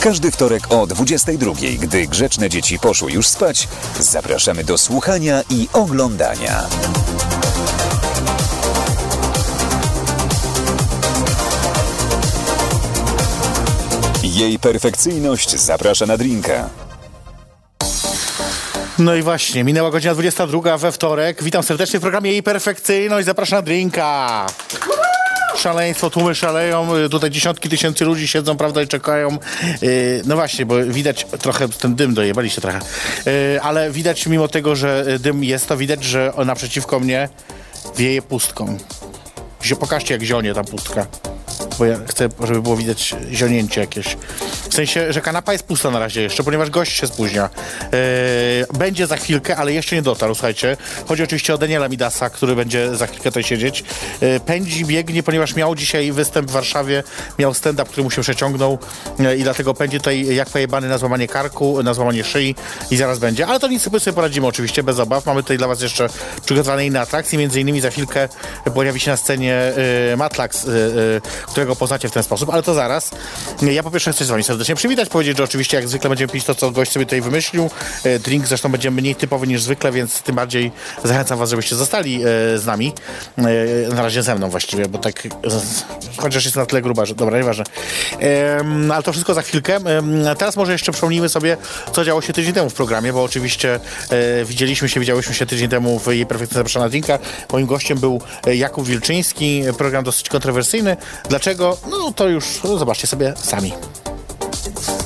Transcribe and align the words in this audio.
Każdy 0.00 0.30
wtorek 0.30 0.72
o 0.72 0.86
22, 0.86 1.52
gdy 1.78 2.06
grzeczne 2.06 2.48
dzieci 2.48 2.78
poszły 2.78 3.12
już 3.12 3.28
spać, 3.28 3.68
zapraszamy 3.98 4.64
do 4.64 4.78
słuchania 4.78 5.42
i 5.50 5.68
oglądania. 5.72 6.66
Jej 14.22 14.58
perfekcyjność 14.58 15.60
zaprasza 15.60 16.06
na 16.06 16.16
drinka. 16.16 16.70
No 18.98 19.14
i 19.14 19.22
właśnie, 19.22 19.64
minęła 19.64 19.90
godzina 19.90 20.14
22 20.14 20.78
we 20.78 20.92
wtorek. 20.92 21.42
Witam 21.42 21.62
serdecznie 21.62 21.98
w 21.98 22.02
programie 22.02 22.32
Jej 22.32 22.42
Perfekcyjność. 22.42 23.26
Zapraszam 23.26 23.58
na 23.58 23.62
drinka. 23.62 24.46
Szaleństwo, 25.60 26.10
tłumy 26.10 26.34
szaleją, 26.34 26.88
tutaj 27.10 27.30
dziesiątki 27.30 27.68
tysięcy 27.68 28.04
ludzi 28.04 28.28
siedzą, 28.28 28.56
prawda, 28.56 28.82
i 28.82 28.86
czekają. 28.88 29.38
Yy, 29.82 30.22
No 30.26 30.34
właśnie, 30.36 30.66
bo 30.66 30.84
widać 30.84 31.26
trochę, 31.40 31.68
ten 31.68 31.94
dym 31.94 32.14
dojebaliście 32.14 32.60
trochę, 32.60 32.78
Yy, 33.26 33.62
ale 33.62 33.90
widać 33.90 34.26
mimo 34.26 34.48
tego, 34.48 34.76
że 34.76 35.04
dym 35.18 35.44
jest, 35.44 35.66
to 35.68 35.76
widać, 35.76 36.04
że 36.04 36.32
naprzeciwko 36.46 37.00
mnie 37.00 37.28
wieje 37.96 38.22
pustką. 38.22 38.76
Pokażcie 39.80 40.14
jak 40.14 40.22
zionie 40.22 40.54
ta 40.54 40.64
pustka. 40.64 41.06
Bo 41.80 41.86
ja 41.86 41.96
chcę, 42.06 42.28
żeby 42.40 42.62
było 42.62 42.76
widać 42.76 43.14
zionięcie 43.32 43.80
jakieś. 43.80 44.16
W 44.70 44.74
sensie, 44.74 45.12
że 45.12 45.20
kanapa 45.20 45.52
jest 45.52 45.64
pusta 45.64 45.90
na 45.90 45.98
razie 45.98 46.22
jeszcze, 46.22 46.42
ponieważ 46.42 46.70
gość 46.70 46.96
się 46.96 47.06
spóźnia. 47.06 47.50
Yy, 47.92 48.78
będzie 48.78 49.06
za 49.06 49.16
chwilkę, 49.16 49.56
ale 49.56 49.72
jeszcze 49.72 49.96
nie 49.96 50.02
dotarł, 50.02 50.34
słuchajcie. 50.34 50.76
Chodzi 51.06 51.22
oczywiście 51.22 51.54
o 51.54 51.58
Daniela 51.58 51.88
Midasa, 51.88 52.30
który 52.30 52.56
będzie 52.56 52.96
za 52.96 53.06
chwilkę 53.06 53.24
tutaj 53.24 53.42
siedzieć. 53.42 53.84
Yy, 54.20 54.40
pędzi, 54.40 54.84
biegnie, 54.84 55.22
ponieważ 55.22 55.56
miał 55.56 55.74
dzisiaj 55.74 56.12
występ 56.12 56.48
w 56.48 56.52
Warszawie, 56.52 57.02
miał 57.38 57.54
stand-up, 57.54 57.90
który 57.90 58.02
mu 58.02 58.10
się 58.10 58.22
przeciągnął 58.22 58.78
yy, 59.18 59.36
i 59.36 59.42
dlatego 59.42 59.74
będzie 59.74 59.98
tutaj 59.98 60.34
jak 60.34 60.50
pojebany 60.50 60.88
na 60.88 60.98
złamanie 60.98 61.28
karku, 61.28 61.82
na 61.82 61.94
złamanie 61.94 62.24
szyi 62.24 62.54
i 62.90 62.96
zaraz 62.96 63.18
będzie. 63.18 63.46
Ale 63.46 63.60
to 63.60 63.68
nic 63.68 63.82
sobie 63.82 64.00
sobie 64.00 64.14
poradzimy 64.14 64.46
oczywiście, 64.46 64.82
bez 64.82 64.98
obaw. 64.98 65.26
Mamy 65.26 65.42
tutaj 65.42 65.58
dla 65.58 65.68
was 65.68 65.82
jeszcze 65.82 66.08
przygotowane 66.44 66.86
inne 66.86 67.00
atrakcje, 67.00 67.38
między 67.38 67.60
innymi 67.60 67.80
za 67.80 67.90
chwilkę 67.90 68.28
pojawi 68.74 69.00
się 69.00 69.10
na 69.10 69.16
scenie 69.16 69.72
yy, 70.10 70.16
Matlax, 70.16 70.64
yy, 70.64 70.72
yy, 71.54 71.69
którego 71.70 71.80
poznacie 71.80 72.08
w 72.08 72.12
ten 72.12 72.22
sposób, 72.22 72.50
ale 72.50 72.62
to 72.62 72.74
zaraz. 72.74 73.10
Ja 73.62 73.82
po 73.82 73.90
pierwsze 73.90 74.12
chcę 74.12 74.24
z 74.24 74.28
wami 74.28 74.44
serdecznie 74.44 74.74
przywitać, 74.74 75.08
powiedzieć, 75.08 75.36
że 75.36 75.44
oczywiście 75.44 75.76
jak 75.76 75.88
zwykle 75.88 76.10
będziemy 76.10 76.32
pić 76.32 76.44
to, 76.44 76.54
co 76.54 76.70
gość 76.70 76.92
sobie 76.92 77.06
tutaj 77.06 77.20
wymyślił. 77.20 77.70
E, 78.04 78.18
Drink 78.18 78.46
zresztą 78.46 78.68
będzie 78.68 78.90
mniej 78.90 79.14
typowy 79.14 79.46
niż 79.46 79.62
zwykle, 79.62 79.92
więc 79.92 80.22
tym 80.22 80.34
bardziej 80.34 80.72
zachęcam 81.04 81.38
was, 81.38 81.50
żebyście 81.50 81.76
zostali 81.76 82.22
e, 82.22 82.58
z 82.58 82.66
nami. 82.66 82.92
E, 83.38 83.94
Na 83.94 84.02
razie 84.02 84.22
ze 84.22 84.34
mną 84.34 84.50
właściwie, 84.50 84.86
bo 84.88 84.98
tak 84.98 85.28
chociaż 86.16 86.44
jest 86.44 86.56
na 86.56 86.66
tyle 86.66 86.82
gruba, 86.82 87.04
że 87.06 87.14
dobra, 87.14 87.38
nieważne. 87.38 87.64
Ale 88.92 89.02
to 89.02 89.12
wszystko 89.12 89.34
za 89.34 89.42
chwilkę. 89.42 89.78
Teraz 90.38 90.56
może 90.56 90.72
jeszcze 90.72 90.92
przypomnijmy 90.92 91.28
sobie, 91.28 91.56
co 91.92 92.04
działo 92.04 92.22
się 92.22 92.32
tydzień 92.32 92.52
temu 92.52 92.70
w 92.70 92.74
programie, 92.74 93.12
bo 93.12 93.22
oczywiście 93.22 93.80
widzieliśmy 94.44 94.88
się, 94.88 95.00
widziałyśmy 95.00 95.34
się 95.34 95.46
tydzień 95.46 95.68
temu 95.68 95.98
w 95.98 96.06
jej 96.06 96.26
perfekcyjnie 96.26 96.58
zapraszana 96.58 96.88
drinka. 96.88 97.18
Moim 97.52 97.66
gościem 97.66 97.98
był 97.98 98.20
Jakub 98.54 98.86
Wilczyński, 98.86 99.62
program 99.78 100.04
dosyć 100.04 100.28
kontrowersyjny. 100.28 100.96
Dlaczego? 101.28 101.59
No 101.90 102.12
to 102.16 102.28
już 102.28 102.44
zobaczcie 102.78 103.06
sobie 103.06 103.34
sami. 103.36 103.72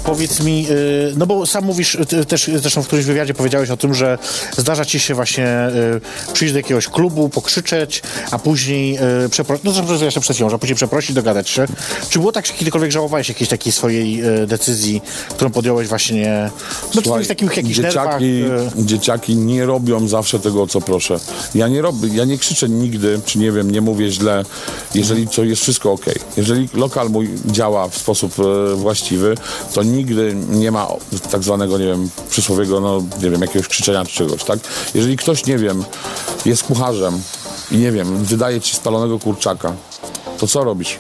Powiedz 0.04 0.40
mi, 0.40 0.66
y, 0.70 1.12
no 1.16 1.26
bo 1.26 1.46
sam 1.46 1.64
mówisz, 1.64 1.98
ty 2.08 2.24
też 2.24 2.50
zresztą 2.54 2.82
w 2.82 2.86
którymś 2.86 3.06
wywiadzie 3.06 3.34
powiedziałeś 3.34 3.70
o 3.70 3.76
tym, 3.76 3.94
że 3.94 4.18
zdarza 4.56 4.84
ci 4.84 5.00
się 5.00 5.14
właśnie 5.14 5.68
y, 6.28 6.32
przyjść 6.32 6.52
do 6.54 6.58
jakiegoś 6.58 6.88
klubu, 6.88 7.28
pokrzyczeć, 7.28 8.02
a 8.30 8.38
później 8.38 8.98
y, 9.24 9.28
przeprosić, 9.28 9.64
no 9.64 9.72
zresztą 9.72 10.04
jeszcze 10.04 10.20
przed 10.20 10.36
chwilą, 10.36 10.50
że 10.50 10.58
później 10.58 10.76
przeprosić, 10.76 11.14
dogadać 11.14 11.48
się. 11.48 11.66
Czy 12.10 12.18
było 12.18 12.32
tak, 12.32 12.46
że 12.46 12.52
kiedykolwiek 12.52 12.90
żałowałeś 12.90 13.28
jakiejś 13.28 13.50
takiej 13.50 13.72
swojej 13.72 14.24
y, 14.42 14.46
decyzji, 14.46 15.02
którą 15.30 15.50
podjąłeś 15.50 15.88
właśnie, 15.88 16.50
no 16.94 17.02
Słuchaj, 17.02 17.24
w 17.24 17.28
takich 17.28 17.56
jakichś 17.56 17.78
nerwach? 17.78 18.20
dzieciaki, 18.20 18.44
y, 18.80 18.86
dzieciaki 18.86 19.36
nie 19.36 19.66
robią 19.66 20.08
zawsze 20.08 20.38
tego, 20.38 20.62
o 20.62 20.66
co 20.66 20.80
proszę. 20.80 21.18
Ja 21.54 21.68
nie 21.68 21.82
robię, 21.82 22.08
ja 22.12 22.24
nie 22.24 22.38
krzyczę 22.38 22.68
nigdy, 22.68 23.20
czy 23.24 23.38
nie 23.38 23.52
wiem, 23.52 23.70
nie 23.70 23.80
mówię 23.80 24.10
źle, 24.10 24.44
jeżeli 24.94 25.28
to 25.28 25.44
jest 25.44 25.62
wszystko 25.62 25.92
ok. 25.92 26.04
Jeżeli 26.36 26.68
lokal 26.74 27.10
mój 27.10 27.30
działa 27.46 27.88
w 27.88 27.96
sposób 27.98 28.34
właściwy, 28.76 29.34
to 29.74 29.82
nigdy 29.94 30.36
nie 30.50 30.70
ma 30.70 30.88
tak 31.30 31.42
zwanego, 31.42 31.78
nie 31.78 31.86
wiem, 31.86 32.10
przysłowiego, 32.30 32.80
no 32.80 33.02
nie 33.22 33.30
wiem, 33.30 33.40
jakiegoś 33.40 33.68
krzyczenia 33.68 34.04
czy 34.04 34.12
czegoś, 34.16 34.44
tak? 34.44 34.58
Jeżeli 34.94 35.16
ktoś, 35.16 35.46
nie 35.46 35.58
wiem, 35.58 35.84
jest 36.46 36.62
kucharzem 36.62 37.20
i 37.70 37.76
nie 37.76 37.92
wiem, 37.92 38.24
wydaje 38.24 38.60
ci 38.60 38.76
spalonego 38.76 39.18
kurczaka, 39.18 39.72
to 40.38 40.46
co 40.46 40.64
robisz? 40.64 40.98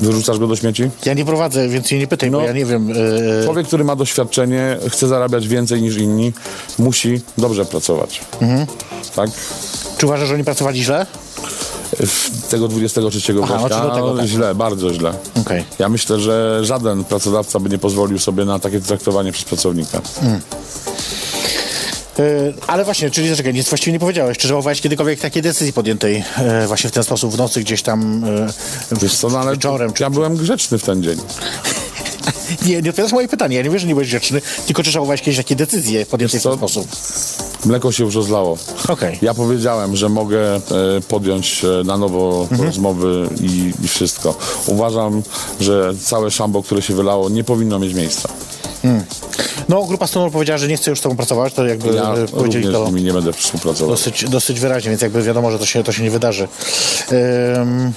Wyrzucasz 0.00 0.38
go 0.38 0.46
do 0.46 0.56
śmieci? 0.56 0.90
Ja 1.06 1.14
nie 1.14 1.24
prowadzę, 1.24 1.68
więc 1.68 1.90
nie 1.92 2.06
pytaj, 2.06 2.30
bo 2.30 2.38
No. 2.38 2.44
ja 2.44 2.52
nie 2.52 2.64
wiem. 2.64 2.90
y, 2.90 3.40
Człowiek, 3.44 3.66
który 3.66 3.84
ma 3.84 3.96
doświadczenie, 3.96 4.78
chce 4.88 5.08
zarabiać 5.08 5.48
więcej 5.48 5.82
niż 5.82 5.96
inni, 5.96 6.32
musi 6.78 7.20
dobrze 7.38 7.64
pracować. 7.64 8.20
Mhm. 8.40 8.66
Tak? 9.16 9.30
Czy 9.98 10.06
uważasz, 10.06 10.28
że 10.28 10.34
oni 10.34 10.44
pracowali 10.44 10.84
źle? 10.84 11.06
Tego 12.50 12.68
23 12.68 13.34
Aha, 13.42 13.58
gościa, 13.58 13.84
no, 13.84 13.94
tego, 13.94 14.16
tak. 14.16 14.26
źle, 14.26 14.54
bardzo 14.54 14.94
źle. 14.94 15.12
Okej. 15.40 15.64
Ja 15.78 15.88
myślę, 15.88 16.20
że 16.20 16.60
żaden 16.64 17.04
pracodawca 17.04 17.60
by 17.60 17.68
nie 17.68 17.78
pozwolił 17.78 18.18
sobie 18.18 18.44
na 18.44 18.58
takie 18.58 18.80
traktowanie 18.80 19.32
przez 19.32 19.44
pracownika. 19.44 20.00
Y, 22.18 22.54
Ale 22.66 22.84
właśnie, 22.84 23.10
czyli 23.10 23.28
zaczekaj, 23.28 23.54
nic 23.54 23.68
właściwie 23.68 23.92
nie 23.92 23.98
powiedziałeś. 23.98 24.38
Czy 24.38 24.48
żałowałeś 24.48 24.80
kiedykolwiek 24.80 25.20
takiej 25.20 25.42
decyzji 25.42 25.72
podjętej 25.72 26.24
y, 26.64 26.66
właśnie 26.66 26.90
w 26.90 26.92
ten 26.92 27.04
sposób 27.04 27.34
w 27.34 27.38
nocy 27.38 27.60
gdzieś 27.60 27.82
tam 27.82 28.24
y, 28.24 28.46
Wiesz 29.02 29.14
co, 29.16 29.28
no, 29.28 29.38
ale 29.38 29.52
wieczorem? 29.52 29.92
Czy... 29.92 30.02
ja 30.02 30.10
byłem 30.10 30.36
grzeczny 30.36 30.78
w 30.78 30.82
ten 30.82 31.02
dzień. 31.02 31.18
Nie, 32.66 32.82
nie 32.82 32.90
odpowiadasz 32.90 33.12
moje 33.12 33.28
pytanie. 33.28 33.56
Ja 33.56 33.62
nie 33.62 33.70
wiem, 33.70 33.78
że 33.78 33.86
nie 33.86 33.94
byłeś 33.94 34.08
grzeczny, 34.08 34.42
tylko 34.66 34.82
czy 34.82 34.90
żałowałeś 34.90 35.20
kiedyś 35.22 35.36
takiej 35.36 35.56
decyzji 35.56 36.06
podjętej 36.06 36.40
w 36.40 36.42
ten 36.42 36.56
sposób. 36.56 36.88
Mleko 37.64 37.92
się 37.92 38.04
już 38.04 38.14
rozlało. 38.14 38.58
Okej. 38.88 39.18
Ja 39.22 39.34
powiedziałem, 39.34 39.96
że 39.96 40.08
mogę 40.08 40.54
e, 40.56 40.60
podjąć 41.08 41.64
e, 41.64 41.84
na 41.84 41.96
nowo 41.98 42.46
Mhm. 42.50 42.68
rozmowy 42.68 43.28
i, 43.40 43.72
i 43.84 43.88
wszystko. 43.88 44.34
Uważam, 44.66 45.22
że 45.60 45.94
całe 46.02 46.30
szambo, 46.30 46.62
które 46.62 46.82
się 46.82 46.94
wylało, 46.94 47.28
nie 47.28 47.44
powinno 47.44 47.78
mieć 47.78 47.94
miejsca. 47.94 48.28
No, 49.68 49.84
grupa 49.84 50.06
Stonewall 50.06 50.32
powiedziała, 50.32 50.58
że 50.58 50.68
nie 50.68 50.76
chce 50.76 50.90
już 50.90 50.98
z 51.00 51.02
tobą 51.02 51.16
pracować, 51.16 51.52
to 51.54 51.66
jakby 51.66 51.94
Ja 51.94 52.14
y, 52.16 52.28
powiedzieli 52.28 52.72
to 52.72 52.90
nie 52.90 53.12
będę 53.12 53.32
współpracował. 53.32 53.90
dosyć, 53.90 54.24
dosyć 54.28 54.60
wyraźnie, 54.60 54.90
więc 54.90 55.02
jakby 55.02 55.22
wiadomo, 55.22 55.50
że 55.50 55.58
to 55.58 55.66
się, 55.66 55.84
to 55.84 55.92
się 55.92 56.02
nie 56.02 56.10
wydarzy. 56.10 56.48
Ym... 57.62 57.92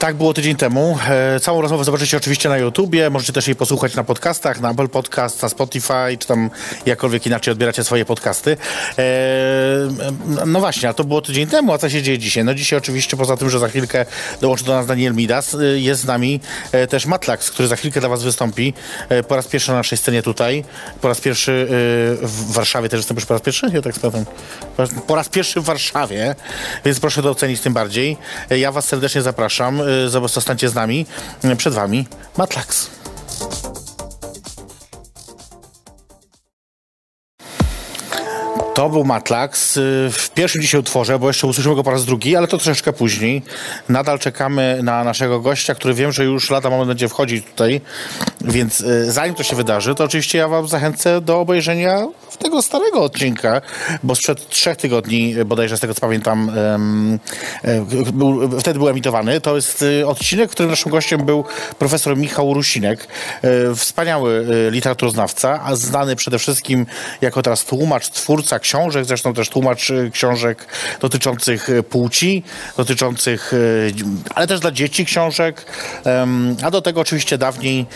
Tak 0.00 0.16
było 0.16 0.34
tydzień 0.34 0.56
temu. 0.56 0.98
E, 1.08 1.40
całą 1.40 1.60
rozmowę 1.62 1.84
zobaczycie 1.84 2.16
oczywiście 2.16 2.48
na 2.48 2.58
YouTubie. 2.58 3.10
Możecie 3.10 3.32
też 3.32 3.46
jej 3.46 3.56
posłuchać 3.56 3.94
na 3.94 4.04
podcastach, 4.04 4.60
na 4.60 4.70
Apple 4.70 4.88
Podcast, 4.88 5.42
na 5.42 5.48
Spotify, 5.48 6.16
czy 6.18 6.28
tam 6.28 6.50
jakkolwiek 6.86 7.26
inaczej 7.26 7.52
odbieracie 7.52 7.84
swoje 7.84 8.04
podcasty. 8.04 8.56
E, 8.98 9.04
no 10.46 10.60
właśnie, 10.60 10.88
a 10.88 10.94
to 10.94 11.04
było 11.04 11.22
tydzień 11.22 11.46
temu, 11.46 11.72
a 11.72 11.78
co 11.78 11.90
się 11.90 12.02
dzieje 12.02 12.18
dzisiaj? 12.18 12.44
No 12.44 12.54
dzisiaj 12.54 12.78
oczywiście 12.78 13.16
poza 13.16 13.36
tym, 13.36 13.50
że 13.50 13.58
za 13.58 13.68
chwilkę 13.68 14.06
dołączy 14.40 14.64
do 14.64 14.72
nas 14.72 14.86
Daniel 14.86 15.14
Midas, 15.14 15.54
e, 15.54 15.64
jest 15.78 16.00
z 16.00 16.04
nami 16.04 16.40
też 16.88 17.06
Matlax, 17.06 17.50
który 17.50 17.68
za 17.68 17.76
chwilkę 17.76 18.00
dla 18.00 18.08
was 18.08 18.22
wystąpi. 18.22 18.74
Po 19.28 19.36
raz 19.36 19.48
pierwszy 19.48 19.70
na 19.70 19.76
naszej 19.76 19.98
scenie 19.98 20.22
tutaj. 20.22 20.64
Po 21.00 21.08
raz 21.08 21.20
pierwszy 21.20 21.66
w 22.22 22.52
Warszawie 22.52 22.88
też 22.88 23.00
wystąpisz 23.00 23.26
po 23.26 23.34
raz 23.34 23.42
pierwszy? 23.42 23.66
Ja 23.72 23.82
tak 23.82 23.94
sprawdzam. 23.94 24.24
Po 25.06 25.14
raz- 25.14 25.28
pierwszy 25.28 25.60
w 25.60 25.64
Warszawie, 25.64 26.34
więc 26.84 27.00
proszę 27.00 27.22
to 27.22 27.30
ocenić 27.30 27.60
tym 27.60 27.72
bardziej. 27.72 28.16
Ja 28.50 28.72
was 28.72 28.88
serdecznie 28.88 29.22
zapraszam. 29.22 29.82
Zob- 30.08 30.28
Zostańcie 30.28 30.68
z 30.68 30.74
nami. 30.74 31.06
E, 31.44 31.56
Przed 31.56 31.74
wami 31.74 32.06
Matlax. 32.38 32.90
To 38.80 38.88
był 38.88 39.04
Matlax. 39.04 39.76
Y, 39.76 40.08
W 40.12 40.30
pierwszym 40.30 40.62
dzisiaj 40.62 40.80
utworze, 40.80 41.18
bo 41.18 41.26
jeszcze 41.26 41.46
usłyszymy 41.46 41.74
go 41.74 41.82
po 41.82 41.90
raz 41.90 42.04
drugi, 42.04 42.36
ale 42.36 42.46
to 42.46 42.58
troszeczkę 42.58 42.92
później. 42.92 43.42
Nadal 43.88 44.18
czekamy 44.18 44.80
na 44.82 45.04
naszego 45.04 45.40
gościa, 45.40 45.74
który 45.74 45.94
wiem, 45.94 46.12
że 46.12 46.24
już 46.24 46.50
lata 46.50 46.70
moment 46.70 46.88
będzie 46.88 47.08
wchodzić 47.08 47.46
tutaj, 47.46 47.80
więc 48.40 48.80
y, 48.80 49.12
zanim 49.12 49.34
to 49.34 49.42
się 49.42 49.56
wydarzy, 49.56 49.94
to 49.94 50.04
oczywiście 50.04 50.38
ja 50.38 50.48
wam 50.48 50.68
zachęcę 50.68 51.20
do 51.20 51.40
obejrzenia 51.40 52.06
tego 52.38 52.62
starego 52.62 53.02
odcinka, 53.02 53.60
bo 54.02 54.14
sprzed 54.14 54.48
trzech 54.48 54.76
tygodni, 54.76 55.38
y, 55.38 55.44
bodajże 55.44 55.76
z 55.76 55.80
tego 55.80 55.94
co 55.94 56.00
pamiętam, 56.00 56.50
e, 57.64 57.86
wtedy 58.60 58.78
był 58.78 58.88
emitowany. 58.88 59.40
To 59.40 59.56
jest 59.56 59.84
odcinek, 60.06 60.50
w 60.50 60.52
którym 60.52 60.70
naszym 60.70 60.92
gościem 60.92 61.24
był 61.24 61.44
profesor 61.78 62.16
Michał 62.16 62.54
Rusinek, 62.54 63.08
wspaniały 63.76 64.46
literaturoznawca, 64.70 65.60
a 65.64 65.76
znany 65.76 66.16
przede 66.16 66.38
wszystkim 66.38 66.86
jako 67.20 67.42
teraz 67.42 67.64
tłumacz, 67.64 68.10
twórca 68.10 68.60
książek, 68.70 69.04
zresztą 69.04 69.34
też 69.34 69.48
tłumacz 69.48 69.90
y, 69.90 70.10
książek 70.12 70.66
dotyczących 71.00 71.70
y, 71.70 71.82
płci, 71.82 72.42
dotyczących, 72.76 73.52
y, 73.52 73.92
ale 74.34 74.46
też 74.46 74.60
dla 74.60 74.70
dzieci 74.70 75.04
książek, 75.04 75.66
a 76.62 76.70
do 76.70 76.82
tego 76.82 77.00
oczywiście 77.00 77.38
dawniej 77.38 77.86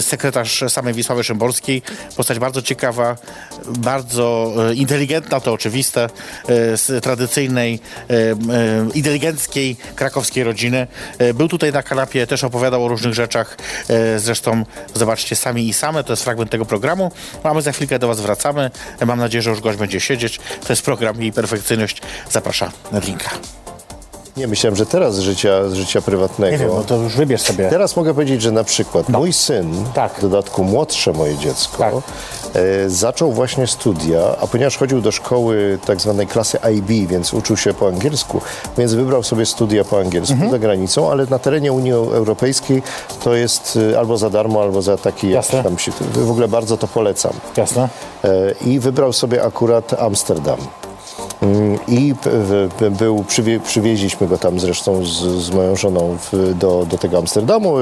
sekretarz 0.00 0.64
samej 0.68 0.94
Wisławy 0.94 1.24
Szymborskiej, 1.24 1.82
postać 2.16 2.38
bardzo 2.38 2.62
ciekawa, 2.62 3.16
bardzo 3.66 4.54
inteligentna, 4.74 5.40
to 5.40 5.52
oczywiste, 5.52 6.08
z 6.74 7.04
tradycyjnej, 7.04 7.80
inteligenckiej 8.94 9.76
krakowskiej 9.94 10.44
rodziny. 10.44 10.86
Był 11.34 11.48
tutaj 11.48 11.72
na 11.72 11.82
kanapie, 11.82 12.26
też 12.26 12.44
opowiadał 12.44 12.84
o 12.84 12.88
różnych 12.88 13.14
rzeczach. 13.14 13.56
Zresztą 14.16 14.64
zobaczcie 14.94 15.36
sami 15.36 15.68
i 15.68 15.72
same, 15.72 16.04
to 16.04 16.12
jest 16.12 16.24
fragment 16.24 16.50
tego 16.50 16.66
programu. 16.66 17.12
A 17.42 17.54
my 17.54 17.62
za 17.62 17.72
chwilkę 17.72 17.98
do 17.98 18.08
Was 18.08 18.20
wracamy. 18.20 18.70
Mam 19.06 19.18
nadzieję, 19.18 19.42
że 19.42 19.50
już 19.50 19.60
gość 19.60 19.78
będzie 19.78 19.97
siedzieć. 20.00 20.38
To 20.38 20.72
jest 20.72 20.82
program 20.82 21.22
Jej 21.22 21.32
Perfekcyjność. 21.32 22.02
Zaprasza 22.30 22.72
na 22.92 23.00
drinka. 23.00 23.30
Nie, 24.38 24.46
myślałem, 24.46 24.76
że 24.76 24.86
teraz 24.86 25.14
z 25.14 25.18
życia, 25.18 25.68
z 25.68 25.72
życia 25.74 26.00
prywatnego. 26.00 26.52
Nie 26.52 26.58
wiem, 26.58 26.68
no 26.74 26.84
to 26.84 26.96
już 26.96 27.16
wybierz 27.16 27.42
sobie. 27.42 27.68
Teraz 27.70 27.96
mogę 27.96 28.14
powiedzieć, 28.14 28.42
że 28.42 28.52
na 28.52 28.64
przykład 28.64 29.08
mój 29.08 29.32
syn, 29.32 29.84
Tak. 29.94 30.14
w 30.14 30.20
dodatku 30.20 30.64
młodsze 30.64 31.12
moje 31.12 31.36
dziecko, 31.36 31.78
Tak. 31.78 31.94
e, 31.94 32.90
zaczął 32.90 33.32
właśnie 33.32 33.66
studia, 33.66 34.20
a 34.40 34.46
ponieważ 34.46 34.76
chodził 34.76 35.00
do 35.00 35.12
szkoły 35.12 35.78
tak 35.86 36.00
zwanej 36.00 36.26
klasy 36.26 36.58
IB, 36.74 37.08
więc 37.10 37.34
uczył 37.34 37.56
się 37.56 37.74
po 37.74 37.88
angielsku, 37.88 38.40
więc 38.78 38.94
wybrał 38.94 39.22
sobie 39.22 39.46
studia 39.46 39.84
po 39.84 39.98
angielsku 40.00 40.32
Mhm. 40.32 40.50
za 40.50 40.58
granicą, 40.58 41.10
ale 41.10 41.26
na 41.30 41.38
terenie 41.38 41.72
Unii 41.72 41.92
Europejskiej 41.92 42.82
to 43.24 43.34
jest 43.34 43.78
e, 43.92 43.98
albo 43.98 44.18
za 44.18 44.30
darmo, 44.30 44.62
albo 44.62 44.82
za 44.82 44.96
taki 44.96 45.30
Jasne. 45.30 45.62
tam 45.64 45.78
się, 45.78 45.92
w 46.12 46.30
ogóle 46.30 46.48
bardzo 46.48 46.76
to 46.76 46.88
polecam. 46.88 47.32
Jasne. 47.56 47.88
E, 48.24 48.28
I 48.66 48.78
wybrał 48.80 49.12
sobie 49.12 49.42
akurat 49.44 49.94
Amsterdam. 50.00 50.58
Mm, 51.42 51.78
I 51.88 52.14
był, 52.90 53.24
przywie, 53.24 53.60
przywieźliśmy 53.60 54.26
go 54.26 54.38
tam 54.38 54.60
zresztą 54.60 55.04
z, 55.04 55.16
z 55.44 55.50
moją 55.50 55.76
żoną 55.76 56.16
w, 56.32 56.54
do, 56.58 56.86
do 56.90 56.98
tego 56.98 57.18
Amsterdamu. 57.18 57.74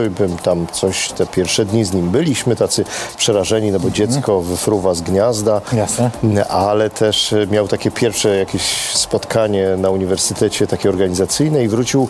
Tam 0.43 0.67
coś, 0.73 1.09
te 1.09 1.27
pierwsze 1.27 1.65
dni 1.65 1.85
z 1.85 1.93
nim 1.93 2.11
byliśmy, 2.11 2.57
tacy 2.57 2.85
przerażeni, 3.17 3.71
no 3.73 3.81
bo 3.81 3.91
dziecko 3.91 4.41
wyfruwa 4.41 4.95
z 4.95 5.01
gniazda. 5.01 5.61
Jasne. 5.73 6.11
Mm, 6.25 6.45
Ale 6.49 6.91
też 6.91 7.35
miał 7.51 7.69
takie 7.69 7.91
pierwsze 7.91 8.37
jakieś 8.37 8.63
spotkanie 8.95 9.69
na 9.79 9.91
uniwersytecie, 9.91 10.67
takie 10.67 10.89
organizacyjne 10.89 11.65
i 11.65 11.69
wrócił 11.69 12.09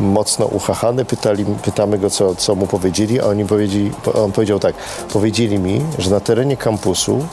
mocno 0.00 0.46
uchachany. 0.46 1.04
Pytali, 1.04 1.44
pytamy 1.44 1.98
go, 1.98 2.10
co, 2.10 2.34
co 2.34 2.54
mu 2.54 2.66
powiedzieli, 2.66 3.20
a 3.20 3.24
oni 3.24 3.44
powiedzieli, 3.44 3.90
on 4.14 4.32
powiedział 4.32 4.58
tak, 4.58 4.74
powiedzieli 5.12 5.58
mi, 5.58 5.80
że 5.98 6.10
na 6.10 6.20
terenie 6.20 6.56
kampusu 6.56 7.24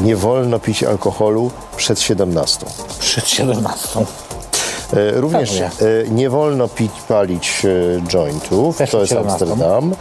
nie 0.00 0.16
wolno 0.16 0.58
pić 0.58 0.82
alkoholu 0.82 1.50
przed 1.76 2.00
17. 2.00 2.66
Przed 2.98 3.28
17. 3.28 3.88
E, 4.92 5.20
Również 5.20 5.60
e, 5.60 5.70
nie 6.10 6.30
wolno 6.30 6.68
pić, 6.68 6.92
palić 7.08 7.62
e, 7.64 8.00
jointów, 8.08 8.76
Też 8.76 8.90
to 8.90 9.00
jest 9.00 9.10
17. 9.10 9.44
Amsterdam. 9.44 9.94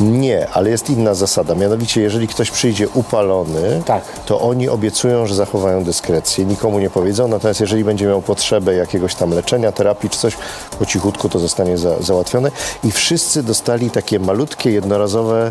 Nie, 0.00 0.48
ale 0.48 0.70
jest 0.70 0.90
inna 0.90 1.14
zasada. 1.14 1.54
Mianowicie, 1.54 2.00
jeżeli 2.00 2.28
ktoś 2.28 2.50
przyjdzie 2.50 2.88
upalony, 2.88 3.82
Tak. 3.86 4.04
to 4.26 4.40
oni 4.40 4.68
obiecują, 4.68 5.26
że 5.26 5.34
zachowają 5.34 5.84
dyskrecję, 5.84 6.44
nikomu 6.44 6.78
nie 6.78 6.90
powiedzą. 6.90 7.28
Natomiast 7.28 7.60
jeżeli 7.60 7.84
będzie 7.84 8.06
miał 8.06 8.22
potrzebę 8.22 8.74
jakiegoś 8.74 9.14
tam 9.14 9.30
leczenia, 9.30 9.72
terapii 9.72 10.10
czy 10.10 10.18
coś, 10.18 10.36
po 10.78 10.86
cichutku 10.86 11.28
to 11.28 11.38
zostanie 11.38 11.78
za, 11.78 12.00
załatwione. 12.00 12.50
I 12.84 12.90
wszyscy 12.92 13.42
dostali 13.42 13.90
takie 13.90 14.18
malutkie, 14.18 14.70
jednorazowe 14.70 15.50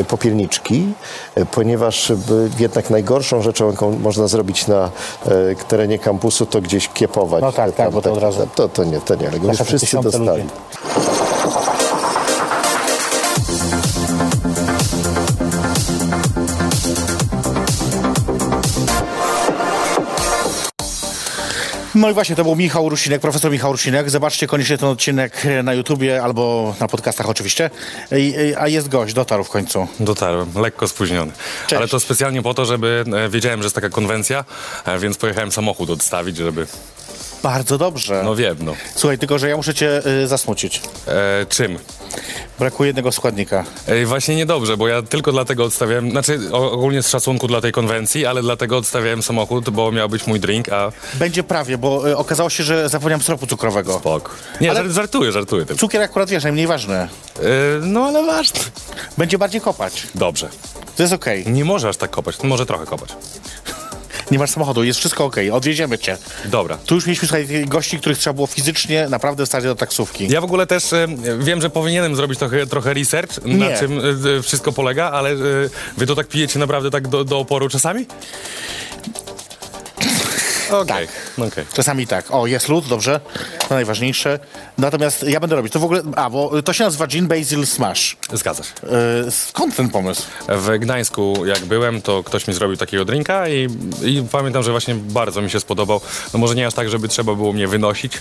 e, 0.00 0.04
popielniczki, 0.04 0.92
e, 1.34 1.46
ponieważ 1.46 2.10
e, 2.10 2.16
jednak 2.58 2.90
najgorszą 2.90 3.42
rzeczą, 3.42 3.70
jaką 3.70 3.98
można 3.98 4.28
zrobić 4.28 4.66
na 4.66 4.90
terenie 5.68 5.98
kampusu, 5.98 6.46
to 6.46 6.60
gdzieś 6.60 6.88
kiepować. 6.88 7.37
No 7.40 7.52
tak, 7.52 7.74
tak, 7.74 7.90
bo 7.90 8.02
to 8.02 8.12
od 8.12 8.22
razu- 8.22 8.48
To, 8.54 8.68
to 8.68 8.84
nie, 8.84 9.00
to 9.00 9.14
nie, 9.14 9.28
ale 9.28 9.38
już 9.38 9.58
wszyscy 9.58 9.96
dostali. 10.02 10.26
ludzi. 10.42 10.44
No 21.94 22.10
i 22.10 22.14
właśnie, 22.14 22.36
to 22.36 22.44
był 22.44 22.56
Michał 22.56 22.88
Rusinek, 22.88 23.20
profesor 23.20 23.50
Michał 23.50 23.72
Rusinek. 23.72 24.10
Zobaczcie 24.10 24.46
koniecznie 24.46 24.78
ten 24.78 24.88
odcinek 24.88 25.42
na 25.62 25.74
YouTubie 25.74 26.22
albo 26.22 26.74
na 26.80 26.88
podcastach 26.88 27.28
oczywiście. 27.28 27.70
I, 28.12 28.16
i, 28.16 28.54
a 28.56 28.68
jest 28.68 28.88
gość, 28.88 29.14
dotarł 29.14 29.44
w 29.44 29.48
końcu. 29.50 29.86
Dotarłem, 30.00 30.48
lekko 30.54 30.88
spóźniony. 30.88 31.32
Cześć. 31.66 31.72
Ale 31.78 31.88
to 31.88 32.00
specjalnie 32.00 32.42
po 32.42 32.54
to, 32.54 32.64
żeby 32.64 33.04
e, 33.24 33.28
wiedziałem, 33.28 33.60
że 33.60 33.66
jest 33.66 33.74
taka 33.74 33.88
konwencja, 33.88 34.44
e, 34.84 34.98
więc 34.98 35.16
pojechałem 35.16 35.52
samochód 35.52 35.90
odstawić, 35.90 36.36
żeby. 36.36 36.66
Bardzo 37.42 37.78
dobrze. 37.78 38.22
No 38.24 38.36
wiem, 38.36 38.56
no. 38.60 38.74
Słuchaj, 38.94 39.18
tylko 39.18 39.38
że 39.38 39.48
ja 39.48 39.56
muszę 39.56 39.74
cię 39.74 40.02
y, 40.06 40.26
zasmucić. 40.26 40.82
E, 41.08 41.46
czym? 41.48 41.78
Brakuje 42.58 42.86
jednego 42.88 43.12
składnika. 43.12 43.64
E, 43.86 44.04
właśnie 44.06 44.36
niedobrze, 44.36 44.76
bo 44.76 44.88
ja 44.88 45.02
tylko 45.02 45.32
dlatego 45.32 45.64
odstawiałem, 45.64 46.10
znaczy 46.10 46.40
ogólnie 46.52 47.02
z 47.02 47.08
szacunku 47.08 47.46
dla 47.48 47.60
tej 47.60 47.72
konwencji, 47.72 48.26
ale 48.26 48.42
dlatego 48.42 48.76
odstawiałem 48.76 49.22
samochód, 49.22 49.70
bo 49.70 49.92
miał 49.92 50.08
być 50.08 50.26
mój 50.26 50.40
drink, 50.40 50.68
a 50.68 50.92
Będzie 51.14 51.42
prawie, 51.42 51.78
bo 51.78 52.08
y, 52.08 52.16
okazało 52.16 52.50
się, 52.50 52.62
że 52.62 52.88
zapomniałem 52.88 53.22
syropu 53.22 53.46
cukrowego. 53.46 53.98
spok. 53.98 54.30
Nie, 54.60 54.70
Ale- 54.70 54.80
żar- 54.80 54.90
żartuję, 54.90 55.32
żartuję 55.32 55.66
tym. 55.66 55.76
Cukier 55.78 56.02
akurat 56.02 56.30
wiesz, 56.30 56.42
najmniej 56.42 56.66
ważny. 56.66 56.94
E, 56.94 57.08
no 57.82 58.04
ale 58.04 58.26
ważne. 58.26 58.60
Będzie 59.18 59.38
bardziej 59.38 59.60
kopać. 59.60 60.06
Dobrze. 60.14 60.48
To 60.96 61.02
jest 61.02 61.12
okej. 61.12 61.46
Nie 61.46 61.64
może 61.64 61.88
aż 61.88 61.96
tak 61.96 62.10
kopać, 62.10 62.42
może 62.42 62.66
trochę 62.66 62.86
kopać. 62.86 63.08
Nie 64.30 64.38
masz 64.38 64.50
samochodu, 64.50 64.84
jest 64.84 64.98
wszystko 64.98 65.24
okej. 65.24 65.50
Odwieziemy 65.50 65.98
cię. 65.98 66.18
Dobra. 66.44 66.78
Tu 66.86 66.94
już 66.94 67.06
mieliśmy 67.06 67.28
słuchaj, 67.28 67.66
gości, 67.66 67.98
których 67.98 68.18
trzeba 68.18 68.34
było 68.34 68.46
fizycznie 68.46 69.06
naprawdę 69.08 69.44
wstać 69.44 69.64
do 69.64 69.74
taksówki. 69.74 70.28
Ja 70.28 70.40
w 70.40 70.44
ogóle 70.44 70.66
też 70.66 70.92
e, 70.92 71.06
wiem, 71.38 71.60
że 71.60 71.70
powinienem 71.70 72.16
zrobić 72.16 72.38
trochę, 72.38 72.66
trochę 72.66 72.94
research, 72.94 73.44
Nie. 73.44 73.54
na 73.54 73.78
czym 73.78 74.00
e, 74.38 74.42
wszystko 74.42 74.72
polega, 74.72 75.10
ale 75.10 75.30
e, 75.30 75.36
wy 75.96 76.06
to 76.06 76.14
tak 76.14 76.28
pijecie 76.28 76.58
naprawdę 76.58 76.90
tak 76.90 77.08
do, 77.08 77.24
do 77.24 77.38
oporu 77.38 77.68
czasami? 77.68 78.06
Okej, 80.70 81.08
okej. 81.38 81.64
Czasami 81.74 82.06
tak. 82.06 82.24
O, 82.30 82.46
jest 82.46 82.68
lód, 82.68 82.88
dobrze. 82.88 83.20
To 83.68 83.74
najważniejsze. 83.74 84.38
Natomiast 84.78 85.22
ja 85.22 85.40
będę 85.40 85.56
robić. 85.56 85.72
To 85.72 85.78
w 85.80 85.84
ogóle. 85.84 86.02
A, 86.16 86.30
bo 86.30 86.62
to 86.62 86.72
się 86.72 86.84
nazywa 86.84 87.06
Gin 87.06 87.28
Basil 87.28 87.66
Smash. 87.66 88.16
Zgadza 88.32 88.62
się. 88.64 88.70
Yy, 89.24 89.30
skąd 89.30 89.76
ten 89.76 89.88
pomysł? 89.88 90.22
W 90.48 90.78
Gdańsku 90.78 91.46
jak 91.46 91.64
byłem, 91.64 92.02
to 92.02 92.22
ktoś 92.22 92.46
mi 92.48 92.54
zrobił 92.54 92.76
takiego 92.76 93.04
drinka 93.04 93.48
i, 93.48 93.68
i 94.02 94.22
pamiętam, 94.32 94.62
że 94.62 94.70
właśnie 94.70 94.94
bardzo 94.94 95.40
mi 95.42 95.50
się 95.50 95.60
spodobał. 95.60 96.00
No 96.34 96.38
może 96.38 96.54
nie 96.54 96.66
aż 96.66 96.74
tak, 96.74 96.88
żeby 96.90 97.08
trzeba 97.08 97.34
było 97.34 97.52
mnie 97.52 97.68
wynosić, 97.68 98.12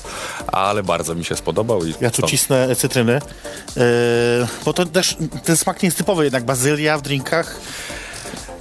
ale 0.47 0.83
bardzo 0.83 1.15
mi 1.15 1.25
się 1.25 1.35
spodobał. 1.35 1.85
I 1.85 1.93
Ja 2.01 2.09
tu 2.11 2.17
stąd. 2.17 2.31
cisnę 2.31 2.75
cytryny. 2.75 3.21
Yy, 3.75 3.83
bo 4.65 4.73
to 4.73 4.85
też 4.85 5.17
ten 5.43 5.57
smak 5.57 5.83
nie 5.83 5.87
jest 5.87 5.97
typowy, 5.97 6.23
jednak 6.23 6.43
bazylia 6.45 6.97
w 6.97 7.01
drinkach. 7.01 7.59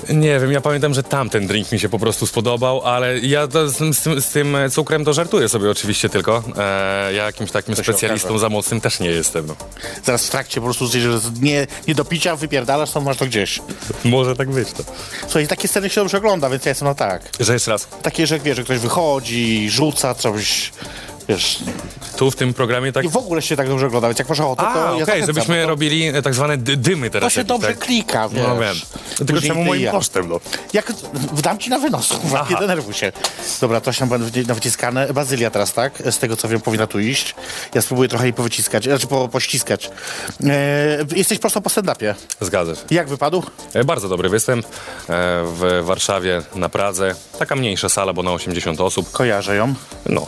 Nie 0.08 0.40
wiem, 0.40 0.52
ja 0.52 0.60
pamiętam, 0.60 0.94
że 0.94 1.02
tamten 1.02 1.46
drink 1.46 1.72
mi 1.72 1.80
się 1.80 1.88
po 1.88 1.98
prostu 1.98 2.26
spodobał, 2.26 2.82
ale 2.84 3.18
ja 3.18 3.46
z, 3.66 3.76
tym- 3.76 3.94
z, 3.94 4.25
z 4.25 4.28
tym 4.28 4.56
cukrem 4.70 5.04
to 5.04 5.12
żartuję 5.12 5.48
sobie 5.48 5.70
oczywiście 5.70 6.08
tylko. 6.08 6.42
E, 6.58 7.12
ja 7.12 7.25
jakimś 7.25 7.50
takim 7.50 7.76
specjalistą 7.76 8.38
za 8.38 8.48
mocnym 8.48 8.80
też 8.80 9.00
nie 9.00 9.10
jestem. 9.10 9.46
No. 9.46 9.56
Zaraz 10.04 10.26
w 10.26 10.30
trakcie 10.30 10.60
po 10.60 10.64
prostu 10.64 10.86
że 10.86 11.20
nie, 11.40 11.66
nie 11.88 11.94
do 11.94 12.04
picia, 12.04 12.36
wypierdalasz, 12.36 12.90
to 12.90 13.00
masz 13.00 13.16
to 13.16 13.26
gdzieś. 13.26 13.60
Może 14.04 14.36
tak 14.36 14.50
być. 14.50 14.72
To. 14.72 14.82
Słuchaj, 15.22 15.48
takie 15.48 15.68
sceny 15.68 15.90
się 15.90 16.00
dobrze 16.00 16.18
ogląda, 16.18 16.50
więc 16.50 16.64
ja 16.64 16.68
jestem 16.70 16.88
na 16.88 16.94
tak. 16.94 17.22
Że 17.40 17.52
jeszcze 17.52 17.70
raz. 17.70 17.88
Takie, 18.02 18.26
że 18.26 18.38
wiesz, 18.38 18.56
że 18.56 18.64
ktoś 18.64 18.78
wychodzi, 18.78 19.70
rzuca 19.70 20.14
coś, 20.14 20.72
wiesz, 21.28 21.59
tu 22.16 22.30
w 22.30 22.37
tym 22.37 22.54
programie 22.54 22.92
tak... 22.92 23.04
I 23.04 23.09
w 23.09 23.16
ogóle 23.16 23.42
się 23.42 23.56
tak 23.56 23.68
dobrze 23.68 23.87
ogląda, 23.87 24.09
więc 24.09 24.18
jak 24.18 24.28
masz 24.28 24.40
ochotę, 24.40 24.62
A, 24.62 24.75
to 24.75 24.78
ja 24.80 24.87
okej, 24.90 25.04
zachęcam, 25.06 25.26
żebyśmy 25.26 25.56
bo 25.56 25.62
to, 25.62 25.68
robili 25.68 26.04
e, 26.06 26.23
tak 26.23 26.35
zwane 26.35 26.56
dy- 26.59 26.76
dymy 26.76 27.11
teraz. 27.11 27.26
to 27.26 27.35
się 27.35 27.40
jakieś, 27.40 27.49
dobrze 27.49 27.68
tak? 27.68 27.78
klika, 27.78 28.28
wiesz. 28.28 28.42
No 28.49 28.59
wiem. 28.59 28.76
Tylko 29.26 29.42
czemu 29.42 29.64
moim 29.64 29.83
ja. 29.83 29.90
kosztem, 29.90 30.28
no? 30.28 30.40
Jak 30.73 30.92
wdam 31.14 31.59
ci 31.59 31.71
na 31.71 31.78
wynos, 31.78 32.14
nie 32.50 32.56
denerwuj 32.56 32.95
się. 32.95 33.12
Dobra, 33.61 33.80
to 33.80 33.92
się 33.92 34.09
będzie 34.09 34.42
na 34.42 34.54
wyciskane. 34.54 35.12
Bazylia 35.12 35.50
teraz, 35.50 35.73
tak? 35.73 36.02
Z 36.11 36.18
tego 36.18 36.37
co 36.37 36.49
wiem, 36.49 36.61
powinna 36.61 36.87
tu 36.87 37.00
iść. 37.00 37.35
Ja 37.75 37.83
spróbuję 37.83 38.09
trochę 38.09 38.25
jej 38.25 38.33
powyciskać, 38.33 38.85
znaczy 38.85 39.06
po, 39.06 39.28
pościskać. 39.28 39.90
E, 40.47 40.99
jesteś 41.16 41.38
prosto 41.38 41.61
po 41.61 41.71
stand-upie. 41.71 42.14
Zgadza 42.40 42.75
się. 42.75 42.80
Jak 42.90 43.09
wypadł? 43.09 43.42
E, 43.75 43.85
Bardzo 43.85 44.09
dobry 44.09 44.28
występ 44.28 44.66
e, 44.66 44.68
w 45.45 45.80
Warszawie, 45.83 46.42
na 46.54 46.68
Pradze. 46.68 47.14
Taka 47.38 47.56
mniejsza 47.56 47.88
sala, 47.88 48.12
bo 48.12 48.23
na 48.23 48.33
80 48.33 48.80
osób. 48.80 49.11
Kojarzę 49.12 49.56
ją. 49.56 49.75
No, 50.06 50.26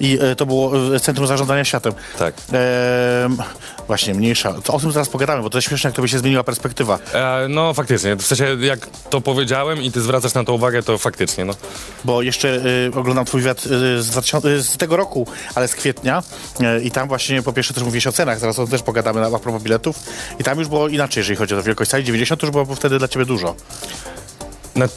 I 0.00 0.18
e, 0.22 0.33
to 0.36 0.46
było 0.46 0.94
e, 0.94 1.00
Centrum 1.00 1.26
Zarządzania 1.26 1.64
Światem. 1.64 1.92
tak. 2.18 2.34
E, 2.52 3.28
właśnie, 3.86 4.14
mniejsza. 4.14 4.54
To 4.64 4.74
o 4.74 4.80
tym 4.80 4.92
zaraz 4.92 5.08
pogadamy, 5.08 5.42
bo 5.42 5.50
to 5.50 5.58
jest 5.58 5.68
śmieszne, 5.68 5.88
jak 5.88 5.96
to 5.96 6.02
by 6.02 6.08
się 6.08 6.18
zmieniła 6.18 6.44
perspektywa. 6.44 6.98
E, 7.12 7.46
no 7.48 7.74
faktycznie, 7.74 8.16
w 8.16 8.22
sensie 8.22 8.56
jak 8.60 8.86
to 9.10 9.20
powiedziałem 9.20 9.82
i 9.82 9.92
ty 9.92 10.00
zwracasz 10.00 10.34
na 10.34 10.44
to 10.44 10.54
uwagę, 10.54 10.82
to 10.82 10.98
faktycznie, 10.98 11.44
no. 11.44 11.54
Bo 12.04 12.22
jeszcze 12.22 12.48
y, 12.48 12.90
oglądam 12.94 13.24
twój 13.24 13.40
wywiad 13.40 13.66
y, 13.66 14.02
z, 14.02 14.10
2000, 14.10 14.48
y, 14.48 14.62
z 14.62 14.76
tego 14.76 14.96
roku, 14.96 15.26
ale 15.54 15.68
z 15.68 15.74
kwietnia 15.74 16.22
i 16.82 16.90
tam 16.90 17.08
właśnie 17.08 17.42
po 17.42 17.52
pierwsze 17.52 17.74
też 17.74 17.82
mówiłeś 17.82 18.06
o 18.06 18.12
cenach, 18.12 18.38
zaraz 18.38 18.58
o 18.58 18.62
tym 18.62 18.70
też 18.70 18.82
pogadamy 18.82 19.20
na, 19.20 19.26
a 19.26 19.38
propos 19.38 19.62
biletów 19.62 19.96
i 20.38 20.44
tam 20.44 20.58
już 20.58 20.68
było 20.68 20.88
inaczej, 20.88 21.20
jeżeli 21.20 21.36
chodzi 21.36 21.54
o 21.54 21.62
wielkość 21.62 21.90
sali, 21.90 22.04
90 22.04 22.40
to 22.40 22.46
już 22.46 22.52
było 22.52 22.64
wtedy 22.64 22.98
dla 22.98 23.08
ciebie 23.08 23.26
dużo. 23.26 23.54
Na, 24.76 24.88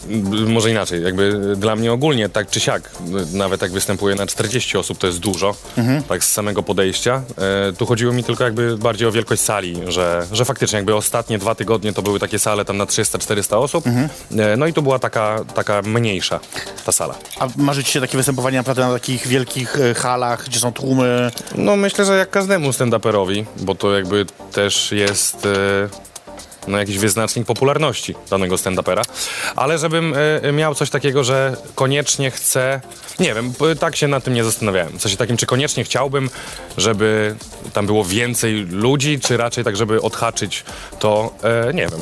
może 0.47 0.71
inaczej, 0.71 1.03
jakby 1.03 1.55
dla 1.55 1.75
mnie 1.75 1.91
ogólnie 1.93 2.29
tak 2.29 2.49
czy 2.49 2.59
siak, 2.59 2.91
nawet 3.33 3.61
jak 3.61 3.71
występuję 3.71 4.15
na 4.15 4.27
40 4.27 4.77
osób, 4.77 4.97
to 4.97 5.07
jest 5.07 5.19
dużo, 5.19 5.55
tak 6.07 6.23
z 6.23 6.31
samego 6.31 6.63
podejścia. 6.63 7.21
E, 7.69 7.73
tu 7.73 7.85
chodziło 7.85 8.13
mi 8.13 8.23
tylko 8.23 8.43
jakby 8.43 8.77
bardziej 8.77 9.07
o 9.07 9.11
wielkość 9.11 9.41
sali, 9.41 9.75
że, 9.87 10.25
że 10.31 10.45
faktycznie 10.45 10.75
jakby 10.75 10.95
ostatnie 10.95 11.37
dwa 11.37 11.55
tygodnie 11.55 11.93
to 11.93 12.01
były 12.01 12.19
takie 12.19 12.39
sale 12.39 12.65
tam 12.65 12.77
na 12.77 12.85
300-400 12.85 13.55
osób, 13.55 13.85
e, 13.87 14.57
no 14.57 14.67
i 14.67 14.73
tu 14.73 14.81
była 14.81 14.99
taka, 14.99 15.39
taka 15.55 15.81
mniejsza 15.81 16.39
ta 16.85 16.91
sala. 16.91 17.15
A 17.39 17.47
marzy 17.57 17.83
ci 17.83 17.91
się 17.91 18.01
takie 18.01 18.17
występowanie 18.17 18.57
naprawdę 18.57 18.87
na 18.87 18.93
takich 18.93 19.27
wielkich 19.27 19.75
y, 19.75 19.93
halach, 19.93 20.45
gdzie 20.45 20.59
są 20.59 20.71
tłumy? 20.73 21.31
No 21.55 21.75
myślę, 21.75 22.05
że 22.05 22.17
jak 22.17 22.29
każdemu 22.29 22.69
stand-uperowi, 22.69 23.45
bo 23.57 23.75
to 23.75 23.95
jakby 23.95 24.25
też 24.51 24.91
jest 24.91 25.45
e, 25.45 26.07
no, 26.67 26.77
jakiś 26.77 26.97
wyznacznik 26.97 27.45
popularności 27.47 28.15
danego 28.29 28.55
stand-upera, 28.55 29.01
ale 29.55 29.77
żebym 29.77 30.13
e, 30.43 30.51
miał 30.51 30.75
coś 30.75 30.89
takiego, 30.89 31.23
że 31.23 31.57
koniecznie 31.75 32.31
chcę, 32.31 32.81
nie 33.19 33.33
wiem, 33.33 33.53
tak 33.79 33.95
się 33.95 34.07
nad 34.07 34.23
tym 34.23 34.33
nie 34.33 34.43
zastanawiałem. 34.43 34.99
Coś 34.99 35.15
takim, 35.15 35.37
czy 35.37 35.45
koniecznie 35.45 35.83
chciałbym, 35.83 36.29
żeby 36.77 37.35
tam 37.73 37.85
było 37.85 38.05
więcej 38.05 38.53
ludzi, 38.65 39.19
czy 39.19 39.37
raczej 39.37 39.63
tak, 39.63 39.75
żeby 39.77 40.01
odhaczyć 40.01 40.63
to, 40.99 41.33
e, 41.69 41.73
nie 41.73 41.87
wiem. 41.87 42.01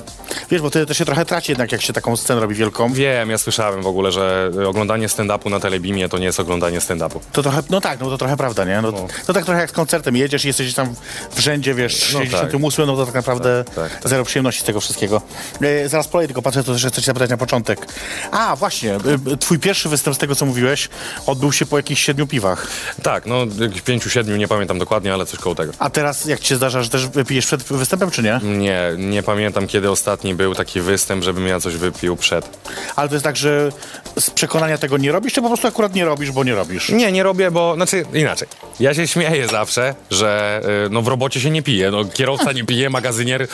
Wiesz, 0.51 0.62
bo 0.62 0.69
to, 0.69 0.86
to 0.86 0.93
się 0.93 1.05
trochę 1.05 1.25
traci 1.25 1.51
jednak, 1.51 1.72
jak 1.72 1.81
się 1.81 1.93
taką 1.93 2.17
scenę 2.17 2.41
robi 2.41 2.55
wielką. 2.55 2.93
Wiem, 2.93 3.29
ja 3.29 3.38
słyszałem 3.38 3.81
w 3.81 3.88
ogóle, 3.88 4.12
że 4.12 4.51
oglądanie 4.67 5.07
stand-upu 5.07 5.50
na 5.50 5.60
telebimie 5.60 6.10
to 6.10 6.17
nie 6.17 6.25
jest 6.25 6.39
oglądanie 6.39 6.79
stand-upu. 6.79 7.19
To 7.31 7.43
trochę, 7.43 7.63
no 7.69 7.81
tak, 7.81 8.00
no 8.00 8.10
to 8.10 8.17
trochę 8.17 8.38
prawda, 8.38 8.65
nie? 8.65 8.81
No, 8.81 8.91
To 9.27 9.34
tak 9.34 9.45
trochę 9.45 9.62
jak 9.62 9.69
z 9.69 9.74
koncertem 9.74 10.15
jedziesz 10.15 10.45
i 10.45 10.48
jesteś 10.48 10.74
tam 10.74 10.95
w 11.31 11.39
rzędzie, 11.39 11.74
wiesz, 11.74 12.13
No 12.13 12.19
68, 12.19 12.88
no 12.88 12.95
to 12.95 13.05
tak 13.05 13.15
naprawdę 13.15 13.63
Tak, 13.63 13.75
tak, 13.75 14.01
tak. 14.01 14.10
zero 14.10 14.24
przyjemności 14.25 14.54
z 14.59 14.63
tego 14.63 14.81
wszystkiego. 14.81 15.21
E, 15.62 15.89
zaraz 15.89 16.07
polej, 16.07 16.27
tylko 16.27 16.41
patrzę, 16.41 16.63
to 16.63 16.74
też 16.74 16.85
chcę 16.85 17.01
cię 17.01 17.05
zapytać 17.05 17.29
na 17.29 17.38
początek. 17.38 17.88
A, 18.31 18.55
właśnie, 18.55 18.93
e, 18.93 19.33
e, 19.33 19.38
twój 19.38 19.59
pierwszy 19.59 19.89
występ 19.89 20.15
z 20.15 20.19
tego, 20.19 20.35
co 20.35 20.45
mówiłeś, 20.45 20.89
odbył 21.25 21.51
się 21.51 21.65
po 21.65 21.77
jakichś 21.77 22.03
siedmiu 22.03 22.27
piwach. 22.27 22.67
Tak, 23.03 23.25
no 23.25 23.45
jakichś 23.59 23.81
pięciu, 23.81 24.09
siedmiu, 24.09 24.35
nie 24.35 24.47
pamiętam 24.47 24.79
dokładnie, 24.79 25.13
ale 25.13 25.25
coś 25.25 25.39
koło 25.39 25.55
tego. 25.55 25.74
A 25.79 25.89
teraz, 25.89 26.25
jak 26.25 26.39
ci 26.39 26.47
się 26.47 26.55
zdarza, 26.55 26.83
że 26.83 26.89
też 26.89 27.07
pijesz 27.27 27.45
przed 27.45 27.63
występem, 27.63 28.12
czy 28.12 28.24
nie? 28.24 28.39
Nie, 28.43 28.81
nie 28.97 29.24
pamiętam 29.24 29.67
kiedy 29.67 29.91
ostatni 29.91 30.35
był 30.35 30.55
taki 30.55 30.81
występ, 30.81 31.24
żebym 31.24 31.47
ja 31.47 31.59
coś 31.59 31.75
wypił 31.75 32.15
przed. 32.15 32.57
Ale 32.95 33.09
to 33.09 33.15
jest 33.15 33.24
tak, 33.24 33.38
że 33.38 33.71
z 34.19 34.29
przekonania 34.29 34.77
tego 34.77 34.98
nie 34.98 35.12
robisz, 35.12 35.34
czy 35.34 35.41
po 35.41 35.48
prostu 35.48 35.67
akurat 35.67 35.95
nie 35.95 36.05
robisz, 36.05 36.31
bo 36.31 36.43
nie 36.43 36.55
robisz? 36.55 36.89
Nie, 36.89 37.12
nie 37.12 37.24
robię, 37.24 37.51
bo, 37.51 37.75
znaczy 37.75 38.05
inaczej. 38.13 38.48
Ja 38.79 38.93
się 38.93 39.07
śmieję 39.07 39.48
zawsze, 39.48 39.95
że 40.12 40.62
y, 40.86 40.89
no 40.89 41.01
w 41.01 41.07
robocie 41.07 41.39
się 41.39 41.50
nie 41.50 41.63
pije. 41.63 41.91
No 41.91 42.05
kierowca 42.05 42.51
nie 42.51 42.63
pije, 42.63 42.89
magazynier, 42.89 43.48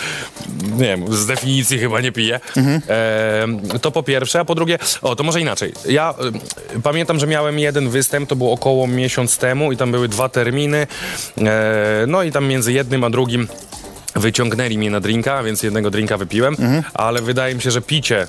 nie 0.78 0.86
wiem, 0.86 1.14
z 1.14 1.26
definicji 1.26 1.80
chyba 1.80 2.02
nie 2.02 2.12
pije. 2.12 2.40
E, 2.90 3.48
to 3.82 3.92
po 3.92 4.04
pierwsze, 4.04 4.40
a 4.40 4.46
po 4.46 4.56
drugie, 4.56 4.80
o 5.02 5.16
to 5.16 5.24
może 5.24 5.42
inaczej. 5.42 5.74
Ja 5.90 6.14
y, 6.76 6.82
pamiętam, 6.82 7.20
że 7.20 7.28
miałem 7.28 7.60
jeden 7.60 7.90
występ, 7.90 8.30
to 8.30 8.36
było 8.36 8.52
około 8.52 8.88
miesiąc 8.88 9.38
temu 9.38 9.72
i 9.72 9.78
tam 9.78 9.92
były 9.92 10.08
dwa 10.08 10.30
terminy. 10.30 10.88
E, 11.38 12.06
no 12.08 12.24
i 12.24 12.32
tam 12.32 12.48
między 12.48 12.74
jednym 12.74 13.04
a 13.04 13.10
drugim 13.10 13.48
Wyciągnęli 14.16 14.78
mnie 14.78 14.92
na 14.92 15.00
drinka, 15.00 15.44
więc 15.44 15.64
jednego 15.64 15.92
drinka 15.92 16.18
wypiłem, 16.18 16.56
ale 16.94 17.22
wydaje 17.22 17.56
mi 17.56 17.62
się, 17.62 17.72
że 17.72 17.82
picie 17.82 18.28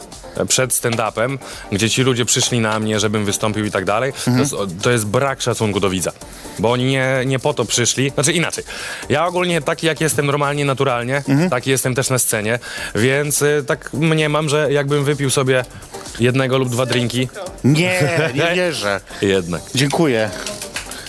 przed 0.48 0.70
stand-upem, 0.72 1.38
gdzie 1.72 1.90
ci 1.90 2.02
ludzie 2.02 2.24
przyszli 2.24 2.60
na 2.60 2.78
mnie, 2.80 3.00
żebym 3.00 3.24
wystąpił 3.24 3.64
i 3.64 3.70
tak 3.70 3.84
dalej, 3.84 4.12
to, 4.24 4.30
jest, 4.30 4.54
to 4.82 4.90
jest 4.90 5.06
brak 5.06 5.42
szacunku 5.42 5.80
do 5.80 5.90
widza. 5.90 6.12
Bo 6.58 6.72
oni 6.72 6.84
nie, 6.84 7.06
nie 7.26 7.38
po 7.38 7.54
to 7.54 7.64
przyszli, 7.64 8.10
znaczy 8.10 8.32
inaczej. 8.32 8.64
Ja 9.08 9.26
ogólnie 9.26 9.60
taki 9.62 9.86
jak 9.86 10.00
jestem 10.00 10.26
normalnie, 10.26 10.64
naturalnie, 10.64 11.22
taki 11.50 11.70
jestem 11.70 11.94
też 11.94 12.10
na 12.10 12.18
scenie, 12.18 12.58
więc 12.94 13.42
y, 13.42 13.64
tak 13.66 13.92
mniemam, 13.92 14.48
że 14.48 14.72
jakbym 14.72 15.04
wypił 15.04 15.30
sobie 15.30 15.64
jednego 16.20 16.58
lub 16.58 16.68
dwa 16.68 16.86
drinki, 16.86 17.28
Nie, 17.64 18.00
nie 18.34 18.54
wierzę. 18.54 19.00
jednak. 19.22 19.62
Dziękuję. 19.74 20.30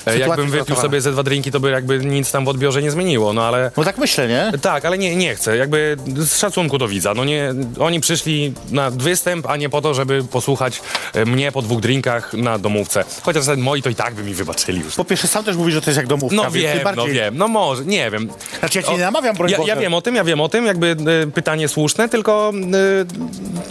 E, 0.06 0.18
Jakbym 0.20 0.50
wypił 0.50 0.76
sobie 0.76 1.02
ze 1.02 1.12
dwa 1.12 1.24
drinki, 1.24 1.52
to 1.52 1.60
by 1.60 1.72
jakby 1.72 2.00
nic 2.06 2.32
tam 2.32 2.46
w 2.46 2.48
odbiorze 2.48 2.82
nie 2.82 2.92
zmieniło, 2.92 3.34
no 3.34 3.44
ale... 3.44 3.72
No 3.78 3.84
tak 3.84 3.98
myślę, 3.98 4.28
nie? 4.28 4.52
Tak, 4.62 4.86
ale 4.86 4.98
nie, 4.98 5.16
nie 5.16 5.36
chcę. 5.36 5.58
Jakby 5.58 5.98
z 6.16 6.38
szacunku 6.38 6.78
do 6.78 6.88
widza. 6.88 7.14
No 7.14 7.26
nie, 7.26 7.54
oni 7.80 8.00
przyszli 8.00 8.54
na 8.72 8.90
występ, 8.92 9.50
a 9.50 9.58
nie 9.58 9.70
po 9.70 9.82
to, 9.82 9.94
żeby 9.94 10.24
posłuchać 10.24 10.82
e, 11.14 11.26
mnie 11.26 11.52
po 11.52 11.62
dwóch 11.62 11.82
drinkach 11.82 12.34
na 12.34 12.60
domówce. 12.60 13.04
Chociaż 13.22 13.44
moi 13.58 13.82
to 13.82 13.90
i 13.90 13.96
tak 13.96 14.14
by 14.16 14.24
mi 14.24 14.34
wybaczyli 14.34 14.82
już. 14.82 14.96
Po 14.96 15.06
pierwsze, 15.06 15.28
sam 15.28 15.44
też 15.44 15.56
mówisz, 15.56 15.74
że 15.74 15.82
to 15.82 15.90
jest 15.90 15.98
jak 15.98 16.08
domówka, 16.08 16.36
No 16.36 16.52
wiem, 16.52 16.76
tym 16.76 16.84
bardziej... 16.84 17.08
no 17.08 17.14
wiem, 17.14 17.38
no 17.38 17.48
może, 17.48 17.86
nie 17.86 18.12
wiem. 18.12 18.30
Znaczy, 18.60 18.80
ja 18.80 18.84
cię 18.88 18.94
nie 18.94 19.00
namawiam, 19.00 19.36
broń 19.36 19.52
Ja, 19.52 19.58
ja 19.66 19.76
wiem 19.76 19.94
o 19.94 20.02
tym, 20.02 20.16
ja 20.16 20.24
wiem 20.24 20.42
o 20.42 20.50
tym, 20.50 20.66
jakby 20.66 20.96
e, 21.24 21.28
pytanie 21.28 21.68
słuszne, 21.68 22.10
tylko 22.10 22.52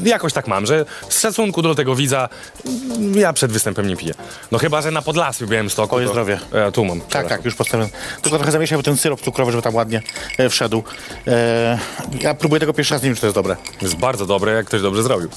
e, 0.05 0.09
jakoś 0.09 0.33
tak 0.33 0.49
mam, 0.49 0.67
że 0.67 0.85
z 1.09 1.21
szacunku 1.21 1.62
do 1.62 1.75
tego 1.75 1.95
widza 1.95 2.29
mm, 2.67 3.19
ja 3.19 3.33
przed 3.33 3.53
występem 3.53 3.87
nie 3.87 3.97
piję. 3.97 4.15
No 4.53 4.59
chyba, 4.59 4.83
że 4.83 4.91
na 4.91 5.03
Podlasiu 5.03 5.47
Białymstoku. 5.47 5.89
Twoje 5.89 6.07
to- 6.07 6.15
zdrowie. 6.23 6.41
E, 6.52 6.73
tu 6.73 6.85
mam. 6.85 7.00
Tak, 7.00 7.29
tak, 7.29 7.45
już 7.45 7.55
postawiłem. 7.55 7.91
Tylko 8.23 8.37
trochę 8.37 8.52
zamieszaj, 8.52 8.79
bo 8.79 8.83
ten 8.83 8.97
syrop 8.97 9.21
cukrowy, 9.21 9.52
żeby 9.52 9.62
tam 9.62 9.75
ładnie 9.75 10.02
e, 10.38 10.49
wszedł. 10.49 10.83
E, 11.26 11.79
ja 12.21 12.35
próbuję 12.35 12.61
tego 12.61 12.73
pierwszy 12.75 12.95
raz, 12.95 13.02
nie 13.02 13.09
wiem, 13.09 13.14
czy 13.14 13.21
to 13.21 13.26
jest 13.26 13.35
dobre. 13.35 13.57
Jest 13.83 13.95
bardzo 13.97 14.26
dobre, 14.26 14.52
jak 14.52 14.67
ktoś 14.67 14.83
dobrze 14.83 15.02
zrobił. 15.02 15.29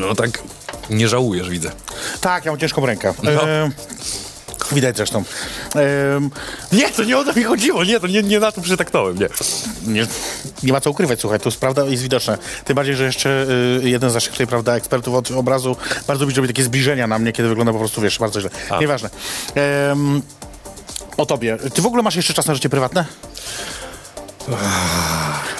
No 0.00 0.14
tak, 0.14 0.30
nie 0.90 1.08
żałujesz, 1.08 1.50
widzę. 1.50 1.70
Tak, 2.20 2.44
ja 2.44 2.52
mam 2.52 2.60
ciężką 2.60 2.86
rękę. 2.86 3.14
No. 3.22 3.48
E, 3.48 3.70
widać 4.72 4.96
zresztą. 4.96 5.24
E, 5.76 5.80
Nie, 6.72 6.90
to 6.90 7.04
nie 7.04 7.18
o 7.18 7.24
to 7.24 7.32
mi 7.32 7.42
chodziło, 7.44 7.84
nie, 7.84 8.00
to 8.00 8.06
nie, 8.06 8.22
nie 8.22 8.40
na 8.40 8.52
to 8.52 8.60
przytaknąłem, 8.60 9.18
nie. 9.18 9.28
nie, 9.86 10.06
nie 10.62 10.72
ma 10.72 10.80
co 10.80 10.90
ukrywać, 10.90 11.20
słuchaj, 11.20 11.40
to 11.40 11.48
jest 11.48 11.60
prawda 11.60 11.84
jest 11.84 12.02
widoczne. 12.02 12.38
Tym 12.64 12.74
bardziej, 12.76 12.94
że 12.96 13.04
jeszcze 13.04 13.46
y, 13.84 13.88
jeden 13.88 14.10
z 14.10 14.14
naszych 14.14 14.32
tutaj, 14.32 14.46
prawda, 14.46 14.74
ekspertów 14.76 15.14
od 15.14 15.30
obrazu 15.30 15.76
bardzo 16.06 16.24
lubi 16.24 16.36
robić 16.36 16.50
takie 16.50 16.62
zbliżenia 16.64 17.06
na 17.06 17.18
mnie, 17.18 17.32
kiedy 17.32 17.48
wygląda 17.48 17.72
po 17.72 17.78
prostu, 17.78 18.00
wiesz, 18.00 18.18
bardzo 18.18 18.40
źle. 18.40 18.50
A. 18.70 18.80
Nieważne. 18.80 19.10
Em, 19.54 20.22
o 21.16 21.26
tobie. 21.26 21.58
Ty 21.74 21.82
w 21.82 21.86
ogóle 21.86 22.02
masz 22.02 22.16
jeszcze 22.16 22.34
czas 22.34 22.46
na 22.46 22.54
życie 22.54 22.68
prywatne? 22.68 23.04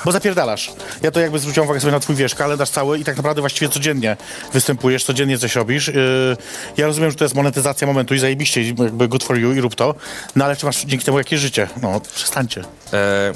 Bo 0.05 0.13
zapierdalasz. 0.13 0.73
Ja 1.03 1.11
to 1.11 1.21
jakby 1.21 1.39
zwróciłem 1.39 1.67
uwagę 1.67 1.81
sobie 1.81 1.93
na 1.93 2.01
twój, 2.01 2.17
wiesz, 2.17 2.35
kalendarz 2.35 2.71
cały 2.71 2.99
i 2.99 3.05
tak 3.05 3.17
naprawdę 3.17 3.43
właściwie 3.43 3.69
codziennie 3.69 4.17
występujesz, 4.53 5.05
codziennie 5.05 5.39
coś 5.39 5.55
robisz. 5.55 5.89
Yy, 5.89 6.37
ja 6.77 6.87
rozumiem, 6.87 7.11
że 7.11 7.17
to 7.17 7.25
jest 7.25 7.35
monetyzacja 7.35 7.87
momentu 7.87 8.15
i 8.15 8.19
zajebiście, 8.19 8.63
jakby 8.63 9.09
good 9.09 9.25
for 9.25 9.39
you 9.39 9.53
i 9.53 9.61
rób 9.61 9.75
to, 9.75 9.95
no 10.37 10.45
ale 10.45 10.57
czy 10.57 10.67
masz 10.67 10.85
dzięki 10.85 11.05
temu 11.05 11.19
jakieś 11.19 11.41
życie? 11.41 11.69
No, 11.83 12.01
przestańcie. 12.15 12.65
E, 12.93 13.33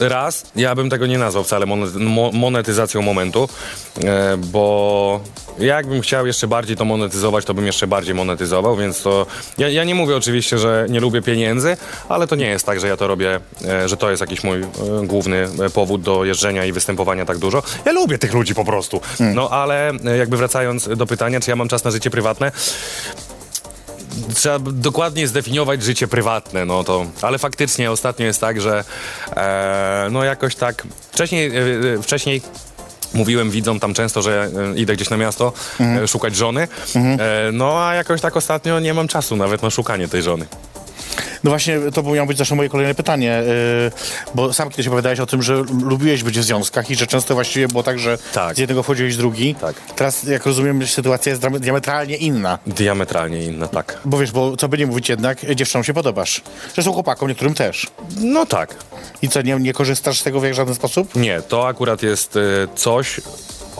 raz, 0.00 0.44
ja 0.56 0.74
bym 0.74 0.90
tego 0.90 1.06
nie 1.06 1.18
nazwał 1.18 1.44
wcale 1.44 1.66
monet, 1.66 1.94
mo, 1.94 2.30
monetyzacją 2.32 3.02
momentu, 3.02 3.48
e, 4.04 4.36
bo 4.36 5.20
jakbym 5.58 6.00
chciał 6.00 6.26
jeszcze 6.26 6.48
bardziej 6.48 6.76
to 6.76 6.84
monetyzować, 6.84 7.44
to 7.44 7.54
bym 7.54 7.66
jeszcze 7.66 7.86
bardziej 7.86 8.14
monetyzował, 8.14 8.76
więc 8.76 9.02
to... 9.02 9.26
Ja, 9.58 9.68
ja 9.68 9.84
nie 9.84 9.94
mówię 9.94 10.16
oczywiście, 10.16 10.58
że 10.58 10.86
nie 10.88 11.00
lubię 11.00 11.22
pieniędzy, 11.22 11.76
ale 12.08 12.26
to 12.26 12.36
nie 12.36 12.46
jest 12.46 12.66
tak, 12.66 12.80
że 12.80 12.88
ja 12.88 12.96
to 12.96 13.06
robię, 13.06 13.40
e, 13.64 13.88
że 13.88 13.96
to 13.96 14.10
jest 14.10 14.20
jakiś 14.20 14.44
mój 14.44 14.62
e, 14.62 14.66
główny 15.02 15.48
powód 15.74 16.02
do 16.02 16.24
jeżdżenia 16.24 16.64
i 16.64 16.72
występowania 16.72 17.24
tak 17.24 17.38
dużo. 17.38 17.62
Ja 17.84 17.92
lubię 17.92 18.18
tych 18.18 18.34
ludzi 18.34 18.54
po 18.54 18.64
prostu. 18.64 19.00
No 19.20 19.50
ale 19.50 19.92
jakby 20.18 20.36
wracając 20.36 20.88
do 20.88 21.06
pytania, 21.06 21.40
czy 21.40 21.50
ja 21.50 21.56
mam 21.56 21.68
czas 21.68 21.84
na 21.84 21.90
życie 21.90 22.10
prywatne, 22.10 22.52
trzeba 24.34 24.58
dokładnie 24.58 25.28
zdefiniować 25.28 25.82
życie 25.82 26.08
prywatne, 26.08 26.64
no 26.64 26.84
to, 26.84 27.06
ale 27.22 27.38
faktycznie 27.38 27.90
ostatnio 27.90 28.26
jest 28.26 28.40
tak, 28.40 28.60
że 28.60 28.84
e, 29.36 30.08
no 30.10 30.24
jakoś 30.24 30.54
tak, 30.54 30.86
wcześniej, 31.12 31.56
e, 31.56 31.60
e, 31.98 32.02
wcześniej 32.02 32.42
Mówiłem 33.14 33.50
widzom 33.50 33.80
tam 33.80 33.94
często, 33.94 34.22
że 34.22 34.50
e, 34.74 34.78
idę 34.78 34.96
gdzieś 34.96 35.10
na 35.10 35.16
miasto 35.16 35.52
Mhm. 35.80 36.06
szukać 36.08 36.36
żony. 36.36 36.68
E, 36.96 37.52
no 37.52 37.86
a 37.86 37.94
jakoś 37.94 38.20
tak 38.20 38.36
ostatnio 38.36 38.80
nie 38.80 38.94
mam 38.94 39.08
czasu 39.08 39.36
nawet 39.36 39.62
na 39.62 39.70
szukanie 39.70 40.08
tej 40.08 40.22
żony. 40.22 40.46
No 41.44 41.50
właśnie, 41.50 41.78
to 41.94 42.02
miało 42.02 42.26
być 42.26 42.36
zresztą 42.36 42.54
moje 42.56 42.68
kolejne 42.68 42.94
pytanie, 42.94 43.42
yy, 43.46 43.92
bo 44.34 44.52
sam 44.52 44.70
kiedyś 44.70 44.86
opowiadałeś 44.86 45.20
o 45.20 45.26
tym, 45.26 45.42
że 45.42 45.54
lubiłeś 45.82 46.22
być 46.22 46.38
w 46.38 46.42
związkach 46.44 46.90
i 46.90 46.96
że 46.96 47.06
często 47.06 47.34
właściwie 47.34 47.68
było 47.68 47.82
tak, 47.82 47.98
że 47.98 48.18
Tak. 48.32 48.56
z 48.56 48.58
jednego 48.58 48.82
wchodziłeś 48.82 49.14
w 49.14 49.18
drugi. 49.18 49.54
Tak. 49.54 49.74
Teraz, 49.96 50.22
jak 50.22 50.46
rozumiem, 50.46 50.86
sytuacja 50.86 51.30
jest 51.30 51.42
diametralnie 51.48 52.16
inna. 52.16 52.58
Diametralnie 52.66 53.44
inne, 53.44 53.68
tak. 53.68 53.98
Bo 54.04 54.18
wiesz, 54.18 54.32
bo 54.32 54.56
co 54.56 54.68
by 54.68 54.78
nie 54.78 54.86
mówić 54.86 55.08
jednak, 55.08 55.54
dziewczynom 55.54 55.84
się 55.84 55.94
podobasz. 55.94 56.40
Zresztą 56.74 56.92
chłopakom, 56.92 57.28
niektórym 57.28 57.54
też. 57.54 57.86
No 58.20 58.46
tak. 58.46 58.74
I 59.22 59.28
co, 59.28 59.42
nie, 59.42 59.56
nie 59.56 59.72
korzystasz 59.72 60.20
z 60.20 60.22
tego 60.22 60.40
w 60.40 60.52
żaden 60.52 60.74
sposób? 60.74 61.16
Nie, 61.16 61.42
to 61.42 61.68
akurat 61.68 62.02
jest 62.02 62.36
e, 62.36 62.40
coś, 62.74 63.20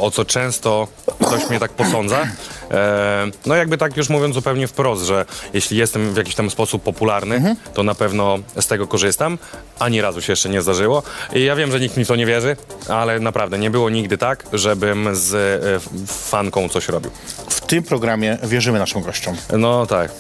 o 0.01 0.11
co 0.11 0.25
często 0.25 0.89
ktoś 1.27 1.51
mnie 1.51 1.61
tak 1.61 1.71
posądza. 1.71 2.27
E, 2.71 3.27
no 3.47 3.55
jakby 3.55 3.79
tak 3.79 3.97
już 3.97 4.09
mówiąc 4.09 4.35
zupełnie 4.35 4.69
wprost, 4.69 5.05
że 5.05 5.25
jeśli 5.55 5.77
jestem 5.77 6.15
w 6.15 6.17
jakiś 6.17 6.35
tam 6.35 6.51
sposób 6.51 6.83
popularny, 6.83 7.57
to 7.75 7.83
na 7.83 7.95
pewno 7.95 8.39
z 8.61 8.67
tego 8.67 8.87
korzystam. 8.87 9.39
Ani 9.79 10.01
razu 10.01 10.23
się 10.23 10.33
jeszcze 10.33 10.49
nie 10.49 10.63
zdarzyło. 10.63 11.03
I 11.33 11.45
ja 11.45 11.57
wiem, 11.57 11.73
że 11.73 11.81
nikt 11.81 11.97
mi 11.97 12.05
w 12.05 12.09
to 12.09 12.17
nie 12.17 12.27
wierzy, 12.27 12.57
ale 12.89 13.21
naprawdę 13.21 13.59
nie 13.59 13.71
było 13.71 13.91
nigdy 13.91 14.19
tak, 14.19 14.45
żebym 14.53 15.09
z 15.13 15.35
e, 15.35 16.07
fanką 16.07 16.69
coś 16.69 16.89
robił. 16.89 17.11
W 17.49 17.61
tym 17.61 17.83
programie 17.83 18.39
wierzymy 18.43 18.79
naszym 18.79 19.03
gościom. 19.03 19.37
No 19.59 19.87
tak. 19.87 20.11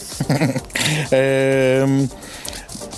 Ehm, 1.10 2.08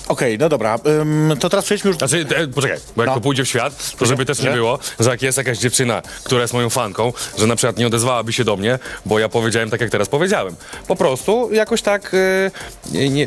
Okej, 0.09 0.39
no 0.39 0.49
dobra. 0.49 0.79
Ym, 1.01 1.33
to 1.41 1.49
teraz 1.51 1.65
przejdźmy 1.65 1.89
już... 1.89 1.97
Znaczy, 1.99 2.27
e, 2.37 2.47
poczekaj, 2.49 2.79
bo 2.97 3.03
jak 3.03 3.09
No. 3.09 3.15
to 3.15 3.21
pójdzie 3.21 3.45
w 3.45 3.49
świat, 3.49 3.97
to 3.99 4.07
żeby 4.07 4.25
też 4.27 4.39
nie 4.39 4.45
Że? 4.51 4.53
było, 4.55 4.79
że 5.01 5.11
jak 5.11 5.23
jest 5.23 5.39
jakaś 5.39 5.59
dziewczyna, 5.59 6.03
która 6.25 6.43
jest 6.43 6.55
moją 6.55 6.71
fanką, 6.71 7.13
że 7.39 7.47
na 7.47 7.57
przykład 7.57 7.77
nie 7.77 7.87
odezwałaby 7.87 8.33
się 8.33 8.45
do 8.45 8.57
mnie, 8.57 8.79
bo 9.07 9.19
ja 9.19 9.29
powiedziałem 9.29 9.71
tak, 9.71 9.81
jak 9.81 9.91
teraz 9.91 10.09
powiedziałem. 10.09 10.57
Po 10.89 10.97
prostu 10.97 11.49
jakoś 11.53 11.83
tak 11.83 12.15
e, 12.15 12.51
nie, 12.93 13.11
nie, 13.11 13.27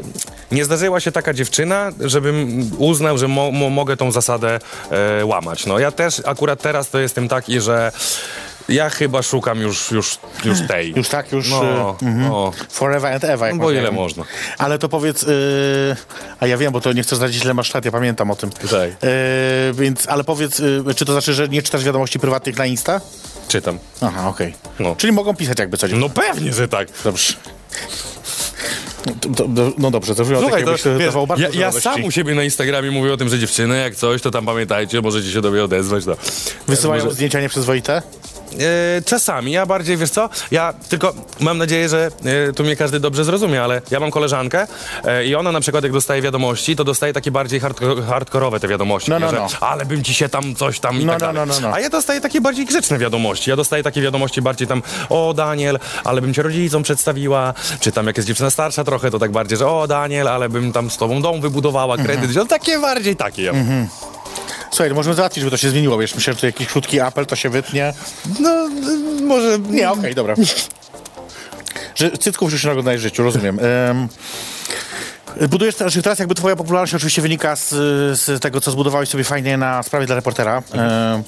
nie 0.52 0.66
zdarzyła 0.66 1.00
się 1.00 1.12
taka 1.12 1.34
dziewczyna, 1.34 1.92
żebym 2.00 2.70
uznał, 2.78 3.18
że 3.18 3.28
mo, 3.28 3.52
mo, 3.52 3.70
mogę 3.70 3.98
tą 3.98 4.12
zasadę 4.12 4.60
e, 5.20 5.26
łamać. 5.26 5.66
No 5.66 5.80
ja 5.80 5.92
też 5.92 6.22
akurat 6.26 6.62
teraz 6.62 6.90
to 6.90 7.00
jestem 7.00 7.28
taki, 7.28 7.62
że 7.62 7.92
ja 8.70 8.90
chyba 8.90 9.22
szukam 9.22 9.60
już, 9.60 9.92
już, 9.92 10.18
już 10.46 10.62
tej. 10.68 10.94
Już 10.96 11.10
tak, 11.10 11.32
już... 11.32 11.50
No, 11.50 11.96
y, 12.02 12.06
mhm. 12.06 12.30
no. 12.30 12.52
Forever 12.70 13.14
and 13.14 13.24
ever. 13.24 13.48
Jak 13.48 13.56
No 13.56 13.64
bo 13.64 13.72
ile 13.72 13.92
można. 13.92 14.24
Ale 14.58 14.80
to 14.80 14.90
powiedz, 14.90 15.24
yy, 15.24 15.96
a 16.40 16.48
ja 16.48 16.58
wiem, 16.58 16.72
bo 16.72 16.82
to 16.82 16.94
nie 16.94 17.04
chcę 17.04 17.16
zdradzić, 17.16 17.44
ile 17.44 17.54
masz 17.54 17.74
lat, 17.74 17.86
ja 17.86 17.92
pamiętam 17.92 18.32
o 18.32 18.36
tym. 18.36 18.50
Tak. 18.50 18.72
Yy, 18.72 19.00
więc, 19.74 20.10
ale 20.10 20.24
powiedz, 20.24 20.60
yy, 20.60 20.96
czy 20.96 21.06
to 21.06 21.12
znaczy, 21.12 21.34
że 21.34 21.50
nie 21.50 21.62
czytasz 21.62 21.84
wiadomości 21.84 22.20
prywatnych 22.20 22.58
na 22.58 22.66
Insta? 22.66 23.02
Czytam. 23.48 23.80
Aha, 24.02 24.30
okej. 24.30 24.54
No. 24.80 24.96
Czyli 24.96 25.14
mogą 25.14 25.36
pisać 25.36 25.60
jakby 25.60 25.78
coś. 25.78 25.92
No 25.94 26.10
pewnie, 26.10 26.54
że 26.54 26.68
tak. 26.68 26.88
Dobrze. 27.04 27.34
No 29.78 29.92
dobrze, 29.92 30.16
to 30.16 30.26
Słuchaj, 30.26 30.64
to, 30.64 30.72
wiesz, 30.72 30.84
dawał 31.06 31.28
ja, 31.38 31.50
ja 31.54 31.72
sam 31.72 32.04
u 32.04 32.12
siebie 32.12 32.36
na 32.36 32.44
Instagramie 32.44 32.92
mówię 32.92 33.14
o 33.14 33.18
tym, 33.18 33.30
że 33.30 33.40
dziewczyny 33.40 33.78
jak 33.78 33.96
coś, 33.96 34.22
to 34.22 34.32
tam 34.32 34.46
pamiętajcie, 34.46 35.02
możecie 35.02 35.32
się 35.32 35.42
do 35.42 35.52
mnie 35.52 35.64
odezwać. 35.64 36.06
No. 36.06 36.16
Wysyłają 36.68 37.04
Może- 37.04 37.16
zdjęcia 37.16 37.42
nieprzyzwoite? 37.42 38.02
E, 38.98 39.02
czasami, 39.02 39.52
ja 39.52 39.66
bardziej, 39.66 39.98
wiesz 39.98 40.10
co, 40.10 40.30
ja 40.52 40.74
tylko 40.90 41.14
mam 41.40 41.58
nadzieję, 41.58 41.90
że 41.90 42.12
e, 42.50 42.54
tu 42.54 42.64
mnie 42.64 42.76
każdy 42.76 43.00
dobrze 43.00 43.24
zrozumie, 43.26 43.64
ale 43.64 43.82
ja 43.92 44.00
mam 44.00 44.12
koleżankę 44.12 44.68
e, 45.04 45.26
i 45.26 45.36
ona 45.36 45.52
na 45.52 45.60
przykład 45.60 45.84
jak 45.84 45.94
dostaje 45.94 46.22
wiadomości, 46.22 46.76
to 46.76 46.84
dostaje 46.84 47.14
takie 47.14 47.32
bardziej 47.32 47.60
hardko, 47.60 47.86
hardkorowe 48.10 48.60
te 48.60 48.68
wiadomości, 48.68 49.12
No, 49.12 49.20
no, 49.20 49.30
że 49.30 49.36
no. 49.36 49.48
ale 49.60 49.86
bym 49.86 50.04
ci 50.04 50.14
się 50.14 50.30
tam 50.30 50.56
coś 50.56 50.80
tam 50.80 51.02
i 51.02 51.06
No, 51.06 51.12
tak 51.14 51.22
no, 51.22 51.28
dalej. 51.34 51.48
no, 51.48 51.54
no, 51.62 51.68
no. 51.70 51.76
A 51.76 51.80
ja 51.80 51.90
dostaję 51.90 52.22
takie 52.22 52.42
bardziej 52.42 52.66
grzeczne 52.66 52.98
wiadomości, 52.98 53.50
ja 53.50 53.56
dostaję 53.56 53.84
takie 53.84 54.02
wiadomości 54.02 54.42
bardziej 54.42 54.68
tam, 54.68 54.84
o 55.10 55.34
Daniel, 55.34 55.80
ale 56.04 56.22
bym 56.22 56.34
cię 56.34 56.42
rodzicom 56.42 56.84
przedstawiła, 56.84 57.54
czy 57.80 57.92
tam 57.92 58.08
jak 58.08 58.18
jest 58.18 58.28
dziewczyna 58.28 58.50
starsza 58.50 58.84
trochę, 58.84 59.12
to 59.12 59.20
tak 59.20 59.32
bardziej, 59.32 59.58
że 59.58 59.68
o 59.68 59.88
Daniel, 59.88 60.28
ale 60.28 60.50
bym 60.50 60.72
tam 60.74 60.90
z 60.92 60.98
tobą 60.98 61.22
dom 61.22 61.42
wybudowała, 61.42 61.96
kredyt, 61.96 62.12
Mhm. 62.16 62.30
wziął, 62.32 62.46
takie 62.46 62.80
bardziej 62.80 63.16
takie 63.16 63.44
ja 63.44 63.54
mam. 63.54 63.88
Słuchaj, 64.76 64.90
no 64.90 64.96
możemy 64.96 65.16
załatwić, 65.16 65.42
żeby 65.42 65.52
to 65.52 65.58
się 65.58 65.70
zmieniło, 65.70 65.98
wiesz, 65.98 66.16
myślę, 66.16 66.34
że 66.34 66.40
to 66.40 66.46
jakiś 66.46 66.68
krótki 66.68 67.00
apel, 67.00 67.26
to 67.26 67.36
się 67.36 67.50
wytnie. 67.50 67.94
No, 68.40 68.68
y, 69.20 69.22
może... 69.22 69.60
Nie, 69.60 69.92
okej, 69.92 70.16
dobra. 70.16 70.36
Że 71.96 72.12
cycków 72.12 72.52
już 72.52 72.64
nie 72.64 72.72
oglądałeś 72.72 73.00
w 73.00 73.04
życiu, 73.04 73.24
rozumiem. 73.24 73.60
Um, 73.88 74.08
budujesz 75.50 75.76
teraz, 75.76 75.94
teraz 76.04 76.20
jakby 76.20 76.36
twoja 76.36 76.56
popularność 76.56 76.94
oczywiście 76.94 77.22
wynika 77.22 77.56
z, 77.56 77.70
z 78.20 78.42
tego, 78.42 78.62
co 78.62 78.72
zbudowałeś 78.72 79.10
sobie 79.10 79.24
fajnie 79.24 79.58
na 79.58 79.84
sprawie 79.84 80.06
dla 80.06 80.16
reportera, 80.16 80.64
em, 80.74 81.24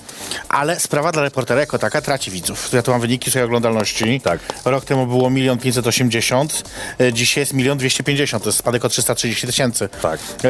ale 0.49 0.79
sprawa 0.79 1.11
dla 1.11 1.21
reportera 1.21 1.59
jako 1.59 1.79
taka 1.79 2.01
traci 2.01 2.31
widzów. 2.31 2.73
Ja 2.73 2.83
tu 2.83 2.91
mam 2.91 3.01
wyniki 3.01 3.29
swojej 3.29 3.45
oglądalności. 3.45 4.21
Tak. 4.21 4.39
Rok 4.65 4.85
temu 4.85 5.07
było 5.07 5.29
milion 5.29 5.57
pięćset 5.57 5.87
osiemdziesiąt, 5.87 6.63
e, 7.01 7.13
dzisiaj 7.13 7.41
jest 7.41 7.53
milion 7.53 7.77
dwieście 7.77 8.03
pięćdziesiąt, 8.03 8.43
to 8.43 8.49
jest 8.49 8.59
spadek 8.59 8.85
o 8.85 8.89
330 8.89 9.47
tysięcy. 9.47 9.89
Tak. 10.01 10.19
E, 10.43 10.47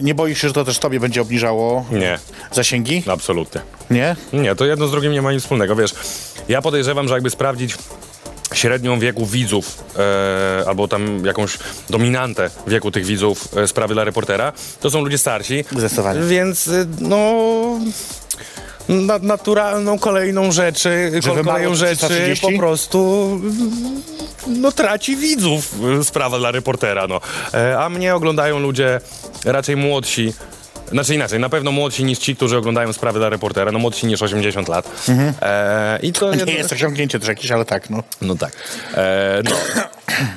nie 0.00 0.14
boisz 0.14 0.40
się, 0.40 0.48
że 0.48 0.54
to 0.54 0.64
też 0.64 0.78
tobie 0.78 1.00
będzie 1.00 1.22
obniżało 1.22 1.86
Nie, 1.90 2.18
zasięgi? 2.52 3.02
absolutnie. 3.06 3.60
Nie? 3.90 4.16
Nie, 4.32 4.54
to 4.54 4.64
jedno 4.64 4.88
z 4.88 4.90
drugim 4.90 5.12
nie 5.12 5.22
ma 5.22 5.32
nic 5.32 5.42
wspólnego. 5.42 5.76
Wiesz, 5.76 5.94
ja 6.48 6.62
podejrzewam, 6.62 7.08
że 7.08 7.14
jakby 7.14 7.30
sprawdzić 7.30 7.74
średnią 8.54 8.98
wieku 8.98 9.26
widzów, 9.26 9.84
e, 9.96 10.68
albo 10.68 10.88
tam 10.88 11.24
jakąś 11.24 11.58
dominantę 11.90 12.50
wieku 12.66 12.90
tych 12.90 13.04
widzów 13.04 13.48
e, 13.56 13.68
sprawy 13.68 13.94
dla 13.94 14.04
reportera, 14.04 14.52
to 14.80 14.90
są 14.90 15.00
ludzie 15.04 15.18
starsi. 15.18 15.64
Zdecydowanie. 15.76 16.20
Więc, 16.20 16.68
e, 16.68 16.86
no... 17.00 17.32
Na, 18.88 19.18
naturalną 19.18 19.98
kolejną 19.98 20.52
rzeczy, 20.52 21.12
wymało 21.34 21.74
rzeczy 21.74 21.96
330? 21.96 22.46
po 22.46 22.58
prostu 22.58 23.40
no 24.46 24.72
traci 24.72 25.16
widzów 25.16 25.74
e, 26.00 26.04
sprawa 26.04 26.38
dla 26.38 26.50
reportera, 26.50 27.06
no. 27.06 27.20
E, 27.54 27.78
a 27.78 27.88
mnie 27.88 28.14
oglądają 28.14 28.58
ludzie 28.58 29.00
raczej 29.44 29.76
młodsi, 29.76 30.32
znaczy 30.92 31.14
inaczej, 31.14 31.40
na 31.40 31.48
pewno 31.48 31.72
młodsi 31.72 32.04
niż 32.04 32.18
ci, 32.18 32.36
którzy 32.36 32.56
oglądają 32.56 32.92
sprawy 32.92 33.18
dla 33.18 33.28
reportera, 33.28 33.72
no 33.72 33.78
młodsi 33.78 34.06
niż 34.06 34.22
80 34.22 34.68
lat. 34.68 35.08
E, 35.42 35.98
I 36.02 36.12
to 36.12 36.34
Nie 36.34 36.52
jest 36.52 36.72
osiągnięcie 36.72 37.18
też 37.18 37.28
jakieś, 37.28 37.50
ale 37.50 37.64
tak, 37.64 37.90
no. 37.90 38.02
No 38.20 38.34
tak. 38.36 38.52
E, 38.94 39.42
no. 39.44 39.56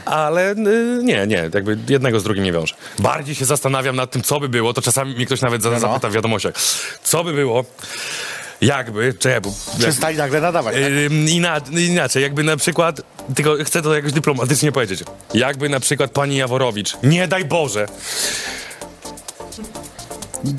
Ale 0.06 0.52
y, 0.52 0.56
nie, 1.04 1.28
nie, 1.28 1.50
jakby 1.54 1.78
jednego 1.89 2.20
z 2.20 2.24
drugim 2.24 2.44
nie 2.44 2.52
wiąże. 2.52 2.76
Bardziej 3.00 3.36
się 3.36 3.46
zastanawiam 3.46 3.96
nad 3.96 4.12
tym, 4.12 4.22
co 4.22 4.39
by 4.39 4.50
było, 4.50 4.74
to 4.74 4.82
czasami 4.82 5.15
mnie 5.15 5.26
ktoś 5.26 5.41
nawet 5.41 5.63
No, 5.63 5.72
no. 5.72 5.80
zapyta 5.80 6.10
w 6.10 6.13
wiadomościach. 6.13 6.54
Co 7.04 7.24
by 7.24 7.34
było, 7.34 7.65
jakby, 8.62 9.13
czekaj, 9.13 9.41
bo... 9.41 9.54
Przestali 9.80 10.18
nagle 10.18 10.41
nadawać. 10.41 10.76
tak? 10.76 11.72
Inaczej, 11.80 12.24
jakby 12.24 12.44
na 12.44 12.58
przykład, 12.58 13.02
tylko 13.36 13.56
chcę 13.63 13.82
to 13.82 13.96
jakoś 13.96 14.12
dyplomatycznie 14.12 14.72
powiedzieć, 14.72 15.04
jakby 15.34 15.70
na 15.70 15.80
przykład 15.80 16.12
pani 16.12 16.38
Jaworowicz, 16.38 16.94
nie 17.04 17.28
daj 17.28 17.46
Boże, 17.46 17.88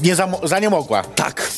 Nie 0.02 0.16
za, 0.16 0.28
za 0.42 0.58
nie 0.58 0.70
mogła. 0.70 1.02
tak, 1.02 1.52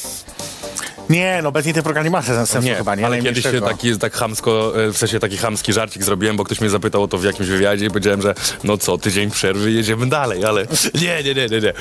Nie, 1.11 1.41
no 1.43 1.53
bez 1.53 1.65
niej 1.65 1.75
ten 1.75 1.83
program 1.83 2.05
nie 2.05 2.11
ma 2.11 2.23
sensu 2.23 2.61
nie, 2.61 2.75
chyba, 2.75 2.95
nie? 2.95 3.07
ale 3.07 3.23
kiedyś 3.23 3.45
się 3.45 3.61
taki, 3.61 3.99
tak 3.99 4.13
chamsko, 4.13 4.73
e, 4.85 4.93
w 4.93 4.99
sensie 4.99 5.21
taki 5.21 5.37
chamski 5.37 5.73
żarcik 5.73 6.03
zrobiłem, 6.03 6.37
bo 6.37 6.45
ktoś 6.45 6.61
mnie 6.61 6.71
zapytał 6.71 7.03
o 7.03 7.09
to 7.09 7.19
w 7.19 7.25
jakimś 7.25 7.49
wywiadzie 7.49 7.87
i 7.87 7.89
powiedziałem, 7.89 8.23
że 8.23 8.35
no 8.65 8.79
co, 8.79 8.99
tydzień 8.99 9.31
przerwy, 9.31 9.73
jedziemy 9.73 10.07
dalej, 10.07 10.45
ale 10.45 10.67
nie, 11.03 11.23
nie, 11.23 11.35
nie, 11.35 11.47
nie, 11.49 11.61
nie. 11.61 11.73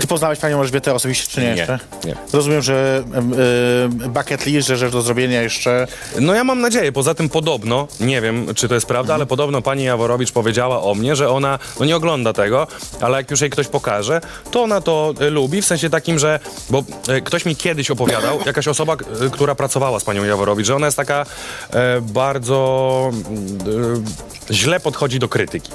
Ty 0.00 0.06
poznałeś 0.06 0.38
panią 0.38 0.60
Elżbietę 0.60 0.94
osobiście, 0.94 1.28
czy 1.28 1.40
nie, 1.40 1.46
Nie, 1.46 1.56
jeszcze? 1.56 1.78
nie. 2.04 2.14
Rozumiem, 2.32 2.62
że 2.62 3.04
y, 4.02 4.04
y, 4.04 4.08
bucket 4.08 4.46
list, 4.46 4.68
że 4.68 4.76
rzecz 4.76 4.92
do 4.92 5.02
zrobienia 5.02 5.42
jeszcze... 5.42 5.86
No 6.20 6.34
ja 6.34 6.44
mam 6.44 6.60
nadzieję, 6.60 6.92
poza 6.92 7.14
tym 7.14 7.28
podobno, 7.28 7.88
nie 8.00 8.20
wiem 8.20 8.54
czy 8.54 8.68
to 8.68 8.74
jest 8.74 8.86
prawda, 8.86 9.14
ale 9.14 9.26
podobno 9.26 9.62
pani 9.62 9.84
Jaworowicz 9.84 10.32
powiedziała 10.32 10.82
o 10.82 10.94
mnie, 10.94 11.16
że 11.16 11.30
ona 11.30 11.58
no 11.80 11.86
nie 11.86 11.96
ogląda 11.96 12.32
tego, 12.32 12.66
ale 13.00 13.16
jak 13.16 13.30
już 13.30 13.40
jej 13.40 13.50
ktoś 13.50 13.68
pokaże, 13.68 14.20
to 14.50 14.62
ona 14.62 14.80
to 14.80 15.14
e, 15.20 15.30
lubi, 15.30 15.62
w 15.62 15.66
sensie 15.66 15.90
takim, 15.90 16.18
że, 16.18 16.40
bo 16.70 16.84
e, 17.08 17.20
ktoś 17.20 17.44
mi 17.44 17.56
kiedyś 17.56 17.90
opowiadał, 17.90 18.38
jakaś 18.56 18.68
osoba, 18.68 18.96
e, 19.26 19.30
która 19.30 19.54
pracowała 19.54 20.00
z 20.00 20.04
panią 20.04 20.24
Jaworowicz, 20.24 20.66
że 20.66 20.76
ona 20.76 20.86
jest 20.86 20.96
taka 20.96 21.26
e, 21.70 22.00
bardzo 22.00 23.10
e, 24.50 24.54
źle 24.54 24.80
podchodzi 24.80 25.18
do 25.18 25.28
krytyki. 25.28 25.72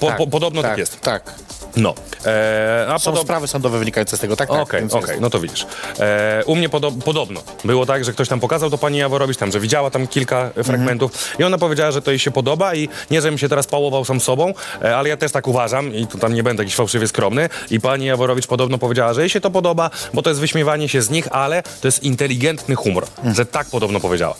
Po, 0.00 0.12
po, 0.12 0.26
podobno 0.26 0.62
tak, 0.62 0.78
jest. 0.78 1.00
Tak. 1.00 1.34
No. 1.76 1.94
E, 2.26 2.86
a 2.90 2.98
Są 2.98 3.10
podob- 3.10 3.24
sprawy 3.24 3.48
sądowe 3.48 3.78
wynikające 3.78 4.16
z 4.16 4.20
tego, 4.20 4.36
tak? 4.36 4.48
tak 4.48 4.58
Okej, 4.60 4.84
okej, 4.84 5.00
jest. 5.08 5.20
no 5.20 5.30
to 5.30 5.40
widzisz. 5.40 5.66
E, 6.00 6.42
u 6.46 6.56
mnie 6.56 6.68
podo- 6.68 7.02
podobno 7.04 7.40
było 7.64 7.86
tak, 7.86 8.04
że 8.04 8.12
ktoś 8.12 8.28
tam 8.28 8.40
pokazał 8.40 8.70
to 8.70 8.78
pani 8.78 8.98
Jaworowicz, 8.98 9.36
tam, 9.38 9.52
że 9.52 9.60
widziała 9.60 9.90
tam 9.90 10.06
kilka 10.06 10.50
e, 10.56 10.64
fragmentów 10.64 11.12
i 11.38 11.44
ona 11.44 11.58
powiedziała, 11.58 11.90
że 11.90 12.02
to 12.02 12.10
jej 12.10 12.18
się 12.18 12.30
podoba 12.30 12.74
i 12.74 12.88
nie, 13.10 13.20
żebym 13.20 13.38
się 13.38 13.48
teraz 13.48 13.66
pałował 13.66 14.04
sam 14.04 14.20
sobą, 14.20 14.54
e, 14.82 14.96
ale 14.96 15.08
ja 15.08 15.16
też 15.16 15.32
tak 15.32 15.46
uważam 15.48 15.94
i 15.94 16.06
tu 16.06 16.18
tam 16.18 16.34
nie 16.34 16.42
będę 16.42 16.62
jakiś 16.62 16.76
fałszywie 16.76 17.08
skromny 17.08 17.48
i 17.70 17.80
pani 17.80 18.06
Jaworowicz 18.06 18.46
podobno 18.46 18.78
powiedziała, 18.78 19.14
że 19.14 19.20
jej 19.20 19.30
się 19.30 19.40
to 19.40 19.50
podoba, 19.50 19.90
bo 20.14 20.22
to 20.22 20.30
jest 20.30 20.40
wyśmiewanie 20.40 20.88
się 20.88 21.02
z 21.02 21.10
nich, 21.10 21.28
ale 21.30 21.62
to 21.62 21.88
jest 21.88 22.02
inteligentny 22.02 22.74
humor, 22.74 23.06
że 23.34 23.46
tak 23.46 23.66
podobno 23.66 24.00
powiedziała. 24.00 24.34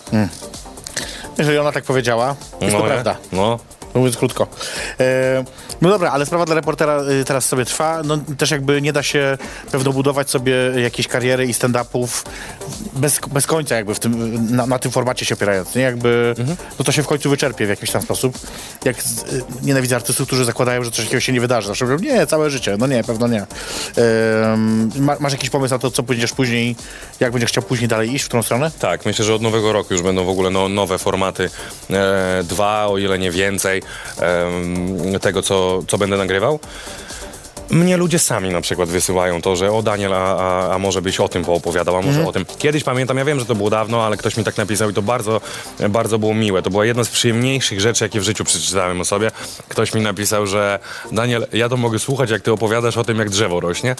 Jeżeli 1.38 1.58
ona 1.58 1.72
tak 1.72 1.84
powiedziała, 1.84 2.34
jest 2.60 2.76
to 2.76 2.82
nie? 2.82 2.88
prawda. 2.88 3.16
No. 3.32 3.58
Mówiąc 3.94 4.16
krótko. 4.16 4.46
E, 5.00 5.44
no 5.80 5.88
dobra, 5.88 6.10
ale 6.10 6.26
sprawa 6.26 6.44
dla 6.44 6.54
reportera 6.54 7.02
y, 7.02 7.24
teraz 7.24 7.44
sobie 7.46 7.64
trwa. 7.64 8.02
No 8.04 8.18
też 8.38 8.50
jakby 8.50 8.82
nie 8.82 8.92
da 8.92 9.02
się 9.02 9.38
pewno 9.72 9.92
budować 9.92 10.30
sobie 10.30 10.54
jakiejś 10.76 11.08
kariery 11.08 11.46
i 11.46 11.54
stand-upów 11.54 12.24
bez, 12.92 13.20
bez 13.32 13.46
końca 13.46 13.74
jakby 13.74 13.94
w 13.94 13.98
tym, 14.00 14.46
na, 14.56 14.66
na 14.66 14.78
tym 14.78 14.90
formacie 14.90 15.26
się 15.26 15.34
opierając, 15.34 15.74
nie? 15.74 15.82
Jakby, 15.82 16.34
no 16.78 16.84
to 16.84 16.92
się 16.92 17.02
w 17.02 17.06
końcu 17.06 17.30
wyczerpie 17.30 17.66
w 17.66 17.68
jakiś 17.68 17.90
tam 17.90 18.02
sposób. 18.02 18.38
Jak 18.84 19.02
z, 19.02 19.32
y, 19.32 19.44
nienawidzę 19.62 19.96
artystów, 19.96 20.26
którzy 20.26 20.44
zakładają, 20.44 20.84
że 20.84 20.90
coś 20.90 21.04
takiego 21.04 21.20
się 21.20 21.32
nie 21.32 21.40
wydarzy. 21.40 21.68
Zawsze 21.68 21.84
mówią, 21.84 21.98
nie, 21.98 22.26
całe 22.26 22.50
życie. 22.50 22.76
No 22.78 22.86
nie, 22.86 23.04
pewno 23.04 23.28
nie. 23.28 23.46
Ma, 25.00 25.16
masz 25.20 25.32
jakiś 25.32 25.50
pomysł 25.50 25.74
na 25.74 25.78
to, 25.78 25.90
co 25.90 26.02
będziesz 26.02 26.32
później, 26.32 26.76
jak 27.20 27.32
będziesz 27.32 27.50
chciał 27.50 27.62
później 27.62 27.88
dalej 27.88 28.14
iść 28.14 28.24
w 28.24 28.28
którą 28.28 28.42
stronę? 28.42 28.70
Tak, 28.78 29.06
myślę, 29.06 29.24
że 29.24 29.34
od 29.34 29.42
nowego 29.42 29.72
roku 29.72 29.94
już 29.94 30.02
będą 30.02 30.24
w 30.24 30.28
ogóle 30.28 30.50
no, 30.50 30.68
nowe 30.68 30.98
formaty. 30.98 31.50
E, 31.90 32.42
dwa, 32.44 32.86
o 32.86 32.98
ile 32.98 33.18
nie 33.18 33.30
więcej, 33.30 33.82
tego, 35.20 35.42
co, 35.42 35.82
co 35.88 35.98
będę 35.98 36.16
nagrywał. 36.16 36.60
Mnie 37.70 37.96
ludzie 37.96 38.18
sami 38.18 38.50
na 38.50 38.60
przykład 38.60 38.88
wysyłają 38.88 39.42
to, 39.42 39.56
że 39.56 39.72
o 39.72 39.82
Daniel, 39.82 40.14
a, 40.14 40.36
a, 40.36 40.74
a 40.74 40.78
może 40.78 41.02
byś 41.02 41.20
o 41.20 41.28
tym 41.28 41.44
poopowiadał, 41.44 41.96
a 41.96 42.02
może 42.02 42.26
o 42.26 42.32
tym. 42.32 42.44
Kiedyś 42.58 42.84
pamiętam, 42.84 43.18
ja 43.18 43.24
wiem, 43.24 43.40
że 43.40 43.46
to 43.46 43.54
było 43.54 43.70
dawno, 43.70 44.06
ale 44.06 44.16
ktoś 44.16 44.36
mi 44.36 44.44
tak 44.44 44.56
napisał 44.56 44.90
i 44.90 44.94
to 44.94 45.02
bardzo, 45.02 45.40
bardzo 45.88 46.18
było 46.18 46.34
miłe. 46.34 46.62
To 46.62 46.70
była 46.70 46.84
jedna 46.84 47.04
z 47.04 47.08
przyjemniejszych 47.08 47.80
rzeczy, 47.80 48.04
jakie 48.04 48.20
w 48.20 48.22
życiu 48.22 48.44
przeczytałem 48.44 49.00
o 49.00 49.04
sobie. 49.04 49.30
Ktoś 49.68 49.94
mi 49.94 50.00
napisał, 50.00 50.46
że 50.46 50.78
Daniel, 51.12 51.46
ja 51.52 51.68
to 51.68 51.76
mogę 51.76 51.98
słuchać, 51.98 52.30
jak 52.30 52.42
ty 52.42 52.52
opowiadasz 52.52 52.96
o 52.96 53.04
tym, 53.04 53.18
jak 53.18 53.30
drzewo 53.30 53.60
rośnie. 53.60 53.96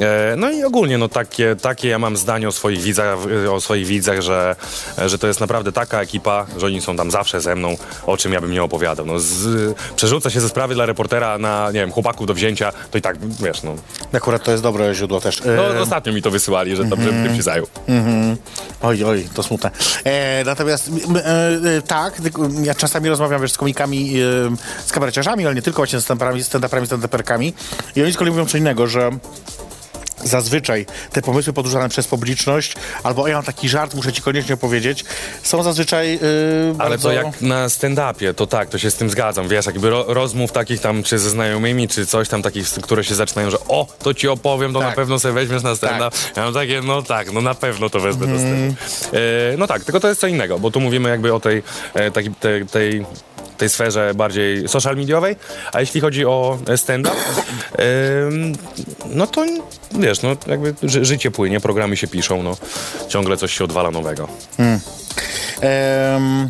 E, 0.00 0.34
no 0.36 0.50
i 0.50 0.64
ogólnie, 0.64 0.98
no 0.98 1.08
takie, 1.08 1.56
takie 1.56 1.88
ja 1.88 1.98
mam 1.98 2.16
zdanie 2.16 2.48
o 2.48 2.52
swoich 2.52 2.80
widzach, 2.80 3.18
o 3.50 3.60
swoich 3.60 3.86
widzach 3.86 4.20
że, 4.20 4.56
że 5.06 5.18
to 5.18 5.26
jest 5.26 5.40
naprawdę 5.40 5.72
taka 5.72 6.00
ekipa, 6.00 6.46
że 6.56 6.66
oni 6.66 6.80
są 6.80 6.96
tam 6.96 7.10
zawsze 7.10 7.40
ze 7.40 7.54
mną, 7.54 7.76
o 8.06 8.16
czym 8.16 8.32
ja 8.32 8.40
bym 8.40 8.52
nie 8.52 8.62
opowiadał. 8.62 9.06
No, 9.06 9.18
z, 9.18 9.74
przerzuca 9.96 10.30
się 10.30 10.40
ze 10.40 10.48
sprawy 10.48 10.74
dla 10.74 10.86
reportera 10.86 11.38
na, 11.38 11.66
nie 11.66 11.80
wiem, 11.80 11.92
chłopaków 11.92 12.26
do 12.26 12.34
wzięcia, 12.34 12.72
to 12.90 12.98
i 12.98 13.00
tak, 13.04 13.16
wiesz, 13.26 13.62
no. 13.62 13.74
Akurat 14.12 14.44
to 14.44 14.50
jest 14.50 14.62
dobre 14.62 14.94
źródło 14.94 15.20
też. 15.20 15.42
No, 15.56 15.80
ostatnio 15.82 16.12
mi 16.12 16.22
to 16.22 16.30
wysyłali, 16.30 16.76
że 16.76 16.84
tam, 16.84 17.02
żebym 17.02 17.24
tym 17.24 17.36
się 17.36 17.42
zajął. 17.42 17.66
Oj, 18.82 19.04
oj, 19.04 19.28
to 19.34 19.42
smutne. 19.42 19.70
E, 20.04 20.44
natomiast 20.44 20.90
e, 21.24 21.82
tak, 21.82 22.22
ja 22.62 22.74
czasami 22.74 23.08
rozmawiam 23.08 23.42
wiesz, 23.42 23.52
z 23.52 23.58
komikami, 23.58 24.20
e, 24.20 24.86
z 24.86 24.92
kabareciarzami, 24.92 25.46
ale 25.46 25.54
nie 25.54 25.62
tylko 25.62 25.76
właśnie 25.76 26.00
z 26.00 26.08
stand-upami, 26.08 26.86
stand-uperkami 26.86 27.52
i 27.96 28.02
oni 28.02 28.12
z 28.12 28.16
kolei 28.16 28.32
mówią 28.32 28.46
co 28.46 28.58
innego, 28.58 28.86
że 28.86 29.10
zazwyczaj 30.24 30.86
te 31.12 31.22
pomysły 31.22 31.52
podróżane 31.52 31.88
przez 31.88 32.06
publiczność, 32.08 32.74
albo 33.02 33.22
"O, 33.22 33.28
ja 33.28 33.34
mam 33.34 33.44
taki 33.44 33.68
żart, 33.68 33.94
muszę 33.94 34.12
ci 34.12 34.22
koniecznie 34.22 34.56
powiedzieć, 34.56 35.04
są 35.42 35.62
zazwyczaj 35.62 36.18
Ale 36.78 36.90
bardzo... 36.90 37.08
to 37.08 37.14
jak 37.14 37.40
na 37.40 37.66
stand-upie, 37.68 38.34
to 38.34 38.46
tak, 38.46 38.68
to 38.68 38.78
się 38.78 38.90
z 38.90 38.94
tym 38.94 39.10
zgadzam. 39.10 39.48
Wiesz, 39.48 39.66
jakby 39.66 39.90
ro, 39.90 40.04
rozmów 40.08 40.52
takich 40.52 40.80
tam, 40.80 41.02
czy 41.02 41.18
ze 41.18 41.30
znajomymi, 41.30 41.88
czy 41.88 42.06
coś 42.06 42.28
tam 42.28 42.42
takich, 42.42 42.68
które 42.82 43.04
się 43.04 43.14
zaczynają, 43.14 43.50
że 43.50 43.58
o, 43.68 43.86
to 44.02 44.14
ci 44.14 44.28
opowiem, 44.28 44.72
to 44.72 44.78
Tak. 44.78 44.88
na 44.88 44.94
pewno 44.94 45.18
sobie 45.18 45.34
weźmiesz 45.34 45.62
na 45.62 45.74
stand-up. 45.76 46.16
Ja 46.36 46.44
mam 46.44 46.54
takie, 46.54 46.80
no 46.82 47.02
tak, 47.02 47.32
no 47.32 47.40
na 47.40 47.54
pewno 47.54 47.90
to 47.90 48.00
wezmę 48.00 48.26
do 48.26 48.38
stand 48.38 48.74
e, 49.12 49.56
No 49.58 49.66
tak, 49.66 49.84
tylko 49.84 50.00
to 50.00 50.08
jest 50.08 50.20
co 50.20 50.26
innego, 50.26 50.58
bo 50.58 50.70
tu 50.70 50.80
mówimy 50.80 51.08
jakby 51.10 51.34
o 51.34 51.40
tej, 51.40 51.62
e, 51.94 52.10
takiej, 52.10 52.32
tej, 52.40 52.66
tej 52.66 53.06
tej 53.58 53.68
sferze 53.68 54.12
bardziej 54.14 54.68
social 54.68 54.96
mediowej, 54.96 55.36
a 55.72 55.80
jeśli 55.80 56.00
chodzi 56.00 56.26
o 56.26 56.58
stand-up, 56.76 57.16
no 59.06 59.26
to 59.26 59.44
wiesz, 60.00 60.22
no 60.22 60.36
jakby 60.46 60.74
ży, 60.82 61.04
życie 61.04 61.30
płynie, 61.30 61.60
programy 61.60 61.96
się 61.96 62.06
piszą, 62.08 62.42
no. 62.42 62.56
Ciągle 63.08 63.36
coś 63.36 63.56
się 63.58 63.64
odwala 63.64 63.90
nowego. 63.90 64.28
Em, 65.60 66.48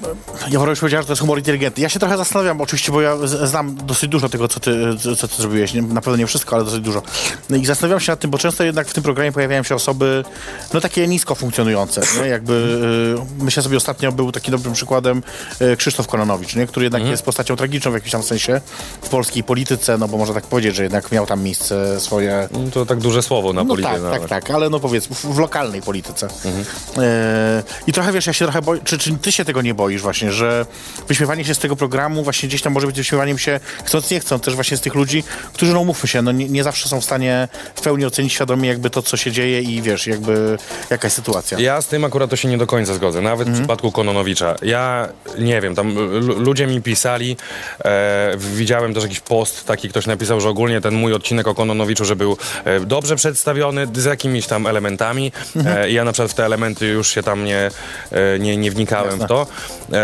Ja 0.00 0.29
już 0.70 0.80
powiedziałem, 0.80 1.02
że 1.02 1.06
to 1.06 1.12
jest 1.12 1.20
humor 1.20 1.38
inteligentny. 1.38 1.82
Ja 1.82 1.88
się 1.88 1.98
trochę 2.00 2.16
zastanawiam, 2.16 2.60
oczywiście, 2.60 2.92
bo 2.92 3.00
ja 3.00 3.16
znam 3.26 3.76
dosyć 3.76 4.08
dużo 4.10 4.28
tego, 4.28 4.48
co 4.48 4.60
ty, 4.60 4.76
co 5.18 5.28
ty 5.28 5.42
zrobiłeś. 5.42 5.74
Na 5.74 6.00
pewno 6.00 6.16
nie 6.16 6.26
wszystko, 6.26 6.56
ale 6.56 6.64
dosyć 6.64 6.80
dużo. 6.80 7.02
No 7.50 7.56
i 7.56 7.66
zastanawiam 7.66 8.00
się 8.00 8.12
nad 8.12 8.20
tym, 8.20 8.30
bo 8.30 8.38
często 8.38 8.64
jednak 8.64 8.88
w 8.88 8.94
tym 8.94 9.02
programie 9.02 9.32
pojawiają 9.32 9.62
się 9.62 9.74
osoby, 9.74 10.24
no 10.74 10.80
takie 10.80 11.08
nisko 11.08 11.34
funkcjonujące. 11.34 12.00
Nie? 12.22 12.28
Jakby, 12.28 12.52
y, 13.40 13.44
myślę 13.44 13.62
sobie, 13.62 13.76
ostatnio 13.76 14.12
był 14.12 14.32
taki 14.32 14.50
dobrym 14.50 14.74
przykładem 14.74 15.22
y, 15.60 15.76
Krzysztof 15.76 16.06
Kononowicz, 16.06 16.56
nie? 16.56 16.66
który 16.66 16.84
jednak 16.84 17.04
jest 17.06 17.22
postacią 17.22 17.56
tragiczną 17.56 17.90
w 17.90 17.94
jakimś 17.94 18.12
tam 18.12 18.22
sensie 18.22 18.60
w 19.02 19.08
polskiej 19.08 19.44
polityce, 19.44 19.98
no 19.98 20.08
bo 20.08 20.18
można 20.18 20.34
tak 20.34 20.44
powiedzieć, 20.46 20.74
że 20.76 20.82
jednak 20.82 21.12
miał 21.12 21.26
tam 21.26 21.42
miejsce 21.42 22.00
swoje 22.00 22.48
No 22.52 22.70
to 22.70 22.86
tak 22.86 22.98
duże 22.98 23.22
słowo 23.22 23.52
na 23.52 23.64
no 23.64 23.68
politykę. 23.68 23.94
tak, 23.94 24.02
nawet. 24.02 24.20
tak, 24.20 24.28
tak, 24.28 24.50
ale 24.50 24.70
no 24.70 24.80
powiedzmy 24.80 25.16
w, 25.16 25.26
w 25.34 25.38
lokalnej 25.38 25.82
polityce. 25.82 26.28
E, 26.98 27.62
I 27.86 27.92
trochę 27.92 28.12
wiesz, 28.12 28.26
ja 28.26 28.32
się 28.32 28.44
trochę 28.44 28.62
boję, 28.62 28.80
czy, 28.84 28.98
czy 28.98 29.18
ty 29.18 29.32
się 29.32 29.44
tego 29.44 29.62
nie 29.62 29.74
boisz 29.74 30.02
właśnie, 30.02 30.19
że 30.28 30.66
wyśmiewanie 31.08 31.44
się 31.44 31.54
z 31.54 31.58
tego 31.58 31.76
programu 31.76 32.24
właśnie 32.24 32.48
gdzieś 32.48 32.62
tam 32.62 32.72
może 32.72 32.86
być 32.86 32.96
wyśmiewaniem 32.96 33.38
się, 33.38 33.60
chcąc 33.84 34.10
nie 34.10 34.20
chcąc, 34.20 34.42
też 34.42 34.54
właśnie 34.54 34.76
z 34.76 34.80
tych 34.80 34.94
ludzi, 34.94 35.24
którzy 35.52 35.72
no 35.72 35.80
umówmy 35.80 36.08
się, 36.08 36.22
no 36.22 36.32
nie, 36.32 36.48
nie 36.48 36.64
zawsze 36.64 36.88
są 36.88 37.00
w 37.00 37.04
stanie 37.04 37.48
w 37.74 37.80
pełni 37.80 38.06
ocenić 38.06 38.32
świadomie 38.32 38.68
jakby 38.68 38.90
to, 38.90 39.02
co 39.02 39.16
się 39.16 39.32
dzieje 39.32 39.60
i 39.60 39.82
wiesz, 39.82 40.06
jakby 40.06 40.58
jaka 40.90 41.06
jest 41.06 41.16
sytuacja. 41.16 41.58
Ja 41.58 41.82
z 41.82 41.86
tym 41.86 42.04
akurat 42.04 42.30
to 42.30 42.36
się 42.36 42.48
nie 42.48 42.58
do 42.58 42.66
końca 42.66 42.94
zgodzę, 42.94 43.20
nawet 43.20 43.48
w 43.48 43.54
przypadku 43.54 43.92
Kononowicza. 43.92 44.54
Ja 44.62 45.08
nie 45.38 45.60
wiem, 45.60 45.74
tam 45.74 45.94
ludzie 46.20 46.66
mi 46.66 46.82
pisali, 46.82 47.36
e, 47.84 48.34
widziałem 48.38 48.94
też 48.94 49.02
jakiś 49.02 49.20
post, 49.20 49.66
taki 49.66 49.88
ktoś 49.88 50.06
napisał, 50.06 50.40
że 50.40 50.48
ogólnie 50.48 50.80
ten 50.80 50.94
mój 50.94 51.14
odcinek 51.14 51.48
o 51.48 51.54
Kononowiczu, 51.54 52.04
że 52.04 52.16
był 52.16 52.36
e, 52.64 52.80
dobrze 52.80 53.16
przedstawiony 53.16 53.86
z 53.94 54.04
jakimiś 54.04 54.46
tam 54.46 54.66
elementami. 54.66 55.32
E, 55.66 55.90
i 55.90 55.94
ja 55.94 56.04
na 56.04 56.12
przykład 56.12 56.30
w 56.30 56.34
te 56.34 56.44
elementy 56.44 56.86
już 56.86 57.08
się 57.08 57.22
tam 57.22 57.44
nie, 57.44 57.70
e, 58.10 58.38
nie, 58.38 58.56
nie 58.56 58.70
wnikałem 58.70 59.20
w 59.20 59.26
to. 59.26 59.46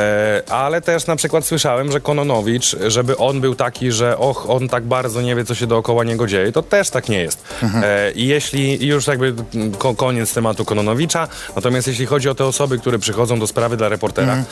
E, 0.06 0.52
ale 0.52 0.80
też 0.80 1.06
na 1.06 1.16
przykład 1.16 1.46
słyszałem, 1.46 1.92
że 1.92 2.00
Kononowicz, 2.00 2.76
żeby 2.86 3.16
on 3.16 3.40
był 3.40 3.54
taki, 3.54 3.92
że 3.92 4.18
och, 4.18 4.50
on 4.50 4.68
tak 4.68 4.84
bardzo 4.84 5.22
nie 5.22 5.36
wie, 5.36 5.44
co 5.44 5.54
się 5.54 5.66
dookoła 5.66 6.04
niego 6.04 6.26
dzieje, 6.26 6.52
to 6.52 6.62
też 6.62 6.90
tak 6.90 7.08
nie 7.08 7.22
jest. 7.22 7.44
E, 7.82 8.12
I 8.12 8.26
jeśli 8.26 8.86
już 8.86 9.06
jakby 9.06 9.34
ko 9.78 9.94
koniec 9.94 10.34
tematu 10.34 10.64
Kononowicza, 10.64 11.28
natomiast 11.56 11.86
jeśli 11.86 12.06
chodzi 12.06 12.28
o 12.28 12.34
te 12.34 12.44
osoby, 12.44 12.78
które 12.78 12.98
przychodzą 12.98 13.38
do 13.38 13.46
sprawy 13.46 13.76
dla 13.76 13.88
reportera, 13.88 14.44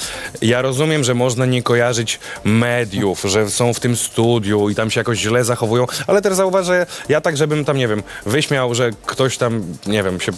ja 0.42 0.62
rozumiem, 0.62 1.04
że 1.04 1.14
można 1.14 1.46
nie 1.46 1.62
kojarzyć 1.62 2.20
mediów, 2.44 3.22
że 3.24 3.50
są 3.50 3.74
w 3.74 3.80
tym 3.80 3.96
studiu 3.96 4.68
i 4.68 4.74
tam 4.74 4.90
się 4.90 5.00
jakoś 5.00 5.18
źle 5.18 5.44
zachowują, 5.44 5.86
ale 6.06 6.22
też 6.22 6.34
zauważę, 6.34 6.86
ja 7.08 7.20
tak, 7.20 7.36
żebym 7.36 7.64
tam, 7.64 7.76
nie 7.76 7.88
wiem, 7.88 8.02
wyśmiał, 8.26 8.74
że 8.74 8.90
ktoś 9.06 9.38
tam, 9.38 9.64
nie 9.86 10.02
wiem, 10.02 10.20
się 10.20 10.32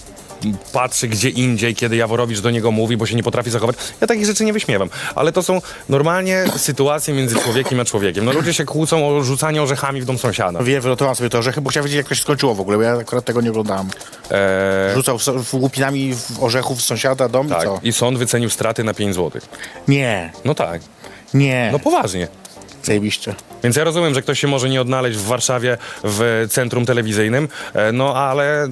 patrzy 0.72 1.08
gdzie 1.08 1.28
indziej, 1.30 1.74
kiedy 1.74 1.96
Jaworowicz 1.96 2.40
do 2.40 2.50
niego 2.50 2.70
mówi, 2.70 2.96
bo 2.96 3.06
się 3.06 3.16
nie 3.16 3.22
potrafi 3.22 3.50
zachować. 3.50 3.76
Ja 4.00 4.06
takich 4.06 4.26
rzeczy 4.26 4.44
nie 4.44 4.52
wyśmiewam. 4.52 4.88
Ale 5.14 5.32
to 5.32 5.42
są 5.42 5.60
normalnie 5.88 6.44
sytuacje 6.56 7.14
między 7.14 7.36
człowiekiem 7.36 7.80
a 7.80 7.84
człowiekiem. 7.84 8.24
No 8.24 8.32
ludzie 8.32 8.54
się 8.54 8.64
kłócą 8.64 9.08
o 9.08 9.22
rzucanie 9.22 9.62
orzechami 9.62 10.00
w 10.00 10.04
dom 10.04 10.18
sąsiada. 10.18 10.62
Wiem, 10.62 10.82
wylotowałam 10.82 11.16
sobie 11.16 11.30
to 11.30 11.38
orzechy, 11.38 11.60
bo 11.60 11.70
chciałem 11.70 11.84
wiedzieć, 11.84 11.96
jak 11.96 12.08
to 12.08 12.14
się 12.14 12.22
skończyło 12.22 12.54
w 12.54 12.60
ogóle, 12.60 12.76
bo 12.76 12.82
ja 12.82 12.92
akurat 12.92 13.24
tego 13.24 13.40
nie 13.40 13.50
oglądałem. 13.50 13.86
Eee, 14.30 14.94
Rzucał 14.94 15.18
w, 15.18 15.22
w 15.22 15.54
łupinami 15.54 16.14
w 16.14 16.42
orzechów 16.44 16.82
sąsiada 16.82 17.28
dom 17.28 17.48
tak. 17.48 17.62
i 17.62 17.64
co? 17.64 17.80
I 17.82 17.92
sąd 17.92 18.18
wycenił 18.18 18.50
straty 18.50 18.84
na 18.84 18.94
5 18.94 19.14
zł. 19.14 19.40
Nie, 19.88 20.32
No 20.44 20.54
tak. 20.54 20.80
nie, 21.34 21.68
No 21.72 21.78
poważnie. 21.78 22.28
Zajebiście. 22.86 23.34
Więc 23.62 23.76
ja 23.76 23.84
rozumiem, 23.84 24.14
że 24.14 24.22
ktoś 24.22 24.40
się 24.40 24.48
może 24.48 24.68
nie 24.68 24.80
odnaleźć 24.80 25.18
w 25.18 25.24
Warszawie 25.24 25.78
w 26.04 26.46
centrum 26.50 26.86
telewizyjnym, 26.86 27.48
e, 27.74 27.92
no 27.92 28.16
ale, 28.16 28.68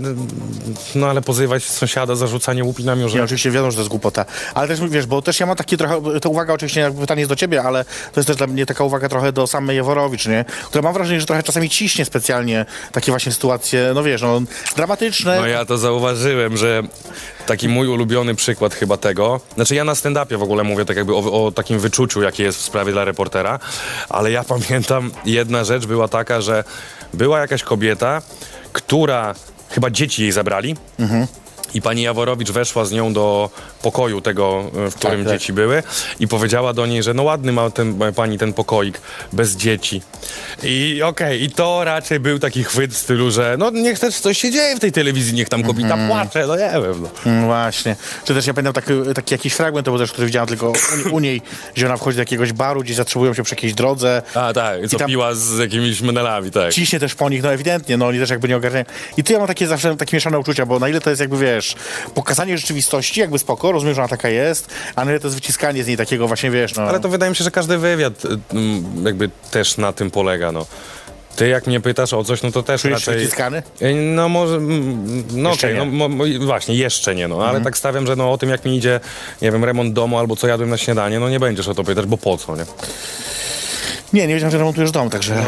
no 0.95 1.07
ale 1.07 1.23
pozywać 1.23 1.65
sąsiada 1.65 2.15
za 2.15 2.27
rzucanie 2.27 2.65
łupinami 2.65 3.01
Nie, 3.01 3.07
orzechów. 3.07 3.25
oczywiście 3.25 3.51
wiadomo, 3.51 3.71
że 3.71 3.75
to 3.77 3.81
jest 3.81 3.91
głupota. 3.91 4.25
Ale 4.55 4.69
też 4.69 4.81
wiesz, 4.81 5.07
bo 5.07 5.23
też 5.23 5.41
ja 5.41 5.47
mam 5.47 5.57
takie 5.57 5.77
trochę, 5.77 6.21
to 6.21 6.31
uwaga 6.31 6.53
oczywiście 6.55 6.81
jakby 6.81 7.01
pytanie 7.01 7.21
jest 7.21 7.29
do 7.33 7.37
ciebie, 7.37 7.63
ale 7.63 7.85
to 7.85 8.21
jest 8.21 8.27
też 8.27 8.37
dla 8.37 8.47
mnie 8.47 8.67
taka 8.67 8.85
uwaga 8.85 9.09
trochę 9.09 9.33
do 9.33 9.47
samej 9.47 9.77
Jeworowicz, 9.77 10.27
nie? 10.27 10.45
Która 10.67 10.83
mam 10.83 10.95
wrażenie, 10.95 11.21
że 11.21 11.27
trochę 11.27 11.43
czasami 11.43 11.71
ciśnie 11.71 12.05
specjalnie 12.05 12.67
takie 12.93 13.13
właśnie 13.13 13.33
sytuacje, 13.33 13.93
no 13.95 14.03
wiesz, 14.03 14.23
no 14.23 14.41
dramatyczne. 14.77 15.37
No 15.41 15.47
ja 15.47 15.65
to 15.65 15.79
zauważyłem, 15.79 16.57
że 16.57 16.83
taki 17.47 17.69
mój 17.69 17.89
ulubiony 17.89 18.35
przykład 18.35 18.75
chyba 18.75 18.97
tego, 18.97 19.41
znaczy 19.55 19.75
ja 19.75 19.85
na 19.85 19.93
stand-upie 19.93 20.39
w 20.39 20.43
ogóle 20.43 20.65
mówię 20.65 20.85
tak 20.85 20.97
jakby 20.97 21.15
o, 21.15 21.47
o 21.47 21.53
takim 21.53 21.79
wyczuciu, 21.79 22.23
jakie 22.23 22.43
jest 22.43 22.59
w 22.59 22.63
sprawie 22.63 22.93
dla 22.93 23.05
reportera, 23.05 23.59
ale 24.09 24.31
ja 24.31 24.45
pamiętam, 24.55 25.11
jedna 25.25 25.65
rzecz 25.65 25.87
była 25.87 26.09
taka, 26.09 26.41
że 26.41 26.65
była 27.13 27.41
jakaś 27.41 27.63
kobieta, 27.63 28.23
która, 28.73 29.35
chyba 29.71 29.91
dzieci 29.91 30.23
jej 30.23 30.33
zabrali, 30.33 30.77
I 31.75 31.83
pani 31.83 32.03
Jaworowicz 32.03 32.51
weszła 32.51 32.85
z 32.85 32.93
nią 32.93 33.13
do 33.13 33.51
pokoju 33.83 34.21
tego, 34.21 34.71
w 34.73 34.95
którym 34.95 35.25
tak. 35.25 35.33
dzieci 35.33 35.53
były 35.53 35.83
i 36.21 36.29
powiedziała 36.29 36.73
do 36.73 36.87
niej, 36.87 37.03
że 37.03 37.15
no 37.15 37.23
ładny 37.23 37.53
ma 37.53 37.71
ten, 37.71 37.99
pani 38.15 38.39
ten 38.39 38.53
pokoik 38.53 39.01
bez 39.33 39.57
dzieci. 39.57 40.03
I 40.63 41.03
okej, 41.03 41.43
i 41.43 41.51
to 41.51 41.85
raczej 41.85 42.21
był 42.21 42.39
taki 42.39 42.65
chwyt 42.65 42.95
w 42.95 42.97
stylu, 42.97 43.31
że 43.31 43.57
no 43.59 43.71
niech 43.71 43.99
też 43.99 44.21
coś 44.21 44.39
się 44.39 44.51
dzieje 44.51 44.77
w 44.77 44.81
tej 44.81 44.93
telewizji, 44.93 45.35
niech 45.35 45.49
tam 45.49 45.63
kobieta 45.63 46.09
płacze, 46.09 46.47
no 46.47 46.57
nie 46.57 46.71
wiem. 46.73 47.03
No. 47.03 47.09
Mm, 47.27 47.45
właśnie. 47.45 47.97
Czy 48.25 48.35
też 48.35 48.47
ja 48.47 48.55
pamiętam 48.55 48.73
taki, 48.73 49.15
taki 49.15 49.35
jakiś 49.35 49.53
fragment, 49.53 49.85
to 49.85 49.91
był 49.91 50.01
też, 50.01 50.13
który 50.13 50.27
widziałem 50.27 50.49
tylko 50.49 50.73
u, 51.13 51.15
u 51.15 51.21
niej, 51.21 51.43
gdzie 51.75 51.87
ona 51.87 51.97
wchodzi 51.97 52.17
do 52.17 52.23
jakiegoś 52.23 52.53
baru, 52.53 52.83
gdzie 52.83 52.95
zatrzymują 52.95 53.35
się 53.35 53.43
przy 53.43 53.55
jakiejś 53.55 53.75
drodze. 53.75 54.23
A 54.35 54.53
tak, 54.53 54.89
co 54.89 54.99
tam- 54.99 55.09
piła 55.09 55.35
z 55.35 55.59
jakimiś 55.59 56.01
menelami, 56.01 56.51
tak. 56.51 56.73
Ciśnie 56.73 57.01
też 57.01 57.15
po 57.15 57.29
nich, 57.29 57.43
no 57.43 57.53
ewidentnie, 57.53 57.97
no 57.97 58.07
oni 58.07 58.19
też 58.19 58.31
jakby 58.31 58.49
nie 58.49 58.57
ogarniają. 58.57 58.85
I 59.17 59.25
tu 59.25 59.33
ja 59.33 59.39
mam 59.39 59.49
takie 59.49 59.67
zawsze 59.67 59.97
takie 59.97 60.17
mieszane 60.17 60.39
uczucia, 60.39 60.67
bo 60.67 60.79
na 60.79 60.89
ile 60.89 61.01
to 61.01 61.11
jest 61.11 61.21
jakby, 61.21 61.39
wiesz, 61.39 61.64
pokazanie 62.15 62.59
rzeczywistości, 62.59 63.21
jakby 63.21 63.39
spoko, 63.39 63.73
rozumiem, 63.73 63.95
że 63.95 64.01
ona 64.01 64.09
taka 64.09 64.29
jest, 64.29 64.69
a 64.97 65.05
na 65.05 65.11
ile 65.11 65.21
to 65.21 65.27
jest 65.27 65.35
wyciskanie 65.37 65.85
z 65.85 65.87
niej 65.87 65.97
takiego 65.97 66.29
właśnie, 66.29 66.51
wiesz, 66.51 66.75
no. 66.75 66.83
Ale 66.83 67.01
to 67.01 67.09
wydaje 67.09 67.31
mi 67.31 67.37
się, 67.37 67.45
że 67.45 67.51
każdy 67.51 67.79
wywiad 67.79 68.25
y, 68.25 68.29
mm, 68.53 69.07
jakby 69.07 69.31
też 69.51 69.77
na 69.77 69.93
tym 69.93 70.11
polega, 70.11 70.53
no. 70.53 70.67
Ty 71.37 71.49
jak 71.49 71.67
mnie 71.67 71.81
pytasz 71.81 72.13
o 72.13 72.25
coś, 72.25 72.43
no 72.43 72.51
to 72.51 72.63
też 72.63 72.83
Czujesz 72.83 73.07
raczej... 73.07 73.21
wciskany? 73.23 73.63
E, 73.81 73.95
No 73.95 74.29
może, 74.29 74.57
mm, 74.57 75.25
no 75.33 75.51
okej, 75.51 75.75
nie. 75.75 75.85
no 76.09 76.09
właśnie, 76.47 76.75
jeszcze 76.75 77.15
nie, 77.15 77.29
no, 77.29 77.47
ale 77.49 77.61
tak 77.61 77.79
stawiam, 77.79 78.07
że 78.07 78.17
no 78.17 78.33
o 78.33 78.39
tym 78.39 78.49
jak 78.51 78.65
mi 78.65 78.77
idzie, 78.77 79.01
nie 79.43 79.53
wiem, 79.53 79.65
remont 79.65 79.93
domu 79.93 80.19
albo 80.19 80.37
co 80.37 80.47
jadłem 80.49 80.71
na 80.71 80.77
śniadanie, 80.77 81.21
no 81.21 81.29
nie 81.29 81.41
będziesz 81.41 81.69
o 81.69 81.75
to 81.75 81.85
pytać, 81.85 82.07
bo 82.07 82.17
po 82.19 82.39
co, 82.39 82.57
nie? 82.57 82.65
Nie, 84.13 84.27
nie 84.27 84.35
wiedziałem, 84.35 84.51
że 84.53 84.59
remontujesz 84.59 84.91
dom, 84.91 85.11
także... 85.11 85.45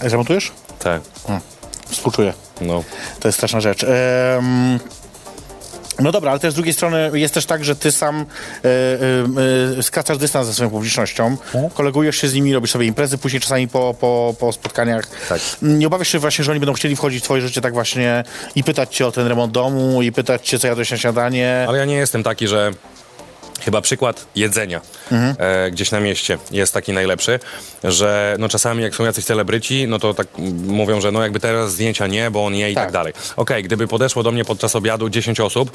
Remontujesz? 0.00 0.52
Tak, 0.78 1.00
Współczuję. 1.90 2.32
no. 2.60 2.84
To 3.20 3.28
jest 3.28 3.38
straszna 3.38 3.60
rzecz. 3.60 3.84
Em, 3.84 4.78
no 6.00 6.12
dobra, 6.12 6.30
ale 6.30 6.40
też 6.40 6.52
z 6.52 6.56
drugiej 6.56 6.74
strony 6.74 7.10
jest 7.14 7.34
też 7.34 7.46
tak, 7.46 7.64
że 7.64 7.76
ty 7.76 7.92
sam 7.92 8.26
e, 9.78 9.82
skracasz 9.82 10.18
dystans 10.18 10.46
ze 10.46 10.54
swoją 10.54 10.70
publicznością, 10.70 11.36
kolegujesz 11.74 12.16
się 12.16 12.28
z 12.28 12.34
nimi, 12.34 12.54
robisz 12.54 12.70
sobie 12.70 12.86
imprezy, 12.86 13.18
później 13.18 13.40
czasami 13.40 13.68
po, 13.68 13.94
po, 14.00 14.34
po 14.38 14.52
spotkaniach. 14.52 15.06
Tak. 15.28 15.40
Nie 15.62 15.86
obawiasz 15.86 16.08
się 16.08 16.18
właśnie, 16.18 16.44
że 16.44 16.50
oni 16.50 16.60
będą 16.60 16.72
chcieli 16.72 16.96
wchodzić 16.96 17.20
w 17.20 17.24
twoje 17.24 17.42
życie 17.42 17.60
tak 17.60 17.74
właśnie 17.74 18.24
i 18.54 18.64
pytać 18.64 18.96
cię 18.96 19.06
o 19.06 19.12
ten 19.12 19.26
remont 19.26 19.52
domu, 19.52 20.02
i 20.02 20.12
pytać 20.12 20.48
cię, 20.48 20.58
co 20.58 20.68
jadłeś 20.68 20.90
na 20.90 20.96
śniadanie. 20.96 21.64
Ale 21.68 21.78
ja 21.78 21.84
nie 21.84 21.96
jestem 21.96 22.22
taki, 22.22 22.48
że 22.48 22.70
chyba 23.64 23.80
przykład 23.80 24.26
jedzenia 24.36 24.80
e, 25.38 25.70
gdzieś 25.70 25.90
na 25.90 26.00
mieście 26.00 26.38
jest 26.50 26.74
taki 26.74 26.92
najlepszy, 26.92 27.38
że 27.84 28.36
no 28.38 28.48
czasami 28.48 28.82
jak 28.82 28.94
są 28.94 29.04
jacyś 29.04 29.24
celebryci, 29.24 29.86
no 29.88 29.98
to 29.98 30.14
tak 30.14 30.26
mówią, 30.66 31.00
że 31.00 31.12
no 31.12 31.22
jakby 31.22 31.40
teraz 31.40 31.72
zdjęcia 31.72 32.06
nie, 32.06 32.30
bo 32.30 32.44
on 32.46 32.54
je 32.54 32.70
i 32.70 32.74
tak, 32.74 32.84
Tak. 32.84 32.92
dalej. 32.92 33.12
Okej, 33.36 33.62
gdyby 33.62 33.88
podeszło 33.88 34.22
do 34.22 34.32
mnie 34.32 34.44
podczas 34.44 34.76
obiadu 34.76 35.08
10 35.08 35.40
osób, 35.40 35.70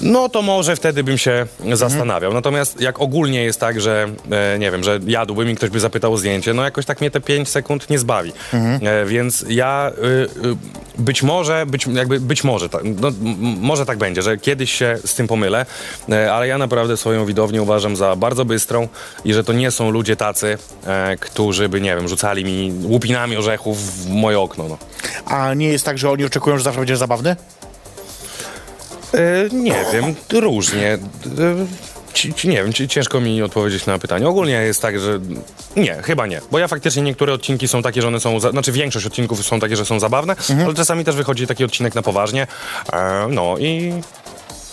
no 0.00 0.28
to 0.28 0.42
może 0.42 0.76
wtedy 0.76 1.04
bym 1.04 1.18
się 1.18 1.46
zastanawiał. 1.72 2.34
Natomiast 2.34 2.80
jak 2.80 3.00
ogólnie 3.00 3.44
jest 3.44 3.60
tak, 3.60 3.80
że 3.80 4.08
e, 4.30 4.58
nie 4.58 4.70
wiem, 4.70 4.84
że 4.84 5.00
jadłbym 5.06 5.50
i 5.50 5.56
ktoś 5.56 5.70
by 5.70 5.80
zapytał 5.80 6.12
o 6.12 6.18
zdjęcie, 6.18 6.54
no 6.54 6.64
jakoś 6.64 6.86
tak 6.86 7.00
mnie 7.00 7.10
te 7.10 7.20
5 7.20 7.48
sekund 7.48 7.90
nie 7.90 7.98
zbawi. 7.98 8.32
E, 8.82 9.04
więc 9.04 9.44
ja 9.48 9.92
y, 9.98 10.48
y, 10.48 10.56
być 10.98 11.22
może, 11.22 11.66
być, 11.66 11.86
jakby 11.86 12.20
być 12.20 12.44
może, 12.44 12.68
tak, 12.68 12.82
no, 12.84 13.10
może 13.60 13.86
tak 13.86 13.98
będzie, 13.98 14.22
że 14.22 14.38
kiedyś 14.38 14.72
się 14.72 14.98
z 15.04 15.14
tym 15.14 15.26
pomylę, 15.26 15.66
e, 16.08 16.32
ale 16.32 16.48
ja 16.48 16.58
naprawdę 16.58 16.96
swoją 16.96 17.26
widownię 17.26 17.62
uważam 17.62 17.96
za 17.96 18.16
bardzo 18.16 18.44
bystrą 18.44 18.88
i 19.24 19.32
że 19.32 19.44
to 19.44 19.52
nie 19.52 19.70
są 19.70 19.90
ludzie 19.90 20.16
tacy, 20.16 20.58
e, 20.86 21.16
którzy 21.16 21.68
by, 21.68 21.80
nie 21.80 21.96
wiem, 21.96 22.08
rzucali 22.08 22.44
mi 22.44 22.72
łupinami 22.84 23.36
orzechów 23.36 24.04
w 24.04 24.10
moje 24.10 24.40
okno. 24.40 24.68
No. 24.68 24.78
A 25.24 25.54
nie 25.54 25.68
jest 25.68 25.84
tak, 25.84 25.98
że 25.98 26.10
oni 26.10 26.24
oczekują, 26.24 26.58
że 26.58 26.64
zawsze 26.64 26.80
będziesz 26.80 26.98
zabawny? 26.98 27.36
E, 29.14 29.48
nie 29.54 29.84
wiem, 29.92 30.14
różnie. 30.32 30.92
E, 30.92 30.98
ci, 32.12 32.34
ci, 32.34 32.48
nie 32.48 32.56
wiem, 32.56 32.72
ci, 32.72 32.88
ciężko 32.88 33.20
mi 33.20 33.42
odpowiedzieć 33.42 33.86
na 33.86 33.98
pytanie. 33.98 34.28
Ogólnie 34.28 34.52
jest 34.52 34.82
tak, 34.82 35.00
że 35.00 35.20
nie, 35.76 35.94
chyba 36.02 36.26
nie. 36.26 36.40
Bo 36.50 36.58
ja 36.58 36.68
faktycznie 36.68 37.02
niektóre 37.02 37.32
odcinki 37.32 37.68
są 37.68 37.82
takie, 37.82 38.02
że 38.02 38.08
one 38.08 38.20
są, 38.20 38.40
za, 38.40 38.50
znaczy 38.50 38.72
większość 38.72 39.06
odcinków 39.06 39.46
są 39.46 39.60
takie, 39.60 39.76
że 39.76 39.84
są 39.84 40.00
zabawne, 40.00 40.36
ale 40.64 40.74
czasami 40.74 41.04
też 41.04 41.16
wychodzi 41.16 41.46
taki 41.46 41.64
odcinek 41.64 41.94
na 41.94 42.02
poważnie. 42.02 42.46
E, 42.92 43.26
no 43.30 43.54
i, 43.58 43.92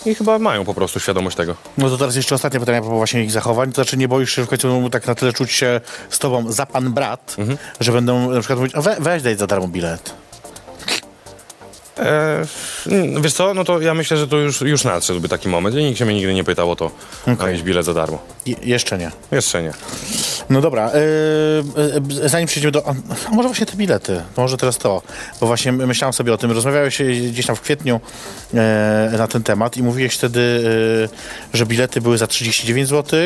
i 0.06 0.14
chyba 0.14 0.38
mają 0.38 0.64
po 0.64 0.74
prostu 0.74 1.00
świadomość 1.00 1.36
tego. 1.36 1.54
No 1.78 1.90
to 1.90 1.96
teraz 1.98 2.16
jeszcze 2.16 2.34
ostatnie 2.34 2.60
pytanie 2.60 2.78
propos 2.80 2.96
właśnie 2.96 3.24
ich 3.24 3.30
zachowań. 3.30 3.68
To 3.68 3.74
znaczy 3.74 3.96
nie 3.96 4.08
boisz 4.08 4.32
się, 4.36 4.44
w 4.44 4.48
końcu 4.48 4.90
tak 4.90 5.06
na 5.06 5.14
tyle 5.14 5.32
czuć 5.32 5.52
się 5.52 5.80
z 6.10 6.18
tobą 6.18 6.52
za 6.52 6.66
pan 6.66 6.92
brat, 6.92 7.36
że 7.80 7.92
będą 7.92 8.30
na 8.30 8.40
przykład 8.40 8.58
mówić, 8.58 8.74
"O, 8.74 8.82
we, 8.82 8.96
weź 9.00 9.22
daj 9.22 9.36
za 9.36 9.46
darmo 9.46 9.68
bilet. 9.68 10.14
E, 11.98 12.44
wiesz 13.20 13.32
co, 13.32 13.54
no 13.54 13.64
to 13.64 13.80
ja 13.80 13.94
myślę, 13.94 14.16
że 14.16 14.28
to 14.28 14.36
już, 14.36 14.60
już 14.60 14.84
nadszedłby 14.84 15.28
taki 15.28 15.48
moment 15.48 15.76
i 15.76 15.84
nikt 15.84 15.98
się 15.98 16.04
mnie 16.04 16.14
nigdy 16.14 16.34
nie 16.34 16.44
pytał 16.44 16.70
o 16.70 16.76
to, 16.76 16.90
okay. 17.32 17.52
mieć 17.52 17.62
bilet 17.62 17.84
za 17.84 17.94
darmo. 17.94 18.22
Je, 18.46 18.56
jeszcze 18.62 18.98
nie. 18.98 19.10
Jeszcze 19.32 19.62
nie. 19.62 19.72
No 20.50 20.60
dobra, 20.60 20.90
yy, 20.94 22.20
yy, 22.22 22.28
zanim 22.28 22.48
przejdziemy 22.48 22.72
do... 22.72 22.88
A, 22.88 22.94
może 23.34 23.48
właśnie 23.48 23.66
te 23.66 23.76
bilety, 23.76 24.22
może 24.36 24.56
teraz 24.56 24.78
to, 24.78 25.02
bo 25.40 25.46
właśnie 25.46 25.72
myślałem 25.72 26.12
sobie 26.12 26.34
o 26.34 26.38
tym, 26.38 26.52
rozmawiałeś 26.52 27.02
gdzieś 27.32 27.46
tam 27.46 27.56
w 27.56 27.60
kwietniu 27.60 28.00
yy, 28.52 28.60
na 29.18 29.28
ten 29.28 29.42
temat 29.42 29.76
i 29.76 29.82
mówiłeś 29.82 30.14
wtedy, 30.14 30.40
yy, 31.02 31.58
że 31.58 31.66
bilety 31.66 32.00
były 32.00 32.18
za 32.18 32.26
39 32.26 32.88
zł, 32.88 33.20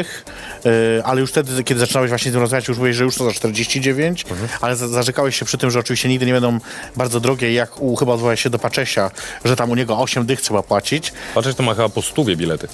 ale 1.04 1.20
już 1.20 1.30
wtedy, 1.30 1.64
kiedy 1.64 1.80
zaczynałeś 1.80 2.08
właśnie 2.08 2.30
z 2.30 2.34
tym 2.34 2.40
rozmawiać, 2.40 2.68
już 2.68 2.78
mówiłeś, 2.78 2.96
że 2.96 3.04
już 3.04 3.16
to 3.16 3.24
za 3.24 3.32
49, 3.32 4.24
ale 4.60 4.76
za, 4.76 4.88
zarzekałeś 4.88 5.38
się 5.38 5.44
przy 5.44 5.58
tym, 5.58 5.70
że 5.70 5.78
oczywiście 5.78 6.08
nigdy 6.08 6.26
nie 6.26 6.32
będą 6.32 6.58
bardzo 6.96 7.20
drogie, 7.20 7.52
jak 7.52 7.80
u, 7.80 7.96
chyba 7.96 8.12
odwołałeś 8.12 8.42
się 8.42 8.50
do 8.50 8.58
Paczesia, 8.62 9.10
że 9.44 9.56
tam 9.56 9.70
u 9.70 9.74
niego 9.74 9.98
8 9.98 10.26
dych 10.26 10.40
trzeba 10.40 10.62
płacić. 10.62 11.12
Patrzeć 11.34 11.56
to 11.56 11.62
ma 11.62 11.74
chyba 11.74 11.88
po 11.88 12.02
stówie 12.02 12.36
bilety. 12.36 12.68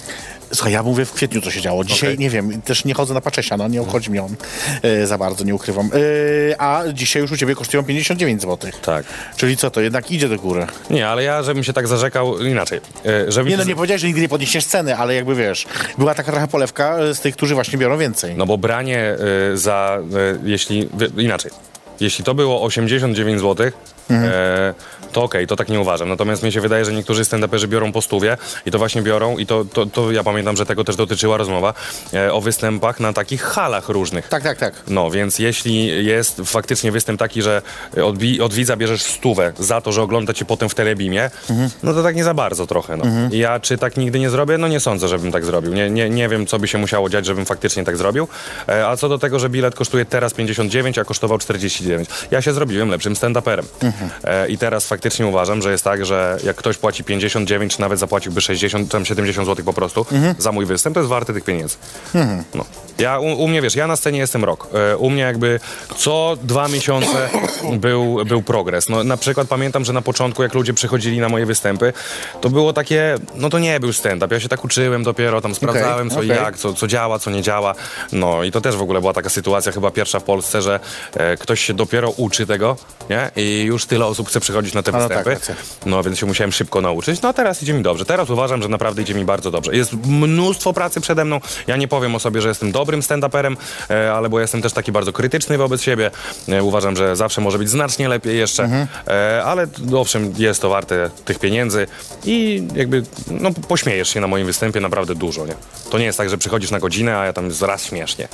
Słuchaj, 0.55 0.73
ja 0.73 0.83
mówię 0.83 1.05
w 1.05 1.13
kwietniu, 1.13 1.41
co 1.41 1.51
się 1.51 1.61
działo. 1.61 1.85
Dzisiaj 1.85 2.09
Okej. 2.09 2.19
nie 2.19 2.31
wiem, 2.31 2.63
też 2.63 2.85
nie 2.85 2.95
chodzę 2.95 3.15
na 3.15 3.21
Paczesia, 3.21 3.57
no 3.57 3.69
nie 3.69 3.83
obchodzi 3.83 4.11
mnie 4.11 4.23
on 4.23 4.37
e, 4.83 5.07
za 5.07 5.19
bardzo, 5.19 5.45
nie 5.45 5.55
ukrywam. 5.55 5.91
E, 6.51 6.61
a 6.61 6.83
dzisiaj 6.93 7.23
już 7.23 7.33
u 7.33 7.37
ciebie 7.37 7.55
kosztują 7.55 7.85
59 7.85 8.43
zł. 8.43 8.71
Tak. 8.83 9.05
Czyli 9.37 9.57
co, 9.57 9.71
to 9.71 9.81
jednak 9.81 10.11
idzie 10.11 10.29
do 10.29 10.37
góry. 10.37 10.67
Nie, 10.91 11.09
ale 11.09 11.23
ja, 11.23 11.43
żebym 11.43 11.65
się 11.65 11.73
tak 11.73 11.89
zarzekał 11.89 12.39
inaczej. 12.39 12.81
E, 13.07 13.33
żebym 13.33 13.51
Nie 13.51 13.57
no, 13.57 13.65
nie 13.65 13.77
powiedziałeś, 13.77 14.01
że 14.01 14.07
nigdy 14.07 14.23
nie 14.23 14.29
podniesiesz 14.29 14.65
ceny, 14.65 14.97
ale 14.97 15.15
jakby 15.15 15.35
wiesz, 15.35 15.67
była 15.99 16.15
taka 16.15 16.33
trochę 16.33 16.49
polewka 16.49 16.97
z 17.15 17.21
tych, 17.21 17.37
którzy 17.37 17.55
właśnie 17.55 17.79
biorą 17.79 17.99
więcej. 17.99 18.35
No 18.37 18.47
bo 18.47 18.59
branie 18.59 19.17
za, 19.55 19.99
jeśli, 20.45 20.89
inaczej, 21.17 21.51
jeśli 22.01 22.25
to 22.25 22.35
było 22.35 22.63
89 22.63 23.41
zł, 23.41 23.71
e, 24.15 24.75
to 25.13 25.23
okej, 25.23 25.47
to 25.47 25.57
tak 25.57 25.69
nie 25.69 25.81
uważam. 25.81 26.09
Natomiast 26.09 26.43
mi 26.43 26.53
się 26.53 26.61
wydaje, 26.61 26.85
że 26.85 26.93
niektórzy 26.93 27.23
stand-uperzy 27.23 27.67
biorą 27.67 27.93
po 27.93 28.03
stówie 28.03 28.37
i 28.67 28.71
to 28.71 28.79
właśnie 28.79 29.03
biorą 29.03 29.39
i 29.39 29.47
to, 29.47 29.65
to, 29.65 29.87
to 29.87 30.13
ja 30.13 30.25
pamiętam, 30.25 30.57
że 30.57 30.67
tego 30.67 30.85
też 30.85 30.97
dotyczyła 30.97 31.37
rozmowa 31.37 31.75
e, 32.15 32.33
o 32.33 32.41
występach 32.41 33.01
na 33.01 33.13
takich 33.13 33.43
halach 33.43 33.89
różnych. 33.89 34.29
Tak, 34.29 34.43
tak, 34.43 34.59
tak. 34.59 34.75
No, 34.89 35.11
więc 35.11 35.39
jeśli 35.39 36.07
jest 36.07 36.41
faktycznie 36.45 36.93
występ 36.93 37.19
taki, 37.19 37.43
że 37.43 37.63
od, 38.05 38.19
wi- 38.19 38.41
od 38.41 38.55
widza 38.55 38.77
bierzesz 38.77 39.03
stówę 39.03 39.53
za 39.59 39.81
to, 39.81 39.93
że 39.93 40.03
ogląda 40.03 40.33
cię 40.33 40.45
potem 40.45 40.69
w 40.69 40.75
telebimie, 40.75 41.31
no 41.83 41.95
to 41.95 42.03
tak 42.03 42.17
nie 42.17 42.25
za 42.25 42.35
bardzo 42.35 42.67
trochę, 42.67 42.97
no. 42.97 43.05
I 43.33 43.39
ja 43.39 43.61
czy 43.61 43.79
tak 43.79 43.97
nigdy 43.97 44.19
nie 44.19 44.31
zrobię? 44.31 44.59
No 44.59 44.69
nie 44.69 44.81
sądzę, 44.81 45.09
żebym 45.09 45.33
tak 45.33 45.45
zrobił. 45.45 45.73
Nie, 45.75 45.91
nie, 45.91 46.11
nie 46.11 46.29
wiem, 46.29 46.47
co 46.47 46.59
by 46.59 46.69
się 46.69 46.79
musiało 46.79 47.09
dziać, 47.09 47.27
żebym 47.27 47.45
faktycznie 47.47 47.85
tak 47.85 47.97
zrobił. 47.97 48.29
E, 48.69 48.87
a 48.89 48.97
co 48.97 49.09
do 49.09 49.19
tego, 49.19 49.39
że 49.39 49.49
bilet 49.49 49.75
kosztuje 49.75 50.05
teraz 50.05 50.35
59, 50.35 50.99
a 50.99 51.05
kosztował 51.05 51.39
49. 51.39 52.09
Ja 52.31 52.43
się 52.43 52.53
zrobiłem 52.53 52.89
lepszym 52.89 53.15
stand-uperem. 53.15 53.63
E, 53.83 53.93
I 54.49 54.59
teraz 54.59 54.87
faktycznie 54.87 55.27
uważam, 55.27 55.63
że 55.63 55.73
jest 55.73 55.85
tak, 55.85 56.07
że 56.07 56.39
jak 56.45 56.57
ktoś 56.57 56.79
płaci 56.79 57.05
59, 57.05 57.75
czy 57.75 57.81
nawet 57.81 57.99
zapłaciłby 57.99 58.41
60, 58.41 58.87
czy 58.87 58.93
tam 58.93 59.05
70 59.05 59.49
zł 59.49 59.65
po 59.65 59.73
prostu 59.73 60.07
za 60.39 60.53
mój 60.53 60.67
występ, 60.67 60.95
to 60.95 61.01
jest 61.01 61.11
warte 61.11 61.35
tych 61.35 61.45
pieniędzy. 61.45 61.77
No. 62.55 62.65
Ja, 62.99 63.19
u, 63.19 63.27
u 63.27 63.49
mnie, 63.49 63.63
wiesz, 63.63 63.77
ja 63.77 63.87
na 63.87 63.97
scenie 63.97 64.19
jestem 64.19 64.45
rok. 64.45 64.69
E, 64.75 64.97
u 64.97 65.11
mnie 65.11 65.23
jakby 65.23 65.61
co 65.97 66.37
dwa 66.43 66.69
miesiące 66.69 67.29
był, 67.81 68.25
był 68.25 68.43
progres. 68.43 68.89
No, 68.89 69.05
na 69.05 69.17
przykład 69.17 69.49
pamiętam, 69.49 69.85
że 69.85 69.93
na 69.93 70.03
początku, 70.03 70.43
jak 70.43 70.55
ludzie 70.55 70.75
przychodzili 70.75 71.21
na 71.21 71.29
moje 71.29 71.47
występy, 71.47 71.93
to 72.41 72.51
było 72.51 72.73
takie, 72.73 73.15
no 73.35 73.51
to 73.51 73.59
nie 73.59 73.81
był 73.81 73.93
stand-up. 73.93 74.35
Ja 74.35 74.41
się 74.41 74.49
tak 74.49 74.65
uczyłem 74.65 75.03
dopiero, 75.03 75.41
tam 75.41 75.55
sprawdzałem 75.55 76.11
co 76.11 76.23
i 76.23 76.31
okej. 76.31 76.45
jak, 76.45 76.57
co, 76.57 76.73
co 76.75 76.87
działa, 76.87 77.19
co 77.19 77.31
nie 77.31 77.43
działa. 77.43 77.75
No 78.13 78.45
i 78.45 78.51
to 78.51 78.61
też 78.61 78.77
w 78.77 78.83
ogóle 78.83 79.01
była 79.01 79.13
taka 79.13 79.29
sytuacja, 79.29 79.73
chyba 79.73 79.91
pierwsza 79.91 80.21
w 80.21 80.25
Polsce, 80.25 80.63
że 80.63 80.81
e, 81.15 81.37
ktoś 81.37 81.61
się 81.61 81.75
dopiero 81.75 82.11
uczy 82.11 82.47
tego, 82.47 82.77
nie? 83.11 83.31
I 83.37 83.63
już 83.63 83.87
tyle 83.87 84.07
osób 84.07 84.29
chce 84.29 84.41
przychodzić 84.41 84.75
na 84.75 84.83
te 84.83 84.93
no 84.93 84.99
występy. 84.99 85.25
tak, 85.25 85.35
racja. 85.35 85.55
No 85.87 86.03
więc 86.03 86.19
się 86.19 86.27
musiałem 86.27 86.53
szybko 86.53 86.81
nauczyć. 86.81 87.23
No 87.23 87.29
a 87.29 87.33
teraz 87.33 87.63
idzie 87.63 87.75
mi 87.75 87.83
dobrze. 87.83 88.05
Teraz 88.05 88.31
uważam, 88.31 88.63
że 88.63 88.69
naprawdę 88.69 89.03
idzie 89.03 89.15
mi 89.15 89.25
bardzo 89.25 89.51
dobrze. 89.51 89.77
Jest 89.77 89.93
mnóstwo 90.07 90.73
pracy 90.73 91.01
przede 91.01 91.25
mną. 91.25 91.41
Ja 91.67 91.77
nie 91.77 91.89
powiem 91.89 92.15
o 92.15 92.19
sobie, 92.19 92.41
że 92.41 92.49
jestem 92.49 92.73
dobrym 92.89 93.03
stand-uperem, 93.03 93.57
e, 93.91 94.13
ale 94.13 94.29
bo 94.29 94.41
jestem 94.41 94.63
też 94.63 94.73
taki 94.73 94.93
bardzo 94.93 95.13
krytyczny 95.13 95.59
wobec 95.59 95.83
siebie. 95.83 96.11
E, 96.49 96.63
uważam, 96.63 96.97
że 96.97 97.17
zawsze 97.17 97.41
może 97.41 97.59
być 97.59 97.69
znacznie 97.69 98.09
lepiej 98.09 98.39
jeszcze. 98.39 98.63
Mhm. 98.63 98.87
E, 99.07 99.45
ale 99.45 99.67
owszem, 99.97 100.35
jest 100.39 100.63
to 100.63 100.69
warte 100.69 101.11
tych 101.25 101.39
pieniędzy 101.39 101.87
i 102.25 102.63
jakby 102.75 103.03
no, 103.31 103.51
pośmiejesz 103.69 104.09
się 104.09 104.21
na 104.21 104.27
moim 104.27 104.47
występie 104.47 104.81
naprawdę 104.81 105.15
dużo, 105.15 105.47
nie? 105.47 105.55
To 105.91 105.99
nie 105.99 106.05
jest 106.05 106.19
tak, 106.19 106.31
że 106.31 106.39
przychodzisz 106.39 106.71
na 106.71 106.81
godzinę, 106.81 107.19
a 107.19 107.25
ja 107.25 107.33
tam 107.33 107.51
raz 107.61 107.85
śmiesznie. 107.85 108.29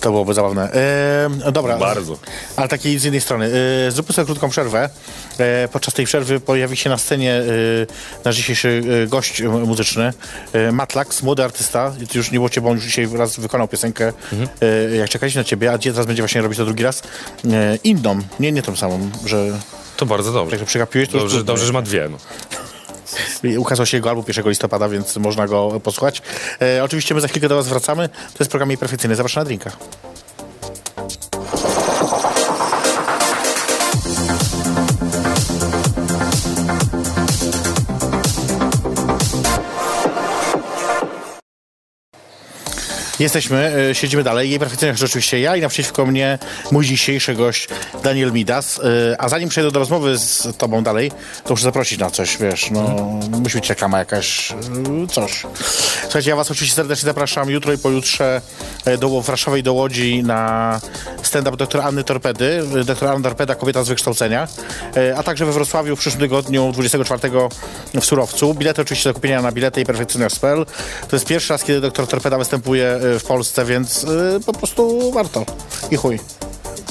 To 0.00 0.10
byłoby 0.10 0.34
zabawne. 0.34 0.72
E, 0.72 1.52
dobra. 1.52 1.78
Bardzo. 1.78 2.18
Ale 2.56 2.68
takiej 2.68 2.98
z 2.98 3.04
jednej 3.04 3.20
strony. 3.20 3.50
E, 3.88 3.90
zróbmy 3.90 4.12
sobie 4.14 4.26
krótką 4.26 4.48
przerwę. 4.48 4.90
E, 5.38 5.68
podczas 5.72 5.94
tej 5.94 6.06
przerwy 6.06 6.40
pojawi 6.40 6.76
się 6.76 6.90
na 6.90 6.98
scenie 6.98 7.34
e, 7.34 7.42
nasz 8.24 8.36
dzisiejszy 8.36 8.82
e, 9.04 9.06
gość 9.06 9.42
muzyczny, 9.42 10.12
e, 10.52 10.72
Matlax, 10.72 11.22
młody 11.22 11.44
artysta. 11.44 11.92
Już 12.14 12.30
nie 12.30 12.38
było 12.38 12.48
cię, 12.50 12.60
bo 12.60 12.68
on 12.68 12.76
już 12.76 12.84
dzisiaj 12.84 13.08
raz 13.16 13.40
wykonał 13.40 13.68
piosenkę, 13.68 14.12
e, 14.92 14.96
jak 14.96 15.08
czekaliśmy 15.10 15.40
na 15.40 15.44
ciebie, 15.44 15.72
a 15.72 15.78
teraz 15.78 16.06
będzie 16.06 16.22
właśnie 16.22 16.42
robić 16.42 16.58
to 16.58 16.64
drugi 16.64 16.82
raz. 16.84 17.02
E, 17.44 17.76
inną, 17.84 18.18
nie, 18.40 18.52
nie 18.52 18.62
tą 18.62 18.76
samą, 18.76 19.10
że 19.26 19.46
To 19.96 20.06
bardzo 20.06 20.32
dobrze. 20.32 20.56
jak 20.56 20.64
przegapiłeś, 20.66 21.08
to 21.08 21.18
Dobrze, 21.18 21.44
dobrze, 21.44 21.66
że 21.66 21.72
ma 21.72 21.82
dwie. 21.82 22.08
No. 22.10 22.18
Ukazał 23.58 23.86
się 23.86 23.96
jego 23.96 24.08
album 24.08 24.24
1 24.28 24.48
listopada, 24.48 24.88
więc 24.88 25.16
można 25.16 25.46
go 25.46 25.80
posłuchać. 25.80 26.22
E, 26.62 26.84
oczywiście 26.84 27.14
my 27.14 27.20
za 27.20 27.28
chwilkę 27.28 27.48
do 27.48 27.56
Was 27.56 27.68
wracamy. 27.68 28.08
To 28.08 28.36
jest 28.38 28.50
program 28.50 28.70
jej 28.70 28.78
perfekcyjny. 28.78 29.16
Zapraszam 29.16 29.40
na 29.40 29.44
drinka. 29.44 29.70
Jesteśmy, 43.18 43.88
y, 43.90 43.94
siedzimy 43.94 44.22
dalej. 44.22 44.50
Jej 44.50 44.58
perfekcyjność 44.58 45.02
oczywiście 45.02 45.40
ja 45.40 45.56
i 45.56 45.60
naprzeciwko 45.60 46.06
mnie 46.06 46.38
mój 46.72 46.86
dzisiejszy 46.86 47.34
gość 47.34 47.68
Daniel 48.02 48.32
Midas. 48.32 48.78
Y, 48.78 48.82
a 49.18 49.28
zanim 49.28 49.48
przejdę 49.48 49.70
do 49.70 49.78
rozmowy 49.78 50.18
z 50.18 50.56
tobą 50.58 50.82
dalej, 50.82 51.12
to 51.44 51.50
muszę 51.50 51.64
zaprosić 51.64 51.98
na 51.98 52.10
coś, 52.10 52.36
wiesz, 52.36 52.70
no 52.70 52.80
musi 53.30 53.56
być 53.56 53.68
reklama 53.68 53.98
jakaś, 53.98 54.50
y, 54.50 55.06
coś. 55.06 55.46
Słuchajcie, 56.02 56.30
ja 56.30 56.36
was 56.36 56.50
oczywiście 56.50 56.76
serdecznie 56.76 57.06
zapraszam 57.06 57.50
jutro 57.50 57.72
i 57.72 57.78
pojutrze 57.78 58.40
do 58.98 59.22
Warszawy 59.22 59.62
do 59.62 59.72
Łodzi 59.72 60.22
na 60.22 60.80
stand-up 61.22 61.56
doktora 61.56 61.84
Anny 61.84 62.04
Torpedy. 62.04 62.62
Y, 62.80 62.84
Doktor 62.84 63.08
Anna 63.08 63.22
Torpeda, 63.22 63.54
kobieta 63.54 63.84
z 63.84 63.88
wykształcenia. 63.88 64.48
A 65.16 65.22
także 65.22 65.46
we 65.46 65.52
Wrocławiu 65.52 65.96
w 65.96 65.98
przyszłym 66.00 66.20
tygodniu, 66.20 66.72
24 66.72 67.30
w 67.94 68.04
Surowcu. 68.04 68.54
Bilety 68.54 68.82
oczywiście 68.82 69.10
do 69.10 69.14
kupienia 69.14 69.42
na 69.42 69.52
bilety 69.52 69.80
i 69.80 69.84
perfekcyjność.pl. 69.84 70.66
To 71.08 71.16
jest 71.16 71.26
pierwszy 71.26 71.52
raz, 71.52 71.64
kiedy 71.64 71.80
doktor 71.80 72.06
Torpeda 72.06 72.38
występuje 72.38 73.00
w 73.20 73.24
Polsce, 73.26 73.64
więc 73.64 74.04
y, 74.04 74.40
po 74.46 74.52
prostu 74.52 75.12
warto. 75.12 75.44
I 75.90 75.96
chuj. 75.96 76.20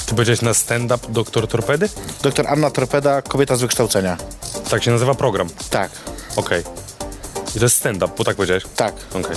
Ty 0.05 0.11
powiedziałeś 0.15 0.41
na 0.41 0.53
stand-up 0.53 1.07
Doktor 1.09 1.47
Torpedy? 1.47 1.89
Doktor 2.21 2.47
Anna 2.47 2.71
Torpeda, 2.71 3.21
kobieta 3.21 3.55
z 3.55 3.61
wykształcenia. 3.61 4.17
Tak 4.69 4.83
się 4.83 4.91
nazywa 4.91 5.15
program. 5.15 5.49
Tak, 5.69 5.91
Okej. 6.35 6.63
I 7.55 7.59
to 7.59 7.65
jest 7.65 7.75
stand-up, 7.75 8.13
bo 8.17 8.23
tak 8.23 8.35
powiedziałeś? 8.35 8.63
tak. 8.75 8.93
Okej. 9.13 9.35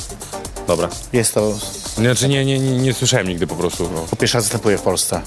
Dobra. 0.67 0.89
Jest 1.13 1.35
to, 1.35 1.55
Znaczy 1.97 2.29
nie, 2.29 2.45
nie, 2.45 2.59
nie, 2.59 2.77
nie 2.79 2.95
słyszałem 2.95 3.29
nigdy 3.29 3.47
po 3.47 3.55
prostu. 3.55 3.91
No. 3.95 4.01
po 4.11 4.17
pierwszy 4.17 4.37
raz 4.37 4.45
występuje 4.45 4.79
w 4.79 4.83
Polsce. 4.83 5.23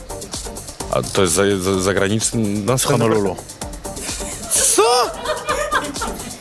A 0.92 1.02
to 1.02 1.22
jest 1.22 1.34
za, 1.34 1.44
za, 1.60 1.82
zagraniczny... 1.82 2.42
No, 2.66 2.78
W 2.78 2.84
Honolulu. 2.84 3.36
Co? 4.76 4.84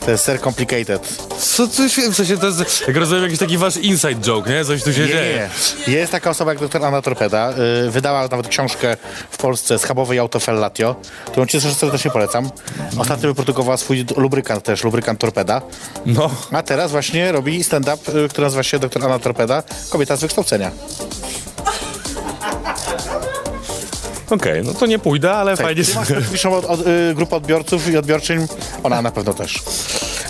To 0.05 0.11
jest 0.11 0.25
ser 0.25 0.41
complicated. 0.41 1.32
Co 1.43 1.67
tu 1.69 1.89
się... 1.89 2.11
W 2.11 2.17
sensie 2.17 2.39
to 2.39 2.47
jest, 2.47 2.85
jak 2.89 2.97
rozumiem, 2.97 3.25
jakiś 3.25 3.39
taki 3.39 3.59
wasz 3.59 3.77
inside 3.77 4.15
joke, 4.21 4.51
nie? 4.51 4.65
Coś 4.65 4.83
tu 4.83 4.93
się 4.93 5.01
Nie, 5.01 5.07
dzieje. 5.09 5.51
nie. 5.89 5.95
Jest 5.95 6.13
taka 6.13 6.31
osoba 6.31 6.51
jak 6.51 6.61
doktor 6.61 6.85
Anna 6.85 7.03
Torpeda. 7.03 7.53
y, 7.87 7.91
wydała 7.91 8.23
nawet 8.23 8.49
książkę 8.49 8.97
w 9.31 9.37
Polsce 9.37 9.79
Schabowe 9.79 10.17
i 10.17 10.19
Auto 10.19 10.41
Fellatio, 10.41 10.97
którą 11.27 11.47
ci 11.47 11.61
serdecznie 11.61 12.11
polecam. 12.11 12.51
Ostatnio 12.99 13.29
wyprodukowała 13.29 13.77
swój 13.77 14.05
lubrykant 14.17 14.65
też, 14.65 14.85
lubrykant 14.85 15.21
Torpeda. 15.21 15.63
No. 16.07 16.31
A 16.53 16.63
teraz 16.63 16.91
właśnie 16.91 17.33
robi 17.33 17.65
stand-up, 17.65 18.13
y, 18.25 18.29
który 18.29 18.45
nazywa 18.45 18.63
się 18.63 18.79
doktor 18.79 19.05
Anna 19.05 19.19
Torpeda, 19.19 19.63
kobieta 19.91 20.17
z 20.17 20.21
wykształcenia. 20.21 20.71
Okej, 24.31 24.63
no 24.65 24.75
to 24.75 24.87
nie 24.87 24.99
pójdę, 24.99 25.33
ale 25.33 25.57
fajnie... 25.57 25.85
Ty 25.85 25.95
masz 25.95 26.09
specyficzną 26.09 26.57
od, 26.57 26.65
od, 26.65 26.87
y, 26.87 27.15
grupę 27.15 27.37
odbiorców 27.37 27.89
i 27.89 27.97
odbiorczyń. 27.97 28.47
Ona 28.83 29.03
na 29.03 29.11
pewno 29.11 29.35
też. 29.35 29.63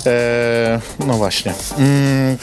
E, 0.06 0.80
no 1.06 1.14
właśnie. 1.14 1.54
Mm. 1.78 2.38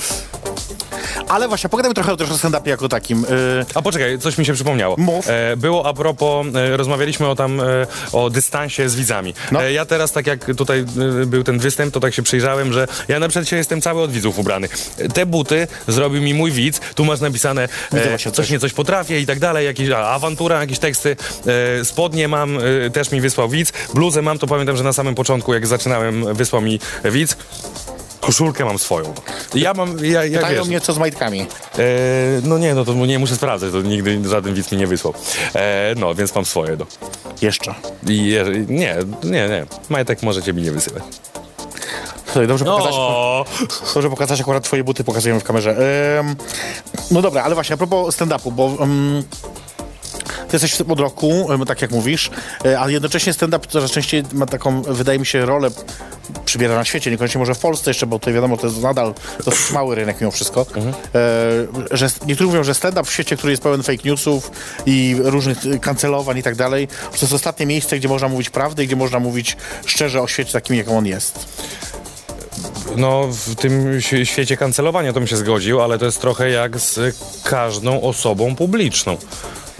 Ale 1.30 1.48
właśnie, 1.48 1.70
pogadajmy 1.70 1.96
trochę, 1.96 2.18
trochę 2.18 2.34
o 2.34 2.38
stand-upie 2.38 2.68
jako 2.68 2.90
takim. 2.90 3.26
Y, 3.26 3.28
A 3.74 3.82
poczekaj, 3.82 4.20
coś 4.20 4.38
mi 4.38 4.46
się 4.46 4.54
przypomniało. 4.54 4.96
Mów. 4.98 5.30
E, 5.30 5.58
było 5.58 5.86
a 5.86 5.94
propos, 5.94 6.48
e, 6.56 6.78
rozmawialiśmy 6.78 7.28
o 7.28 7.36
tam, 7.36 7.62
e, 7.62 7.64
o 8.12 8.30
dystansie 8.30 8.90
z 8.90 8.96
widzami. 8.96 9.34
No. 9.52 9.62
Ja 9.62 9.86
teraz, 9.86 10.12
tak 10.12 10.28
jak 10.28 10.46
tutaj 10.56 10.86
był 11.26 11.44
ten 11.44 11.60
występ, 11.60 11.94
to 11.94 12.00
tak 12.00 12.14
się 12.14 12.24
przyjrzałem, 12.24 12.74
że 12.74 12.88
ja 13.08 13.20
na 13.20 13.28
przykład 13.28 13.48
się 13.48 13.56
jestem 13.56 13.82
cały 13.82 14.02
od 14.02 14.12
widzów 14.12 14.40
ubrany. 14.40 14.70
Te 15.14 15.26
buty 15.26 15.68
zrobił 15.88 16.22
mi 16.22 16.34
mój 16.34 16.52
widz, 16.52 16.80
tu 16.96 17.06
masz 17.06 17.20
napisane 17.20 17.70
e, 17.94 18.18
coś 18.18 18.34
coś. 18.34 18.50
nie 18.50 18.60
coś 18.60 18.74
potrafię 18.74 19.20
i 19.20 19.26
tak 19.26 19.40
dalej, 19.40 19.66
jakieś 19.66 19.90
a, 19.90 20.08
awantura, 20.08 20.60
jakieś 20.60 20.80
teksty. 20.80 21.16
E, 21.80 21.86
spodnie 21.86 22.28
mam, 22.28 22.58
e, 22.58 22.90
też 22.90 23.12
mi 23.12 23.22
wysłał 23.22 23.50
widz. 23.50 23.74
Bluzę 23.94 24.22
mam, 24.22 24.40
to 24.40 24.48
pamiętam, 24.48 24.78
że 24.78 24.84
na 24.84 24.94
samym 24.94 25.16
początku, 25.16 25.54
jak 25.54 25.68
zaczynałem, 25.68 26.34
wysłał 26.34 26.62
mi 26.62 26.80
widz. 27.06 27.38
Koszulkę 28.30 28.66
mam 28.66 28.80
swoją. 28.80 29.14
Ja 29.56 29.74
mam, 29.74 30.06
ja, 30.06 30.26
ja 30.26 30.40
pytają 30.40 30.60
wiesz, 30.60 30.68
mnie, 30.68 30.82
co 30.82 30.94
z 30.94 30.98
majtkami. 30.98 31.42
E, 31.42 31.46
no 32.44 32.58
nie, 32.58 32.76
no 32.76 32.86
to 32.86 32.94
nie 32.94 33.20
muszę 33.20 33.36
sprawdzać, 33.36 33.72
to 33.72 33.82
nigdy 33.82 34.30
żaden 34.30 34.54
widz 34.54 34.72
mi 34.72 34.78
nie 34.78 34.88
wysłał. 34.88 35.14
E, 35.56 35.94
no, 35.98 36.16
więc 36.16 36.36
mam 36.36 36.46
swoje, 36.46 36.78
no. 36.80 36.86
Jeszcze. 37.42 37.76
I 38.08 38.36
nie, 38.68 38.96
nie, 39.24 39.50
nie. 39.50 39.66
Majtek 39.90 40.24
możecie 40.24 40.54
mi 40.54 40.62
nie 40.62 40.72
wysyłać. 40.72 41.04
Słuchaj, 42.26 42.48
dobrze 42.48 42.66
pokazać, 42.66 42.94
O, 42.94 43.46
dobrze 43.94 44.10
pokazać 44.10 44.42
akurat 44.42 44.64
twoje 44.64 44.84
buty, 44.84 45.04
pokazujemy 45.04 45.40
w 45.40 45.44
kamerze. 45.44 45.76
Ym, 46.20 46.36
no 47.12 47.22
dobra, 47.22 47.44
ale 47.44 47.56
właśnie, 47.56 47.74
a 47.74 47.78
propos 47.78 48.18
stand-upu, 48.18 48.52
bo... 48.52 48.84
ym, 48.84 49.24
ty 50.50 50.56
jesteś 50.56 50.82
od 50.82 51.00
roku, 51.00 51.48
tak 51.68 51.82
jak 51.82 51.92
mówisz, 51.92 52.32
y, 52.66 52.80
ale 52.80 52.92
jednocześnie 52.92 53.34
stand-up 53.34 53.68
coraz 53.68 53.92
częściej 53.92 54.24
ma 54.34 54.46
taką, 54.46 54.82
wydaje 54.82 55.20
mi 55.20 55.26
się, 55.26 55.46
rolę 55.46 55.70
przybiera 56.46 56.76
na 56.76 56.86
świecie, 56.86 57.12
niekoniecznie 57.12 57.40
może 57.40 57.56
w 57.56 57.60
Polsce 57.60 57.90
jeszcze, 57.90 58.06
bo 58.06 58.20
tutaj 58.20 58.34
wiadomo, 58.34 58.58
to 58.58 58.68
jest 58.68 58.82
nadal 58.82 59.14
dosyć 59.46 59.72
mały 59.72 59.96
rynek 59.96 60.22
mimo 60.22 60.32
wszystko, 60.32 60.66
e, 61.16 61.26
że 61.92 62.10
niektórzy 62.26 62.48
mówią, 62.48 62.64
że 62.64 62.74
stand-up 62.74 63.10
w 63.10 63.14
świecie, 63.14 63.38
który 63.38 63.54
jest 63.54 63.64
pełen 63.64 63.84
fake 63.84 64.04
newsów 64.06 64.52
i 64.86 65.16
różnych 65.20 65.66
y, 65.66 65.80
kancelowań 65.80 66.38
i 66.38 66.44
tak 66.44 66.56
dalej, 66.56 66.88
to 66.88 67.18
jest 67.22 67.34
ostatnie 67.34 67.66
miejsce, 67.66 67.98
gdzie 67.98 68.08
można 68.08 68.28
mówić 68.28 68.50
prawdę 68.50 68.84
i 68.84 68.88
gdzie 68.88 68.96
można 68.96 69.20
mówić 69.20 69.58
szczerze 69.86 70.22
o 70.22 70.28
świecie 70.28 70.54
takim, 70.54 70.76
jakim 70.76 70.94
on 70.94 71.06
jest. 71.06 71.48
No, 72.96 73.28
w 73.32 73.56
tym 73.56 74.00
świe- 74.00 74.26
świecie 74.26 74.58
kancelowania 74.58 75.14
to 75.14 75.20
bym 75.20 75.28
się 75.28 75.38
zgodził, 75.38 75.82
ale 75.82 75.98
to 75.98 76.06
jest 76.06 76.22
trochę 76.22 76.50
jak 76.50 76.80
z 76.80 77.00
każdą 77.44 78.02
osobą 78.02 78.56
publiczną. 78.56 79.18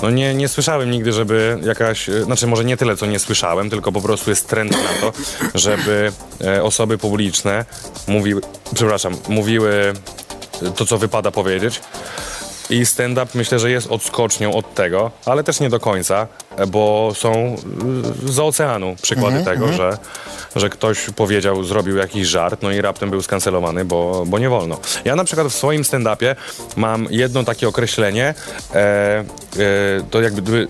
No 0.02 0.10
nie, 0.10 0.34
nie 0.34 0.48
słyszałem 0.48 0.92
nigdy, 0.92 1.14
żeby 1.14 1.58
jakaś, 1.64 2.10
e, 2.10 2.24
znaczy 2.24 2.48
może 2.48 2.66
nie 2.66 2.78
tyle, 2.78 2.98
co 2.98 3.06
nie 3.06 3.20
słyszałem, 3.20 3.70
tylko 3.70 3.92
po 3.92 4.02
prostu 4.02 4.30
jest 4.30 4.48
trend 4.48 4.72
na 4.72 5.02
to, 5.02 5.18
żeby 5.56 6.12
e, 6.44 6.64
osoby 6.64 6.98
publiczne 6.98 7.66
mówiły, 8.08 8.42
przepraszam, 8.76 9.18
mówiły 9.28 9.94
to, 10.76 10.86
co 10.86 10.98
wypada 10.98 11.32
powiedzieć. 11.32 11.82
I 12.70 12.86
stand-up 12.86 13.32
myślę, 13.34 13.60
że 13.60 13.72
jest 13.72 13.88
odskocznią 13.88 14.54
od 14.54 14.74
tego, 14.74 15.12
ale 15.26 15.44
też 15.44 15.60
nie 15.60 15.70
do 15.70 15.80
końca, 15.80 16.28
e, 16.58 16.68
bo 16.68 17.12
są 17.16 17.56
y, 18.26 18.32
z 18.32 18.40
oceanu 18.40 18.96
przykłady 19.02 19.44
tego, 19.44 19.74
że, 19.74 19.98
że 20.56 20.70
ktoś 20.70 21.10
powiedział, 21.16 21.64
zrobił 21.64 21.98
jakiś 21.98 22.28
żart, 22.28 22.62
no 22.62 22.72
i 22.72 22.82
raptem 22.82 23.10
był 23.10 23.22
skancelowany, 23.22 23.86
bo, 23.86 24.24
bo 24.28 24.40
nie 24.40 24.50
wolno. 24.50 24.78
Ja 25.06 25.16
na 25.16 25.24
przykład 25.24 25.48
w 25.48 25.56
swoim 25.56 25.82
stand-upie 25.82 26.36
mam 26.76 27.08
jedno 27.10 27.44
takie 27.44 27.68
określenie, 27.68 28.34
e, 28.74 28.76
e, 28.78 29.26
to 30.12 30.22
jakby, 30.22 30.68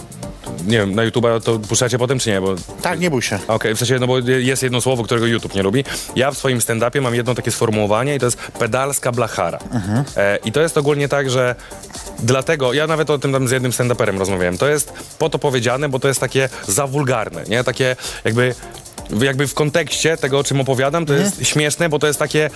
nie 0.67 0.77
wiem, 0.77 0.95
na 0.95 1.03
YouTube 1.03 1.25
to 1.43 1.59
puszczacie 1.59 1.97
potem 1.97 2.19
czy 2.19 2.29
nie, 2.29 2.41
bo 2.41 2.55
Tak, 2.81 2.99
nie 2.99 3.09
bój 3.09 3.21
się. 3.21 3.39
Okej, 3.47 3.75
w 3.75 3.77
sensie, 3.77 3.99
no 3.99 4.07
bo 4.07 4.17
jest 4.19 4.63
jedno 4.63 4.81
słowo, 4.81 5.03
którego 5.03 5.25
YouTube 5.25 5.55
nie 5.55 5.63
lubi. 5.63 5.83
Ja 6.15 6.31
w 6.31 6.37
swoim 6.37 6.59
stand-upie 6.59 7.01
mam 7.01 7.15
jedno 7.15 7.35
takie 7.35 7.51
sformułowanie 7.51 8.15
i 8.15 8.19
to 8.19 8.25
jest 8.25 8.37
pedalska 8.37 9.11
blachara. 9.11 9.59
E, 10.17 10.37
I 10.45 10.51
to 10.51 10.61
jest 10.61 10.77
ogólnie 10.77 11.07
tak, 11.07 11.29
że 11.29 11.55
dlatego, 12.19 12.73
ja 12.73 12.87
nawet 12.87 13.09
o 13.09 13.19
tym 13.19 13.31
tam 13.33 13.47
z 13.47 13.51
jednym 13.51 13.71
stand-uperem 13.71 14.19
rozmawiałem, 14.19 14.57
to 14.57 14.67
jest 14.67 14.93
po 15.19 15.29
to 15.29 15.39
powiedziane, 15.39 15.89
bo 15.89 15.99
to 15.99 16.07
jest 16.07 16.19
takie 16.19 16.49
za 16.67 16.87
wulgarne, 16.87 17.43
nie? 17.43 17.63
Takie 17.63 17.95
jakby 18.23 18.55
jakby 19.21 19.47
w 19.47 19.53
kontekście 19.53 20.17
tego, 20.17 20.39
o 20.39 20.43
czym 20.43 20.61
opowiadam, 20.61 21.05
to 21.05 21.13
jest 21.13 21.47
śmieszne, 21.47 21.89
bo 21.89 21.99
to 21.99 22.07
jest 22.07 22.19
takie, 22.19 22.49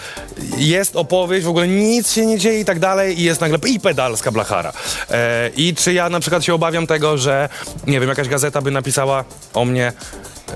jest 0.57 0.95
opowieść, 0.95 1.45
w 1.45 1.49
ogóle 1.49 1.67
nic 1.67 2.11
się 2.11 2.25
nie 2.25 2.37
dzieje 2.37 2.59
i 2.59 2.65
tak 2.65 2.79
dalej 2.79 3.21
i 3.21 3.23
jest 3.23 3.41
nagle 3.41 3.57
i 3.69 3.79
pedalska 3.79 4.31
blachara. 4.31 4.73
E, 5.11 5.49
I 5.55 5.75
czy 5.75 5.93
ja 5.93 6.09
na 6.09 6.19
przykład 6.19 6.43
się 6.43 6.53
obawiam 6.53 6.87
tego, 6.87 7.17
że, 7.17 7.49
nie 7.87 7.99
wiem, 7.99 8.09
jakaś 8.09 8.27
gazeta 8.27 8.61
by 8.61 8.71
napisała 8.71 9.23
o 9.53 9.65
mnie, 9.65 9.93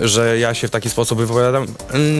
że 0.01 0.39
ja 0.39 0.53
się 0.53 0.67
w 0.67 0.71
taki 0.71 0.89
sposób 0.89 1.19
wypowiadam? 1.19 1.65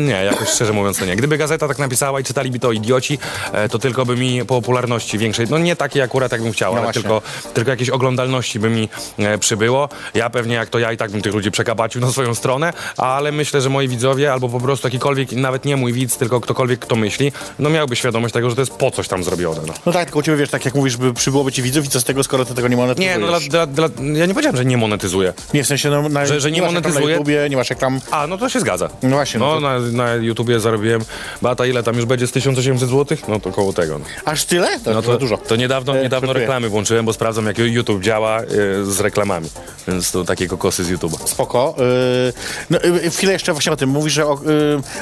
Nie, 0.06 0.24
jakoś 0.24 0.50
szczerze 0.50 0.74
mówiąc 0.74 0.98
to 0.98 1.06
nie. 1.06 1.16
Gdyby 1.16 1.38
gazeta 1.38 1.68
tak 1.68 1.80
napisała 1.80 2.20
i 2.20 2.24
czytaliby 2.24 2.60
to 2.60 2.72
idioci, 2.72 3.20
e, 3.54 3.70
to 3.70 3.80
tylko 3.80 4.06
by 4.06 4.16
mi 4.18 4.46
popularności 4.46 5.18
większej, 5.18 5.46
no 5.50 5.58
nie 5.58 5.76
takiej 5.76 6.02
akurat 6.02 6.32
jakbym 6.32 6.52
chciał, 6.52 6.72
No 6.74 6.78
ale 6.78 6.86
właśnie. 6.86 7.02
tylko, 7.02 7.22
tylko 7.54 7.72
jakiejś 7.72 7.90
oglądalności 7.90 8.60
by 8.60 8.70
mi 8.70 8.90
e, 9.20 9.38
przybyło. 9.38 9.90
Ja 10.14 10.30
pewnie 10.30 10.56
jak 10.56 10.70
to 10.70 10.80
ja 10.80 10.92
i 10.92 10.98
tak 10.98 11.12
bym 11.12 11.22
tych 11.22 11.34
ludzi 11.34 11.52
przekabacił 11.52 12.02
na 12.02 12.12
swoją 12.12 12.36
stronę, 12.36 12.74
ale 12.98 13.32
myślę, 13.32 13.62
że 13.62 13.70
moi 13.70 13.88
widzowie 13.88 14.34
albo 14.34 14.50
po 14.50 14.60
prostu 14.60 14.88
jakikolwiek, 14.88 15.32
nawet 15.32 15.66
nie 15.66 15.78
mój 15.78 15.94
widz, 15.94 16.18
tylko 16.18 16.42
ktokolwiek 16.42 16.80
kto 16.80 16.96
myśli, 16.96 17.32
no 17.60 17.70
miałby 17.70 17.96
świadomość 17.96 18.34
tego, 18.34 18.50
że 18.50 18.56
to 18.56 18.62
jest 18.62 18.74
po 18.74 18.92
coś 18.92 19.08
tam 19.08 19.24
zrobione. 19.24 19.62
No. 19.68 19.74
No 19.86 19.92
tak, 19.92 20.06
tylko 20.06 20.20
u 20.20 20.22
ciebie 20.22 20.38
wiesz, 20.38 20.50
tak 20.50 20.66
jak 20.66 20.76
mówisz, 20.76 20.98
by 20.98 21.14
przybyłoby 21.14 21.52
ci 21.52 21.62
widzów 21.62 21.86
i 21.86 21.90
co 21.90 22.00
z 22.00 22.04
tego, 22.04 22.24
skoro 22.24 22.46
ty 22.46 22.54
tego 22.54 22.68
nie 22.68 22.78
monetyzujesz? 22.78 23.16
Nie, 23.18 23.22
no 23.22 23.28
dla, 23.28 23.40
dla, 23.40 23.68
dla, 23.68 24.04
ja 24.14 24.26
nie 24.26 24.34
powiedziałem, 24.34 24.58
że 24.58 24.66
nie 24.66 24.78
monetyzuję. 24.78 25.34
Nie, 25.54 25.64
w 25.64 25.68
sensie, 25.68 25.90
no, 25.90 26.10
na, 26.10 26.26
Że- 26.26 26.40
że 26.42 26.52
nie 26.52 26.62
reklam 26.62 26.94
na? 26.94 27.00
YouTubie, 27.12 27.48
nie 27.50 27.58
masz 27.58 27.67
reklam. 27.70 28.00
A, 28.12 28.28
no 28.28 28.38
to 28.38 28.50
się 28.50 28.60
zgadza. 28.60 28.90
No 29.04 29.10
właśnie, 29.10 29.40
no 29.40 29.48
No, 29.48 29.54
to- 29.56 29.62
na, 29.62 29.80
na 29.80 30.14
YouTubie 30.16 30.60
zarobiłem, 30.60 31.02
Bata, 31.42 31.66
ile 31.66 31.84
tam 31.84 31.96
już 31.96 32.06
będzie 32.06 32.28
z 32.28 32.32
1800 32.32 32.90
zł? 32.90 33.18
No 33.28 33.40
to 33.40 33.52
koło 33.52 33.74
tego. 33.74 34.00
No. 34.00 34.06
Aż 34.26 34.46
tyle? 34.46 34.80
To, 34.80 34.94
No 34.94 35.02
to 35.02 35.18
dużo. 35.18 35.38
to 35.38 35.56
niedawno, 35.56 35.98
E, 35.98 36.04
niedawno 36.04 36.34
reklamy 36.34 36.70
włączyłem, 36.70 37.06
bo 37.06 37.14
sprawdzam, 37.14 37.46
jak 37.46 37.58
YouTube 37.58 38.02
działa 38.04 38.40
e, 38.42 38.46
z 38.86 39.00
reklamami. 39.00 39.50
Więc 39.88 40.12
to 40.12 40.24
takie 40.24 40.48
kokosy 40.48 40.84
z 40.84 40.92
YouTube'a. 40.92 41.28
Spoko. 41.28 41.76
Yy, 41.78 42.34
no, 42.70 42.80
chwilę 43.12 43.34
jeszcze 43.34 43.54
właśnie 43.54 43.72
o 43.72 43.76
tym. 43.76 43.90
Mówisz, 43.90 44.14
że 44.14 44.26
o, 44.28 44.40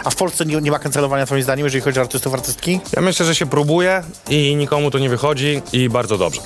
a 0.03 0.09
w 0.09 0.15
Polsce 0.15 0.45
nie, 0.45 0.55
nie 0.61 0.71
ma 0.71 0.79
kancelowania 0.79 1.25
twoim 1.25 1.43
zdaniem, 1.43 1.65
jeżeli 1.65 1.81
chodzi 1.81 1.99
o 1.99 2.01
artystów, 2.01 2.33
artystki? 2.33 2.79
Ja 2.95 3.01
myślę, 3.01 3.25
że 3.25 3.35
się 3.35 3.45
próbuje 3.45 4.03
i 4.29 4.55
nikomu 4.55 4.91
to 4.91 4.99
nie 4.99 5.09
wychodzi 5.09 5.61
i 5.73 5.89
bardzo 5.89 6.17
dobrze. 6.17 6.41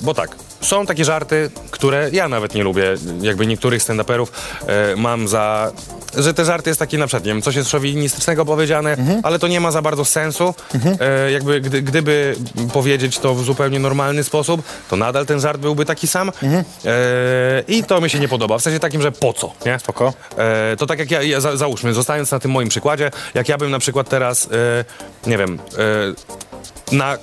Bo 0.00 0.14
tak, 0.14 0.36
są 0.60 0.86
takie 0.86 1.04
żarty, 1.04 1.50
które 1.70 2.08
ja 2.12 2.28
nawet 2.28 2.54
nie 2.54 2.62
lubię. 2.62 2.84
Jakby 3.20 3.46
niektórych 3.46 3.82
stand-uperów 3.82 4.26
e, 4.66 4.96
mam 4.96 5.28
za 5.28 5.72
że 6.18 6.34
te 6.34 6.44
żarty 6.44 6.70
jest 6.70 6.78
taki 6.80 6.98
na 6.98 7.06
przykład, 7.06 7.24
nie 7.24 7.32
wiem, 7.32 7.42
coś 7.42 7.54
jest 7.56 7.70
szowinistycznego 7.70 8.44
powiedziane, 8.44 8.90
Mhm. 8.92 9.20
ale 9.22 9.38
to 9.38 9.48
nie 9.48 9.60
ma 9.60 9.70
za 9.70 9.82
bardzo 9.82 10.04
sensu. 10.04 10.54
E, 11.00 11.30
jakby 11.30 11.60
gdy, 11.60 11.82
gdyby 11.82 12.36
powiedzieć 12.72 13.18
to 13.18 13.34
w 13.34 13.44
zupełnie 13.44 13.78
normalny 13.78 14.24
sposób, 14.24 14.62
to 14.90 14.96
nadal 14.96 15.26
ten 15.26 15.40
żart 15.40 15.60
byłby 15.60 15.84
taki 15.84 16.06
sam. 16.06 16.28
Mhm. 16.42 16.64
E, 16.84 16.94
I 17.68 17.84
to 17.84 18.00
mi 18.00 18.10
się 18.10 18.18
nie 18.20 18.28
podoba. 18.28 18.58
W 18.58 18.62
sensie 18.62 18.80
takim, 18.80 19.02
że 19.02 19.12
po 19.12 19.32
co, 19.32 19.52
nie? 19.66 19.78
Spoko. 19.78 20.12
To 20.78 20.86
tak 20.86 20.98
jak 20.98 21.10
ja, 21.10 21.22
ja 21.22 21.40
za, 21.40 21.56
załóżmy, 21.56 21.94
zostając 21.94 22.30
na 22.30 22.38
tym 22.38 22.50
moim 22.50 22.68
przykładzie, 22.68 23.10
jak 23.34 23.48
ja 23.48 23.58
bym 23.58 23.70
na 23.70 23.78
przykład 23.78 24.08
teraz, 24.08 24.48
nie 25.26 25.38
wiem, 25.38 25.58
na 26.92 27.14
e, 27.14 27.18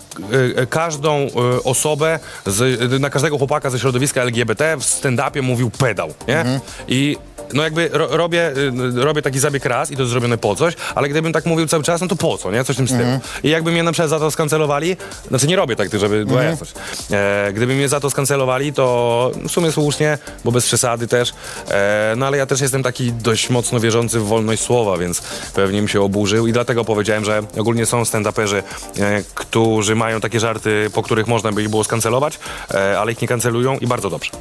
e, 0.55 0.66
każdą 0.66 1.16
e, 1.18 1.30
osobę, 1.64 2.20
z, 2.45 3.01
na 3.01 3.09
każdego 3.09 3.38
chłopaka 3.38 3.70
ze 3.70 3.80
środowiska 3.80 4.22
LGBT 4.22 4.78
w 4.78 4.84
stand-upie 4.84 5.41
mówił 5.41 5.70
pedał, 5.70 6.14
nie? 6.28 6.59
I 6.88 7.18
no 7.54 7.64
jakby 7.64 7.89
ro, 7.94 8.08
robię, 8.18 8.52
y, 8.98 9.04
robię 9.04 9.22
taki 9.22 9.39
zabieg 9.39 9.66
raz 9.66 9.91
i 9.91 9.96
to 9.96 10.02
jest 10.02 10.12
zrobione 10.12 10.38
po 10.38 10.56
coś, 10.56 10.74
ale 10.96 11.10
gdybym 11.10 11.34
tak 11.34 11.46
mówił 11.46 11.68
cały 11.68 11.84
czas, 11.84 12.02
no 12.02 12.08
to 12.08 12.16
po 12.16 12.38
co, 12.38 12.52
nie? 12.52 12.64
Coś 12.64 12.76
w 12.76 12.78
tym 12.78 12.88
stylu. 12.88 13.20
I 13.44 13.50
jakby 13.50 13.72
mnie 13.72 13.84
na 13.84 13.91
przykład 13.91 14.10
za 14.10 14.20
to 14.20 14.32
skancelowali, 14.32 14.98
znaczy 15.28 15.48
nie 15.48 15.56
robię 15.56 15.76
tak, 15.76 16.00
żeby 16.00 16.26
była 16.26 16.44
jasność. 16.44 16.74
E, 17.12 17.54
gdyby 17.54 17.76
mnie 17.76 17.89
za 17.89 18.00
to 18.00 18.10
skancelowali, 18.10 18.74
to 18.74 19.32
w 19.48 19.52
sumie 19.52 19.72
słusznie, 19.72 20.18
bo 20.46 20.52
bez 20.52 20.66
przesady 20.66 21.08
też, 21.08 21.34
e, 21.70 22.14
no 22.18 22.26
ale 22.28 22.38
ja 22.38 22.46
też 22.46 22.62
jestem 22.62 22.84
taki 22.84 23.14
dość 23.14 23.50
mocno 23.50 23.80
wierzący 23.80 24.20
w 24.20 24.24
wolność 24.26 24.64
słowa, 24.64 24.98
więc 24.98 25.22
pewnie 25.54 25.82
mi 25.82 25.89
się 25.89 26.02
oburzył 26.02 26.48
i 26.48 26.54
dlatego 26.54 26.86
powiedziałem, 26.86 27.26
że 27.26 27.44
ogólnie 27.58 27.86
są 27.86 28.04
stand-uperzy, 28.04 28.64
e, 29.00 29.24
którzy 29.36 29.96
mają 29.96 30.20
takie 30.22 30.39
żarty, 30.39 30.89
po 30.94 31.04
których 31.04 31.28
można 31.28 31.52
by 31.52 31.62
ich 31.62 31.70
było 31.70 31.84
skancelować, 31.84 32.39
e, 32.74 33.00
ale 33.00 33.12
ich 33.12 33.22
nie 33.22 33.28
kancelują 33.28 33.78
i 33.78 33.88
bardzo 33.88 34.10
dobrze. 34.10 34.32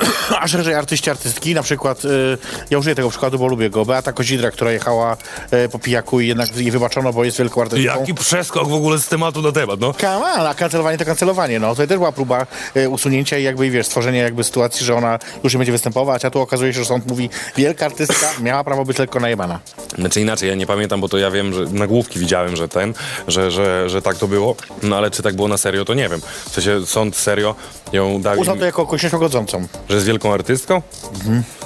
A 0.40 0.48
szerzej 0.48 0.74
artyści, 0.74 1.10
artystki, 1.10 1.54
na 1.54 1.62
przykład, 1.62 2.04
y, 2.04 2.38
ja 2.70 2.78
użyję 2.78 2.94
tego 2.94 3.10
przykładu, 3.10 3.38
bo 3.38 3.46
lubię 3.46 3.70
go, 3.70 3.84
Beata 3.84 4.12
Kozidra, 4.12 4.50
która 4.50 4.72
jechała 4.72 5.16
y, 5.64 5.68
po 5.68 5.78
pijaku 5.78 6.20
i 6.20 6.28
jednak 6.28 6.56
jej 6.56 6.70
wybaczono, 6.70 7.12
bo 7.12 7.24
jest 7.24 7.38
wielką 7.38 7.62
artystką. 7.62 8.00
Jaki 8.00 8.14
przeskok 8.14 8.68
w 8.68 8.72
ogóle 8.72 8.98
z 8.98 9.08
tematu 9.08 9.42
na 9.42 9.52
temat, 9.52 9.80
no. 9.80 9.94
Come 9.94 10.32
on, 10.32 10.46
a 10.46 10.54
kancelowanie 10.54 10.98
to 10.98 11.04
kancelowanie. 11.04 11.60
No, 11.60 11.70
tutaj 11.70 11.88
też 11.88 11.98
była 11.98 12.12
próba 12.12 12.46
y, 12.76 12.88
usunięcia 12.88 13.38
i 13.38 13.42
jakby, 13.42 13.70
wiesz, 13.70 13.86
stworzenia 13.86 14.22
jakby 14.22 14.44
sytuacji, 14.44 14.86
że 14.86 14.94
ona 14.94 15.18
już 15.44 15.54
nie 15.54 15.58
będzie 15.58 15.72
występować, 15.72 16.24
a 16.24 16.30
tu 16.30 16.40
okazuje 16.40 16.74
się, 16.74 16.78
że 16.78 16.86
sąd 16.86 17.06
mówi, 17.06 17.30
wielka 17.56 17.86
artystka 17.86 18.30
miała 18.42 18.64
prawo 18.64 18.84
być 18.84 18.98
lekko 18.98 19.20
najebana. 19.20 19.60
Znaczy 19.98 20.20
inaczej, 20.20 20.48
ja 20.48 20.54
nie 20.54 20.66
pamiętam, 20.66 21.00
bo 21.00 21.08
to 21.08 21.18
ja 21.18 21.30
wiem, 21.30 21.54
że 21.54 21.64
nagłówki 21.64 22.18
widziałem, 22.18 22.56
że 22.56 22.68
ten, 22.68 22.94
że, 23.28 23.50
że, 23.50 23.90
że 23.90 24.02
tak 24.02 24.16
to 24.16 24.28
było, 24.28 24.56
no 24.82 24.96
ale 24.96 25.10
czy 25.10 25.22
tak 25.22 25.36
było 25.36 25.48
na 25.48 25.58
serio, 25.58 25.84
to 25.84 25.94
nie 25.94 26.08
wiem. 26.08 26.20
W 26.46 26.50
sensie 26.50 26.86
sąd 26.86 27.16
serio 27.16 27.54
ją 27.92 28.22
dał, 28.22 28.38
Uznał 28.38 28.56
to 28.56 28.64
jako 28.64 28.82
okoliczność 28.82 29.12
łagodzącą. 29.12 29.66
Że 29.90 29.94
jest 29.96 30.06
wielką 30.06 30.34
artystką? 30.34 30.82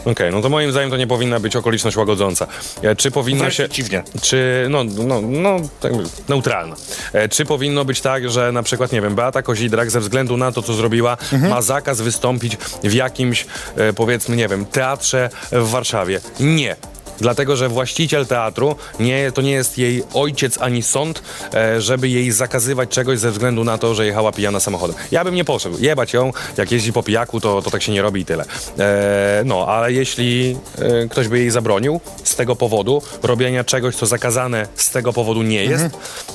Okej, 0.04 0.32
no 0.32 0.40
to 0.42 0.48
moim 0.48 0.70
zdaniem 0.72 0.90
to 0.90 0.96
nie 0.96 1.06
powinna 1.06 1.40
być 1.40 1.56
okoliczność 1.56 1.96
łagodząca. 1.96 2.46
E, 2.82 2.96
Czy 2.96 3.10
powinno 3.10 3.44
się... 3.44 3.50
przeciwnie. 3.50 4.02
Czy, 4.22 4.66
no, 4.70 4.84
no, 4.84 5.20
no 5.20 5.56
tak 5.80 5.92
neutralna. 6.28 6.76
E, 7.12 7.28
Czy 7.28 7.44
powinno 7.44 7.84
być 7.84 8.00
tak, 8.00 8.30
że 8.30 8.52
na 8.52 8.62
przykład, 8.62 8.92
nie 8.92 9.00
wiem, 9.00 9.14
Beata 9.14 9.42
Kozidrak 9.42 9.90
ze 9.90 10.00
względu 10.00 10.36
na 10.36 10.52
to, 10.52 10.62
co 10.62 10.74
zrobiła, 10.74 11.16
ma 11.50 11.62
zakaz 11.62 12.00
wystąpić 12.00 12.56
w 12.84 12.92
jakimś, 12.92 13.46
e, 13.76 13.92
powiedzmy, 13.92 14.36
nie 14.36 14.48
wiem, 14.48 14.66
teatrze 14.66 15.30
w 15.52 15.70
Warszawie? 15.70 16.20
Nie. 16.40 16.76
Dlatego, 17.18 17.56
że 17.56 17.68
właściciel 17.68 18.26
teatru 18.26 18.76
nie, 19.00 19.32
to 19.32 19.42
nie 19.42 19.50
jest 19.52 19.78
jej 19.78 20.02
ojciec 20.14 20.58
ani 20.60 20.82
sąd, 20.82 21.22
e, 21.54 21.80
żeby 21.80 22.08
jej 22.08 22.30
zakazywać 22.30 22.88
czegoś 22.88 23.18
ze 23.18 23.30
względu 23.30 23.64
na 23.64 23.78
to, 23.78 23.94
że 23.94 24.06
jechała 24.06 24.32
pijana 24.32 24.60
samochodem. 24.60 24.96
Ja 25.10 25.24
bym 25.24 25.34
nie 25.34 25.44
poszedł. 25.44 25.78
Jebać 25.80 26.12
ją, 26.12 26.32
jak 26.56 26.72
jeździ 26.72 26.92
po 26.92 27.02
pijaku, 27.02 27.40
to, 27.40 27.62
to 27.62 27.70
tak 27.70 27.82
się 27.82 27.92
nie 27.92 28.02
robi 28.02 28.20
i 28.20 28.24
tyle. 28.24 28.44
E, 28.78 29.42
no, 29.44 29.66
ale 29.66 29.92
jeśli 29.92 30.56
e, 30.78 31.08
ktoś 31.08 31.28
by 31.28 31.38
jej 31.38 31.50
zabronił 31.50 32.00
z 32.24 32.36
tego 32.36 32.56
powodu 32.56 33.02
robienia 33.22 33.64
czegoś, 33.64 33.96
co 33.96 34.06
zakazane 34.06 34.68
z 34.74 34.90
tego 34.90 35.12
powodu 35.12 35.42
nie 35.42 35.64
jest, 35.64 35.84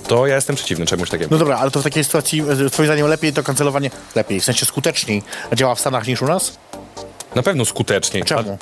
to 0.08 0.28
ja 0.28 0.36
jestem 0.36 0.56
przeciwny 0.56 0.86
czemuś 0.86 1.10
takiemu. 1.10 1.30
No 1.32 1.38
dobra, 1.38 1.58
ale 1.58 1.72
to 1.72 1.80
w 1.80 1.84
takiej 1.84 2.04
sytuacji, 2.04 2.42
y, 2.66 2.70
twoim 2.70 2.88
zdaniem, 2.88 3.08
lepiej 3.08 3.34
to 3.34 3.44
kancelowanie, 3.44 3.92
lepiej, 4.16 4.40
w 4.40 4.44
sensie 4.44 4.66
skuteczniej 4.66 5.24
działa 5.54 5.76
w 5.76 5.80
Stanach 5.80 6.08
niż 6.08 6.22
u 6.22 6.26
nas? 6.26 6.58
Na 7.36 7.44
pewno 7.44 7.66
skuteczniej. 7.66 8.24
Czemu? 8.24 8.58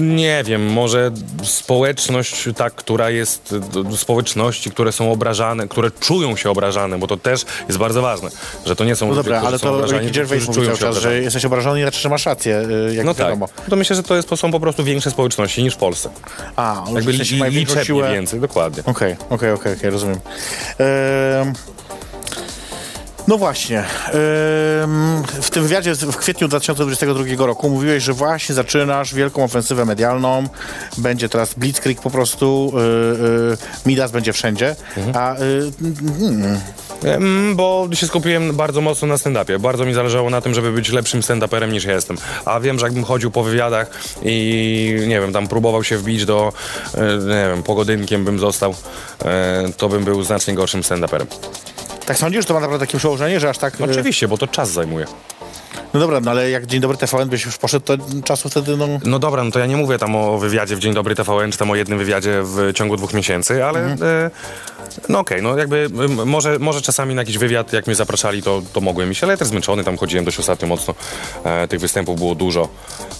Nie 0.00 0.42
wiem, 0.46 0.66
może 0.72 1.10
społeczność, 1.44 2.44
ta, 2.56 2.70
która 2.70 3.10
jest, 3.10 3.54
społeczności, 3.96 4.70
które 4.70 4.92
są 4.92 5.12
obrażane, 5.12 5.68
które 5.68 5.90
czują 5.90 6.36
się 6.36 6.50
obrażane, 6.50 6.98
bo 6.98 7.06
to 7.06 7.16
też 7.16 7.44
jest 7.68 7.78
bardzo 7.78 8.02
ważne, 8.02 8.30
że 8.66 8.76
to 8.76 8.84
nie 8.84 8.96
są 8.96 9.06
No 9.06 9.10
ludzie, 9.14 9.22
dobra, 9.22 9.36
którzy 9.36 9.48
ale 9.48 9.58
to 9.58 9.74
obrażani, 9.74 10.10
Gervais 10.10 10.42
którzy 10.42 10.46
mówi 10.46 10.54
czują 10.54 10.76
cały 10.76 10.92
się 10.94 10.94
czas, 10.94 11.02
że 11.02 11.20
jesteś 11.22 11.44
obrażony 11.44 11.78
i 11.78 11.82
znaczy, 11.82 12.00
że 12.00 12.08
masz 12.08 12.26
rację, 12.26 12.58
y, 12.90 12.94
jak 12.94 13.06
No 13.06 13.14
tak, 13.14 13.26
wiadomo. 13.26 13.48
to 13.70 13.76
myślę, 13.76 13.96
że 13.96 14.02
to 14.02 14.16
jest, 14.16 14.28
są 14.36 14.52
po 14.52 14.60
prostu 14.60 14.84
większe 14.84 15.10
społeczności 15.10 15.62
niż 15.62 15.74
w 15.74 15.78
Polsce. 15.78 16.10
A, 16.56 16.84
Jakby 16.94 17.12
liczebnie 17.12 17.84
siłę. 17.84 18.12
więcej, 18.12 18.40
dokładnie. 18.40 18.82
Okej, 18.86 19.16
okej, 19.30 19.52
okej, 19.52 19.72
okej, 19.74 19.90
rozumiem. 19.90 20.20
Ehm, 20.78 21.52
no 23.28 23.38
właśnie. 23.38 23.84
W 25.42 25.48
tym 25.50 25.62
wywiadzie 25.62 25.94
w 25.94 26.16
kwietniu 26.16 26.48
2022 26.48 27.46
roku 27.46 27.70
mówiłeś, 27.70 28.02
że 28.02 28.12
właśnie 28.12 28.54
zaczynasz 28.54 29.14
wielką 29.14 29.44
ofensywę 29.44 29.84
medialną. 29.84 30.44
Będzie 30.98 31.28
teraz 31.28 31.54
Blitzkrieg 31.54 32.00
po 32.00 32.10
prostu. 32.10 32.72
y, 32.74 32.80
y, 33.52 33.88
Midas 33.88 34.10
będzie 34.10 34.32
wszędzie. 34.32 34.76
A 35.14 35.36
y, 35.36 35.72
mm, 36.20 36.60
Mm, 37.04 37.56
Bo 37.56 37.88
się 37.92 38.06
skupiłem 38.06 38.56
bardzo 38.56 38.80
mocno 38.80 39.08
na 39.08 39.14
stand-upie. 39.16 39.58
Bardzo 39.60 39.84
mi 39.84 39.94
zależało 39.94 40.30
na 40.30 40.40
tym, 40.40 40.54
żeby 40.54 40.72
być 40.72 40.88
lepszym 40.88 41.20
stand-uperem 41.20 41.72
niż 41.72 41.84
ja 41.84 41.92
jestem. 41.92 42.16
A 42.44 42.60
wiem, 42.60 42.78
że 42.78 42.86
jakbym 42.86 43.04
chodził 43.04 43.30
po 43.30 43.42
wywiadach 43.42 43.90
i 44.22 45.04
nie 45.06 45.20
wiem, 45.20 45.32
tam 45.32 45.48
próbował 45.48 45.84
się 45.84 45.98
wbić 45.98 46.24
do, 46.24 46.52
e, 46.94 47.00
nie 47.18 47.48
wiem, 47.54 47.62
pogodynkiem 47.62 48.24
bym 48.24 48.38
został, 48.38 48.74
e, 49.24 49.64
to 49.76 49.88
bym 49.88 50.04
był 50.04 50.22
znacznie 50.22 50.54
gorszym 50.54 50.80
stand-uperem. 50.80 51.26
Tak 52.06 52.18
sądzisz, 52.18 52.46
to 52.46 52.54
ma 52.54 52.60
naprawdę 52.60 52.86
takie 52.86 52.98
przełożenie, 52.98 53.40
że 53.40 53.48
aż 53.48 53.58
tak... 53.58 53.80
y, 53.80 53.84
Oczywiście, 53.84 54.28
bo 54.28 54.38
to 54.38 54.46
czas 54.46 54.70
zajmuje. 54.70 55.06
No 55.94 56.00
dobra, 56.00 56.20
no 56.20 56.30
ale 56.30 56.50
jak 56.50 56.66
Dzień 56.66 56.80
Dobry 56.80 56.96
TVN 56.96 57.28
byś 57.28 57.44
już 57.44 57.58
poszedł, 57.58 57.84
to 57.84 57.94
czasu 58.24 58.48
wtedy, 58.48 58.76
no... 58.76 58.88
No 59.04 59.18
dobra, 59.18 59.44
no 59.44 59.50
to 59.50 59.58
ja 59.58 59.66
nie 59.66 59.76
mówię 59.76 59.98
tam 59.98 60.16
o 60.16 60.38
wywiadzie 60.38 60.76
w 60.76 60.78
Dzień 60.78 60.94
Dobry 60.94 61.14
TVN, 61.14 61.52
czy 61.52 61.58
tam 61.58 61.70
o 61.70 61.74
jednym 61.74 61.98
wywiadzie 61.98 62.42
w 62.42 62.72
ciągu 62.74 62.96
dwóch 62.96 63.14
miesięcy, 63.14 63.64
ale 63.64 63.80
e, 63.80 64.30
no 65.08 65.18
okej, 65.18 65.42
no 65.42 65.58
jakby 65.58 65.88
może, 66.26 66.58
może 66.58 66.82
czasami 66.82 67.14
na 67.14 67.22
jakiś 67.22 67.38
wywiad, 67.38 67.72
jak 67.72 67.86
mnie 67.86 67.96
zapraszali, 67.96 68.42
to, 68.42 68.62
to 68.72 68.80
mogłem 68.80 69.12
iść, 69.12 69.22
ale 69.22 69.32
ja 69.32 69.36
też 69.36 69.48
zmęczony, 69.48 69.84
tam 69.84 69.96
chodziłem 69.96 70.24
dość 70.24 70.38
ostatnio 70.38 70.68
mocno, 70.68 70.94
e, 71.44 71.68
tych 71.68 71.80
występów 71.80 72.18
było 72.18 72.34
dużo, 72.34 72.68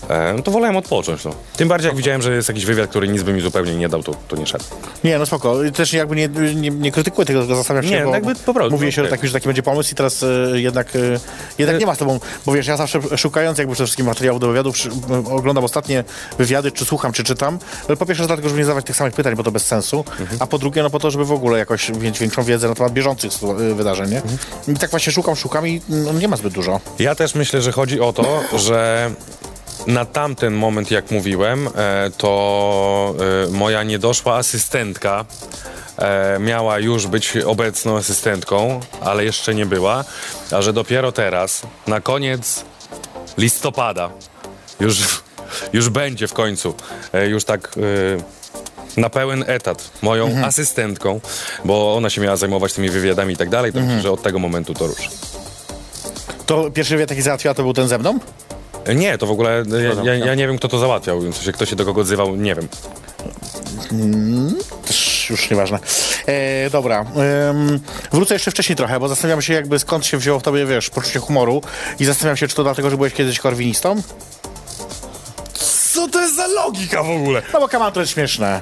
e, 0.08 0.32
no 0.36 0.42
to 0.42 0.50
wolałem 0.50 0.76
odpocząć, 0.76 1.24
no. 1.24 1.30
Tym 1.56 1.68
bardziej 1.68 1.88
jak 1.88 1.96
widziałem, 1.96 2.22
że 2.22 2.34
jest 2.34 2.48
jakiś 2.48 2.64
wywiad, 2.66 2.90
który 2.90 3.08
nic 3.08 3.22
by 3.22 3.32
mi 3.32 3.40
zupełnie 3.40 3.76
nie 3.76 3.88
dał, 3.88 4.02
to, 4.02 4.14
to 4.28 4.36
nie 4.36 4.46
szedł. 4.46 4.64
Nie, 5.04 5.18
no 5.18 5.26
spoko. 5.26 5.56
Też 5.74 5.92
jakby 5.92 6.16
nie, 6.16 6.28
nie, 6.54 6.70
nie 6.70 6.92
krytykuję 6.92 7.26
tego, 7.26 7.44
zastanawiam 7.44 7.90
się, 7.90 7.98
Nie, 7.98 8.04
bo 8.04 8.14
jakby 8.14 8.34
po 8.34 8.54
prostu, 8.54 8.70
mówię 8.70 8.92
się, 8.92 8.94
że 8.94 9.02
okej. 9.02 9.18
taki, 9.18 9.26
że 9.26 9.32
taki 9.32 9.46
będzie 9.46 9.62
pomysł 9.62 9.92
i 9.92 9.94
teraz 9.94 10.22
y, 10.22 10.52
jednak, 10.54 10.96
y, 10.96 11.20
jednak 11.58 11.80
nie 11.80 11.86
ma 11.86 11.94
z 11.94 11.98
tobą, 11.98 12.20
bo 12.46 12.52
wiesz, 12.52 12.66
ja 12.66 12.76
zawsze 12.76 13.00
szukając 13.16 13.58
jakby 13.58 13.74
przede 13.74 13.86
wszystkim 13.86 14.06
materiałów 14.06 14.40
do 14.40 14.48
wywiadów, 14.48 14.76
oglądam 15.30 15.64
ostatnie 15.64 16.04
wywiady, 16.38 16.72
czy 16.72 16.84
słucham, 16.84 17.12
czy 17.12 17.24
czytam. 17.24 17.58
Ale 17.88 17.96
Po 17.96 18.06
pierwsze 18.06 18.26
dlatego, 18.26 18.48
żeby 18.48 18.58
nie 18.58 18.64
zadawać 18.64 18.86
tych 18.86 18.96
samych 18.96 19.14
pytań, 19.14 19.36
bo 19.36 19.42
to 19.42 19.50
bez 19.50 19.66
sensu, 19.66 20.04
a 20.40 20.46
po 20.46 20.58
drugie, 20.58 20.82
no 20.82 20.90
po 20.90 20.98
to, 20.98 21.10
żeby 21.10 21.24
w 21.24 21.32
ogóle 21.32 21.58
jakoś 21.58 21.88
mieć 21.88 22.18
większą 22.18 22.42
wiedzę 22.42 22.68
na 22.68 22.74
temat 22.74 22.92
bieżących 22.92 23.32
y, 23.60 23.74
wydarzeń, 23.74 24.10
nie? 24.10 24.22
I 24.68 24.76
tak 24.76 24.90
właśnie 24.90 25.12
szukam, 25.12 25.36
szukam 25.36 25.68
i 25.68 25.80
no, 25.88 26.12
nie 26.12 26.28
ma 26.28 26.36
zbyt 26.36 26.52
dużo. 26.52 26.80
Ja 26.98 27.14
też 27.14 27.34
myślę, 27.34 27.62
że 27.62 27.72
chodzi 27.72 28.00
o 28.00 28.12
to, 28.12 28.42
że 28.58 29.10
na 29.86 30.04
tamten 30.04 30.54
moment, 30.54 30.90
jak 30.90 31.10
mówiłem, 31.10 31.68
e, 31.68 32.10
to 32.16 33.14
e, 33.46 33.50
moja 33.50 33.82
niedoszła 33.82 34.36
asystentka 34.36 35.24
e, 35.98 36.38
miała 36.38 36.78
już 36.78 37.06
być 37.06 37.36
obecną 37.36 37.96
asystentką, 37.96 38.80
ale 39.00 39.24
jeszcze 39.24 39.54
nie 39.54 39.66
była, 39.66 40.04
a 40.52 40.62
że 40.62 40.72
dopiero 40.72 41.12
teraz, 41.12 41.62
na 41.86 42.00
koniec 42.00 42.64
listopada, 43.38 44.10
już, 44.80 44.98
już 45.72 45.88
będzie 45.88 46.28
w 46.28 46.32
końcu, 46.32 46.74
e, 47.12 47.28
już 47.28 47.44
tak... 47.44 47.74
e, 47.76 48.36
na 48.96 49.10
pełen 49.10 49.44
etat 49.46 49.90
moją 50.02 50.44
asystentką, 50.44 51.20
bo 51.64 51.96
ona 51.96 52.10
się 52.10 52.20
miała 52.20 52.36
zajmować 52.36 52.72
tymi 52.72 52.90
wywiadami 52.90 53.34
i 53.34 53.36
tak 53.36 53.48
dalej, 53.48 53.72
także 53.72 54.00
że 54.00 54.10
od 54.10 54.22
tego 54.22 54.38
momentu 54.38 54.74
to 54.74 54.86
rusz. 54.86 55.08
To 56.46 56.70
pierwszy 56.70 56.94
wywiad, 56.94 57.08
taki 57.08 57.22
załatwiła, 57.22 57.54
to 57.54 57.62
był 57.62 57.72
ten 57.72 57.88
ze 57.88 57.98
mną? 57.98 58.18
Nie, 58.94 59.18
to 59.18 59.26
w 59.26 59.30
ogóle 59.30 59.62
ja, 60.04 60.12
ja, 60.12 60.24
ja 60.24 60.34
nie 60.34 60.46
wiem, 60.46 60.58
kto 60.58 60.68
to 60.68 60.78
załatwiał. 60.78 61.20
W 61.20 61.34
sensie, 61.34 61.52
kto 61.52 61.66
się 61.66 61.76
do 61.76 61.84
kogo 61.84 62.00
odzywał, 62.00 62.36
nie 62.36 62.54
wiem. 62.54 62.68
Też 64.86 65.05
już 65.30 65.50
nieważne. 65.50 65.78
E, 66.26 66.70
dobra. 66.70 67.04
Ym, 67.50 67.80
wrócę 68.12 68.34
jeszcze 68.34 68.50
wcześniej 68.50 68.76
trochę, 68.76 69.00
bo 69.00 69.08
zastanawiam 69.08 69.42
się 69.42 69.52
jakby 69.52 69.78
skąd 69.78 70.06
się 70.06 70.16
wzięło 70.16 70.40
w 70.40 70.42
tobie, 70.42 70.66
wiesz, 70.66 70.90
poczucie 70.90 71.18
humoru 71.18 71.62
i 72.00 72.04
zastanawiam 72.04 72.36
się, 72.36 72.48
czy 72.48 72.56
to 72.56 72.62
dlatego, 72.62 72.90
że 72.90 72.96
byłeś 72.96 73.12
kiedyś 73.12 73.38
korwinistą? 73.38 74.02
Co 75.54 76.08
to 76.08 76.20
jest 76.20 76.36
za 76.36 76.46
logika 76.46 77.02
w 77.02 77.10
ogóle? 77.10 77.42
No 77.52 77.60
bo 77.60 77.68
kaman 77.68 77.92
to 77.92 78.00
jest 78.00 78.12
śmieszne. 78.12 78.60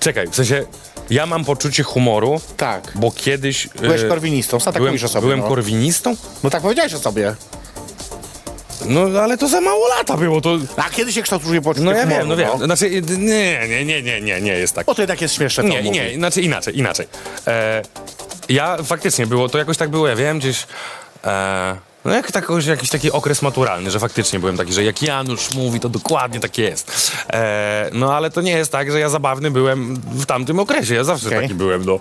Czekaj, 0.00 0.28
w 0.28 0.36
sensie, 0.36 0.64
ja 1.10 1.26
mam 1.26 1.44
poczucie 1.44 1.82
humoru, 1.82 2.40
Tak. 2.56 2.92
bo 2.94 3.10
kiedyś... 3.10 3.68
Byłeś 3.68 4.02
e, 4.02 4.08
korwinistą, 4.08 4.60
sam 4.60 4.72
tak 4.72 4.80
byłem, 4.80 4.92
mówisz 4.92 5.04
o 5.04 5.08
sobie. 5.08 5.22
byłem 5.22 5.40
no. 5.40 5.48
korwinistą? 5.48 6.16
no 6.44 6.50
tak 6.50 6.62
powiedziałeś 6.62 6.94
o 6.94 6.98
sobie. 6.98 7.34
No, 8.84 9.20
ale 9.22 9.38
to 9.38 9.48
za 9.48 9.60
mało 9.60 9.88
lata 9.88 10.16
było, 10.16 10.40
to... 10.40 10.58
A 10.76 10.90
kiedy 10.90 11.12
się 11.12 11.22
kształtuje 11.22 11.62
poczucie 11.62 11.84
No 11.86 11.92
ja 11.92 12.02
humoru, 12.02 12.18
wiem, 12.20 12.28
no 12.28 12.36
wiem. 12.36 12.48
no? 12.58 12.64
Znaczy, 12.64 12.90
nie, 13.18 13.68
nie, 13.68 13.84
nie, 13.84 14.02
nie, 14.02 14.20
nie, 14.20 14.40
nie 14.40 14.52
jest 14.52 14.74
tak. 14.74 14.86
Bo 14.86 14.94
to 14.94 15.02
jednak 15.02 15.20
jest 15.20 15.34
śmieszne, 15.34 15.62
to 15.64 15.68
Nie, 15.68 15.82
mówi. 15.82 15.90
nie, 15.90 16.14
znaczy 16.14 16.40
inaczej, 16.42 16.78
inaczej. 16.78 17.06
E, 17.46 17.82
ja 18.48 18.76
faktycznie 18.82 19.26
było, 19.26 19.48
to 19.48 19.58
jakoś 19.58 19.76
tak 19.76 19.90
było, 19.90 20.08
ja 20.08 20.16
wiem, 20.16 20.38
gdzieś... 20.38 20.66
E, 21.24 21.76
no 22.04 22.14
jak 22.14 22.32
tak, 22.32 22.48
jakiś 22.66 22.90
taki 22.90 23.12
okres 23.12 23.42
maturalny, 23.42 23.90
że 23.90 24.00
faktycznie 24.00 24.38
byłem 24.38 24.56
taki, 24.56 24.72
że 24.72 24.84
jak 24.84 25.02
Janusz 25.02 25.54
mówi, 25.54 25.80
to 25.80 25.88
dokładnie 25.88 26.40
tak 26.40 26.58
jest. 26.58 27.12
E, 27.32 27.90
no 27.92 28.14
ale 28.14 28.30
to 28.30 28.40
nie 28.40 28.52
jest 28.52 28.72
tak, 28.72 28.92
że 28.92 29.00
ja 29.00 29.08
zabawny 29.08 29.50
byłem 29.50 29.94
w 30.04 30.26
tamtym 30.26 30.58
okresie, 30.58 30.94
ja 30.94 31.04
zawsze 31.04 31.26
Okej. 31.26 31.40
taki 31.40 31.54
byłem, 31.54 31.84
no. 31.84 31.98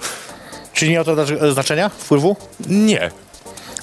Czy 0.74 0.90
nie 0.90 0.98
ma 0.98 1.04
to 1.04 1.14
znaczy- 1.16 1.54
znaczenia, 1.54 1.90
wpływu? 1.90 2.36
Nie. 2.68 3.12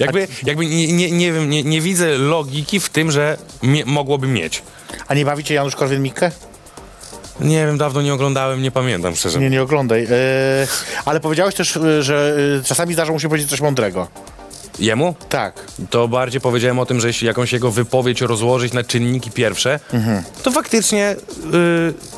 Jakby, 0.04 0.28
jakby 0.46 0.66
nie, 0.66 0.92
nie, 0.92 1.10
nie 1.10 1.32
wiem, 1.32 1.50
nie, 1.50 1.62
nie 1.62 1.80
widzę 1.80 2.18
logiki 2.18 2.80
w 2.80 2.88
tym, 2.88 3.10
że 3.10 3.38
mie- 3.62 3.84
mogłoby 3.86 4.26
mieć. 4.28 4.62
A 5.08 5.14
nie 5.14 5.24
bawicie 5.24 5.54
Janusz 5.54 5.76
Korwin-Mikke? 5.76 6.30
Nie 7.40 7.66
wiem, 7.66 7.78
dawno 7.78 8.02
nie 8.02 8.14
oglądałem, 8.14 8.62
nie 8.62 8.70
pamiętam 8.70 9.16
szczerze. 9.16 9.38
Nie, 9.40 9.50
nie 9.50 9.62
oglądaj. 9.62 10.04
E, 10.04 10.08
ale 11.04 11.20
powiedziałeś 11.20 11.54
też, 11.54 11.76
e, 11.76 12.02
że 12.02 12.36
e, 12.60 12.64
czasami 12.64 12.94
zdarza 12.94 13.12
mu 13.12 13.20
się 13.20 13.28
powiedzieć 13.28 13.50
coś 13.50 13.60
mądrego. 13.60 14.08
Jemu? 14.78 15.14
Tak. 15.28 15.64
To 15.90 16.08
bardziej 16.08 16.40
powiedziałem 16.40 16.78
o 16.78 16.86
tym, 16.86 17.00
że 17.00 17.06
jeśli 17.06 17.26
jakąś 17.26 17.52
jego 17.52 17.70
wypowiedź 17.70 18.20
rozłożyć 18.20 18.72
na 18.72 18.84
czynniki 18.84 19.30
pierwsze, 19.30 19.80
to 20.42 20.50
faktycznie 20.50 21.16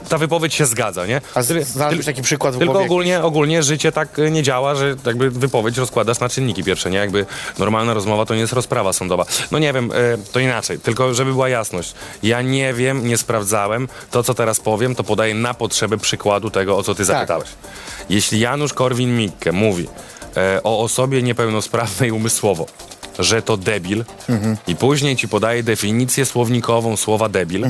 y, 0.02 0.08
ta 0.08 0.18
wypowiedź 0.18 0.54
się 0.54 0.66
zgadza, 0.66 1.06
nie? 1.06 1.20
A 1.34 1.42
z- 1.42 1.48
Tyl- 1.48 1.64
znalazłbyś 1.64 2.06
taki 2.06 2.22
przykład 2.22 2.54
w 2.54 2.58
Tylko 2.58 2.80
ogólnie, 2.80 3.22
ogólnie 3.22 3.62
życie 3.62 3.92
tak 3.92 4.08
nie 4.30 4.42
działa, 4.42 4.74
że 4.74 4.96
jakby 5.06 5.30
wypowiedź 5.30 5.76
rozkładasz 5.76 6.20
na 6.20 6.28
czynniki 6.28 6.64
pierwsze, 6.64 6.90
nie? 6.90 6.98
Jakby 6.98 7.26
normalna 7.58 7.94
rozmowa 7.94 8.26
to 8.26 8.34
nie 8.34 8.40
jest 8.40 8.52
rozprawa 8.52 8.92
sądowa. 8.92 9.24
No 9.50 9.58
nie 9.58 9.72
wiem, 9.72 9.92
y, 9.92 10.18
to 10.32 10.40
inaczej, 10.40 10.78
tylko 10.78 11.14
żeby 11.14 11.32
była 11.32 11.48
jasność. 11.48 11.94
Ja 12.22 12.42
nie 12.42 12.74
wiem, 12.74 13.06
nie 13.08 13.18
sprawdzałem. 13.18 13.88
To, 14.10 14.22
co 14.22 14.34
teraz 14.34 14.60
powiem, 14.60 14.94
to 14.94 15.04
podaję 15.04 15.34
na 15.34 15.54
potrzeby 15.54 15.98
przykładu 15.98 16.50
tego, 16.50 16.76
o 16.76 16.82
co 16.82 16.94
ty 16.94 17.04
zapytałeś. 17.04 17.48
Jeśli 18.10 18.40
Janusz 18.40 18.72
Korwin-Mikke 18.74 19.52
mówi 19.52 19.88
e, 20.36 20.62
o 20.62 20.80
osobie 20.80 21.22
niepełnosprawnej 21.22 22.10
umysłowo, 22.10 22.66
że 23.18 23.42
to 23.42 23.56
debil 23.56 24.04
i 24.66 24.76
później 24.76 25.16
ci 25.16 25.28
podaje 25.28 25.62
definicję 25.62 26.26
słownikową 26.26 26.96
słowa 26.96 27.28
debil, 27.28 27.66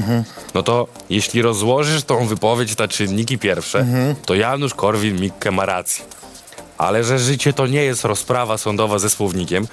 no 0.54 0.62
to 0.62 0.86
jeśli 1.10 1.42
rozłożysz 1.42 2.04
tą 2.04 2.26
wypowiedź 2.26 2.78
na 2.78 2.88
czynniki 2.88 3.38
pierwsze, 3.38 3.86
to 4.26 4.34
Janusz 4.34 4.74
Korwin-Mikke 4.74 5.52
ma 5.52 5.66
rację. 5.66 6.04
Ale 6.78 7.04
że 7.04 7.18
życie 7.18 7.52
to 7.52 7.66
nie 7.66 7.84
jest 7.84 8.04
rozprawa 8.04 8.58
sądowa 8.58 8.98
ze 8.98 9.10
słownikiem, 9.10 9.66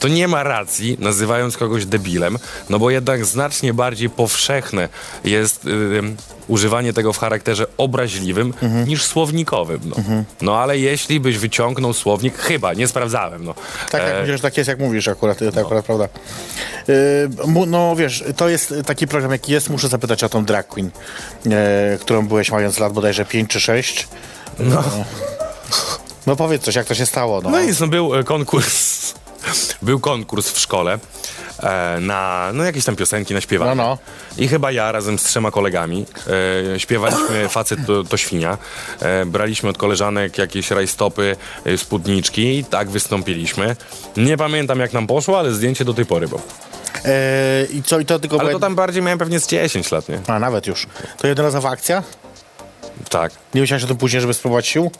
to 0.00 0.08
nie 0.08 0.28
ma 0.28 0.42
racji, 0.42 0.96
nazywając 1.00 1.56
kogoś 1.56 1.86
debilem, 1.86 2.38
no 2.70 2.78
bo 2.78 2.90
jednak 2.90 3.24
znacznie 3.24 3.74
bardziej 3.74 4.10
powszechne 4.10 4.88
jest 5.24 5.64
ym, 5.66 6.16
używanie 6.48 6.92
tego 6.92 7.12
w 7.12 7.18
charakterze 7.18 7.66
obraźliwym 7.76 8.54
niż 8.86 9.04
słownikowym. 9.04 9.80
No. 9.84 9.96
no 10.40 10.58
ale 10.58 10.78
jeśli 10.78 11.20
byś 11.20 11.38
wyciągnął 11.38 11.92
słownik, 11.92 12.38
chyba, 12.38 12.74
nie 12.74 12.88
sprawdzałem. 12.88 13.44
No. 13.44 13.54
Tak, 13.90 14.02
jak 14.02 14.14
E, 14.14 14.20
mówisz, 14.20 14.40
tak 14.40 14.56
jest, 14.56 14.68
jak 14.68 14.78
mówisz 14.78 15.08
akurat, 15.08 15.38
to 15.54 15.60
akurat 15.60 15.84
prawda. 15.84 16.08
Mu- 17.46 17.66
no 17.66 17.96
wiesz, 17.96 18.24
to 18.36 18.48
jest 18.48 18.74
taki 18.86 19.06
program, 19.06 19.32
jaki 19.32 19.52
jest. 19.52 19.70
Muszę 19.70 19.88
zapytać 19.88 20.24
o 20.24 20.28
tą 20.28 20.44
drag 20.44 20.66
queen, 20.68 20.90
e, 21.46 21.98
którą 22.00 22.28
byłeś 22.28 22.50
mając 22.50 22.78
lat 22.78 22.92
bodajże 22.92 23.24
5 23.24 23.50
czy 23.50 23.60
6. 23.60 24.08
No. 24.58 24.82
No 26.26 26.36
powiedz 26.36 26.62
coś, 26.62 26.74
jak 26.74 26.86
to 26.86 26.94
się 26.94 27.06
stało, 27.06 27.40
no. 27.40 27.50
No 27.50 27.60
i 27.60 27.66
no, 27.80 27.86
był 27.86 28.14
e, 28.14 28.24
konkurs. 28.24 29.14
Był 29.82 30.00
konkurs 30.00 30.50
w 30.50 30.58
szkole 30.58 30.98
e, 31.62 32.00
na 32.00 32.50
no, 32.54 32.64
jakieś 32.64 32.84
tam 32.84 32.96
piosenki 32.96 33.34
na 33.34 33.40
śpiewanie. 33.40 33.74
No, 33.74 33.82
no. 33.82 33.98
I 34.44 34.48
chyba 34.48 34.72
ja 34.72 34.92
razem 34.92 35.18
z 35.18 35.22
trzema 35.22 35.50
kolegami 35.50 36.06
e, 36.74 36.80
śpiewaliśmy 36.80 37.48
Facet 37.48 37.86
to, 37.86 38.04
to 38.04 38.16
świnia. 38.16 38.58
E, 39.00 39.26
braliśmy 39.26 39.68
od 39.68 39.78
koleżanek 39.78 40.38
jakieś 40.38 40.70
rajstopy, 40.70 41.36
e, 41.64 41.78
spódniczki 41.78 42.58
i 42.58 42.64
tak 42.64 42.90
wystąpiliśmy. 42.90 43.76
Nie 44.16 44.36
pamiętam 44.36 44.80
jak 44.80 44.92
nam 44.92 45.06
poszło, 45.06 45.38
ale 45.38 45.52
zdjęcie 45.52 45.84
do 45.84 45.94
tej 45.94 46.06
pory 46.06 46.28
było. 46.28 46.42
E, 47.04 47.66
I 47.72 47.82
co, 47.82 48.00
i 48.00 48.04
to 48.04 48.18
tylko... 48.18 48.40
Ale 48.40 48.52
to 48.52 48.58
tam 48.58 48.74
bardziej 48.74 49.02
miałem 49.02 49.18
pewnie 49.18 49.40
z 49.40 49.46
10 49.46 49.90
lat, 49.90 50.08
nie? 50.08 50.20
A, 50.26 50.38
nawet 50.38 50.66
już. 50.66 50.86
To 51.18 51.26
jednorazowa 51.26 51.70
akcja? 51.70 52.02
Tak. 53.08 53.32
Nie 53.54 53.60
myślałeś 53.60 53.84
o 53.84 53.86
tym 53.86 53.96
później, 53.96 54.20
żeby 54.20 54.34
spróbować 54.34 54.66
sił? 54.66 54.90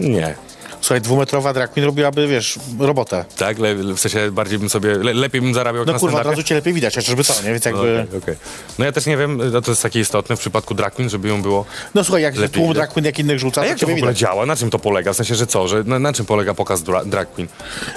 Nie. 0.00 0.34
Słuchaj, 0.80 1.00
dwumetrowa 1.00 1.52
drag 1.52 1.70
queen 1.72 1.86
robiłaby, 1.86 2.28
wiesz, 2.28 2.58
robotę. 2.78 3.24
Tak? 3.36 3.58
Le, 3.58 3.74
w 3.74 4.00
sensie 4.00 4.30
bardziej 4.30 4.58
bym 4.58 4.68
sobie, 4.70 4.94
le, 4.98 5.14
lepiej 5.14 5.40
bym 5.40 5.54
zarabiał 5.54 5.84
No 5.84 5.94
kurwa, 5.98 6.20
od 6.20 6.26
razu 6.26 6.42
cię 6.42 6.54
lepiej 6.54 6.72
widać, 6.72 6.94
chociażby 6.94 7.24
to, 7.24 7.34
nie? 7.44 7.50
Więc 7.52 7.64
No, 7.64 7.70
jakby... 7.70 8.00
okej, 8.08 8.18
okej. 8.18 8.36
no 8.78 8.84
ja 8.84 8.92
też 8.92 9.06
nie 9.06 9.16
wiem, 9.16 9.50
no 9.52 9.60
to 9.60 9.70
jest 9.70 9.82
takie 9.82 10.00
istotne 10.00 10.36
w 10.36 10.40
przypadku 10.40 10.74
drag 10.74 10.94
queen, 10.94 11.10
żeby 11.10 11.28
ją 11.28 11.42
było 11.42 11.64
No 11.94 12.04
słuchaj, 12.04 12.22
jak 12.22 12.36
Lepiej 12.36 12.48
tłum 12.50 12.62
widać. 12.68 12.76
drag 12.76 12.90
queen 12.92 13.04
jak 13.04 13.18
innych 13.18 13.38
rzuca, 13.38 13.60
A 13.60 13.64
to 13.64 13.70
jak 13.70 13.78
to 13.78 13.86
w 13.86 13.90
ogóle 13.90 14.00
widać. 14.00 14.18
działa? 14.18 14.46
Na 14.46 14.56
czym 14.56 14.70
to 14.70 14.78
polega? 14.78 15.12
W 15.12 15.16
sensie, 15.16 15.34
że 15.34 15.46
co? 15.46 15.68
Że 15.68 15.84
na, 15.84 15.98
na 15.98 16.12
czym 16.12 16.26
polega 16.26 16.54
pokaz 16.54 16.82
dra 16.82 17.04
drag 17.04 17.32
queen? 17.32 17.48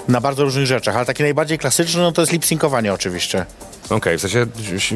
Na 0.07 0.21
bardzo 0.21 0.43
różnych 0.43 0.65
rzeczach, 0.65 0.95
ale 0.95 1.05
taki 1.05 1.23
najbardziej 1.23 1.57
klasyczny, 1.57 2.01
no 2.01 2.11
to 2.11 2.21
jest 2.21 2.33
lip-syncowanie 2.33 2.93
oczywiście. 2.93 3.45
Okej, 3.89 4.17
w 4.17 4.21
sensie 4.21 4.45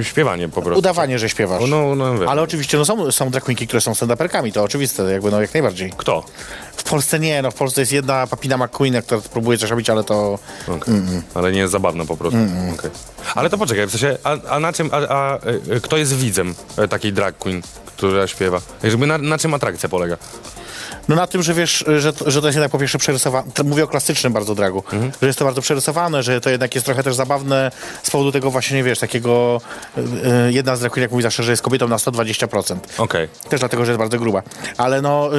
śpiewanie 0.03 0.49
po 0.49 0.61
prostu. 0.61 0.79
Udawanie, 0.79 1.19
że 1.19 1.29
śpiewasz. 1.29 1.63
No, 1.69 1.95
no, 1.95 2.17
wiem. 2.19 2.29
Ale 2.29 2.41
oczywiście 2.41 2.77
no 2.77 2.85
są, 2.85 3.11
są 3.11 3.29
drag 3.29 3.43
queenki, 3.43 3.67
które 3.67 3.81
są 3.81 3.91
stand-uperkami, 3.91 4.51
to 4.51 4.63
oczywiste, 4.63 5.03
jakby 5.03 5.31
no 5.31 5.41
jak 5.41 5.53
najbardziej. 5.53 5.91
Kto? 5.97 6.23
W 6.77 6.83
Polsce 6.83 7.19
nie, 7.19 7.41
no 7.41 7.51
w 7.51 7.55
Polsce 7.55 7.74
jest 7.81 7.91
jedna 7.91 8.27
Papina 8.27 8.57
McQueen, 8.57 9.01
która 9.01 9.21
próbuje 9.21 9.57
coś 9.57 9.69
robić, 9.69 9.89
ale 9.89 10.03
to... 10.03 10.39
Okej. 10.67 10.93
Ale 11.33 11.51
nie 11.51 11.59
jest 11.59 11.71
zabawna 11.71 12.05
po 12.05 12.17
prostu. 12.17 12.39
Okej. 12.73 12.91
Ale 13.35 13.49
to 13.49 13.57
poczekaj, 13.57 13.87
w 13.87 13.91
sensie, 13.91 14.17
a, 14.23 14.37
a 14.49 14.59
na 14.59 14.73
czym, 14.73 14.89
a, 14.91 14.97
a 14.97 15.39
e, 15.69 15.79
kto 15.79 15.97
jest 15.97 16.15
widzem 16.15 16.55
e, 16.77 16.87
takiej 16.87 17.13
drag 17.13 17.37
queen, 17.37 17.61
która 17.85 18.27
śpiewa? 18.27 18.61
Jakby 18.83 19.07
na, 19.07 19.17
na 19.17 19.37
czym 19.37 19.53
atrakcja 19.53 19.89
polega? 19.89 20.17
No 21.07 21.15
na 21.15 21.27
tym, 21.27 21.43
że 21.43 21.53
wiesz, 21.53 21.85
że, 21.97 22.13
to- 22.13 22.31
że 22.31 22.41
to 22.41 22.47
jest 22.47 22.55
jednak 22.55 22.71
po 22.71 22.79
pierwsze 22.79 22.97
przerysowane, 22.97 23.51
to 23.53 23.63
mówię 23.63 23.83
o 23.83 23.87
klasycznym 23.87 24.33
bardzo 24.33 24.55
dragu, 24.55 24.83
Mhm. 24.93 25.11
że 25.21 25.27
jest 25.27 25.39
to 25.39 25.45
bardzo 25.45 25.61
przerysowane, 25.61 26.23
że 26.23 26.41
to 26.41 26.49
jednak 26.49 26.75
jest 26.75 26.85
trochę 26.85 27.03
też 27.03 27.15
zabawne 27.15 27.71
z 28.03 28.09
powodu 28.11 28.31
tego 28.31 28.51
właśnie, 28.51 28.77
nie 28.77 28.83
wiesz, 28.83 28.99
takiego... 28.99 29.61
y, 29.97 30.01
y, 30.01 30.53
jedna 30.53 30.75
z 30.75 30.79
drag 30.79 30.97
jak 30.97 31.11
mówi 31.11 31.23
zawsze, 31.23 31.43
że 31.43 31.51
jest 31.51 31.63
kobietą 31.63 31.87
na 31.87 31.97
120%. 31.97 32.75
Okej. 32.97 33.27
Też 33.49 33.59
dlatego, 33.59 33.85
że 33.85 33.91
jest 33.91 33.99
bardzo 33.99 34.19
gruba. 34.19 34.41
Ale 34.77 35.01
no, 35.01 35.29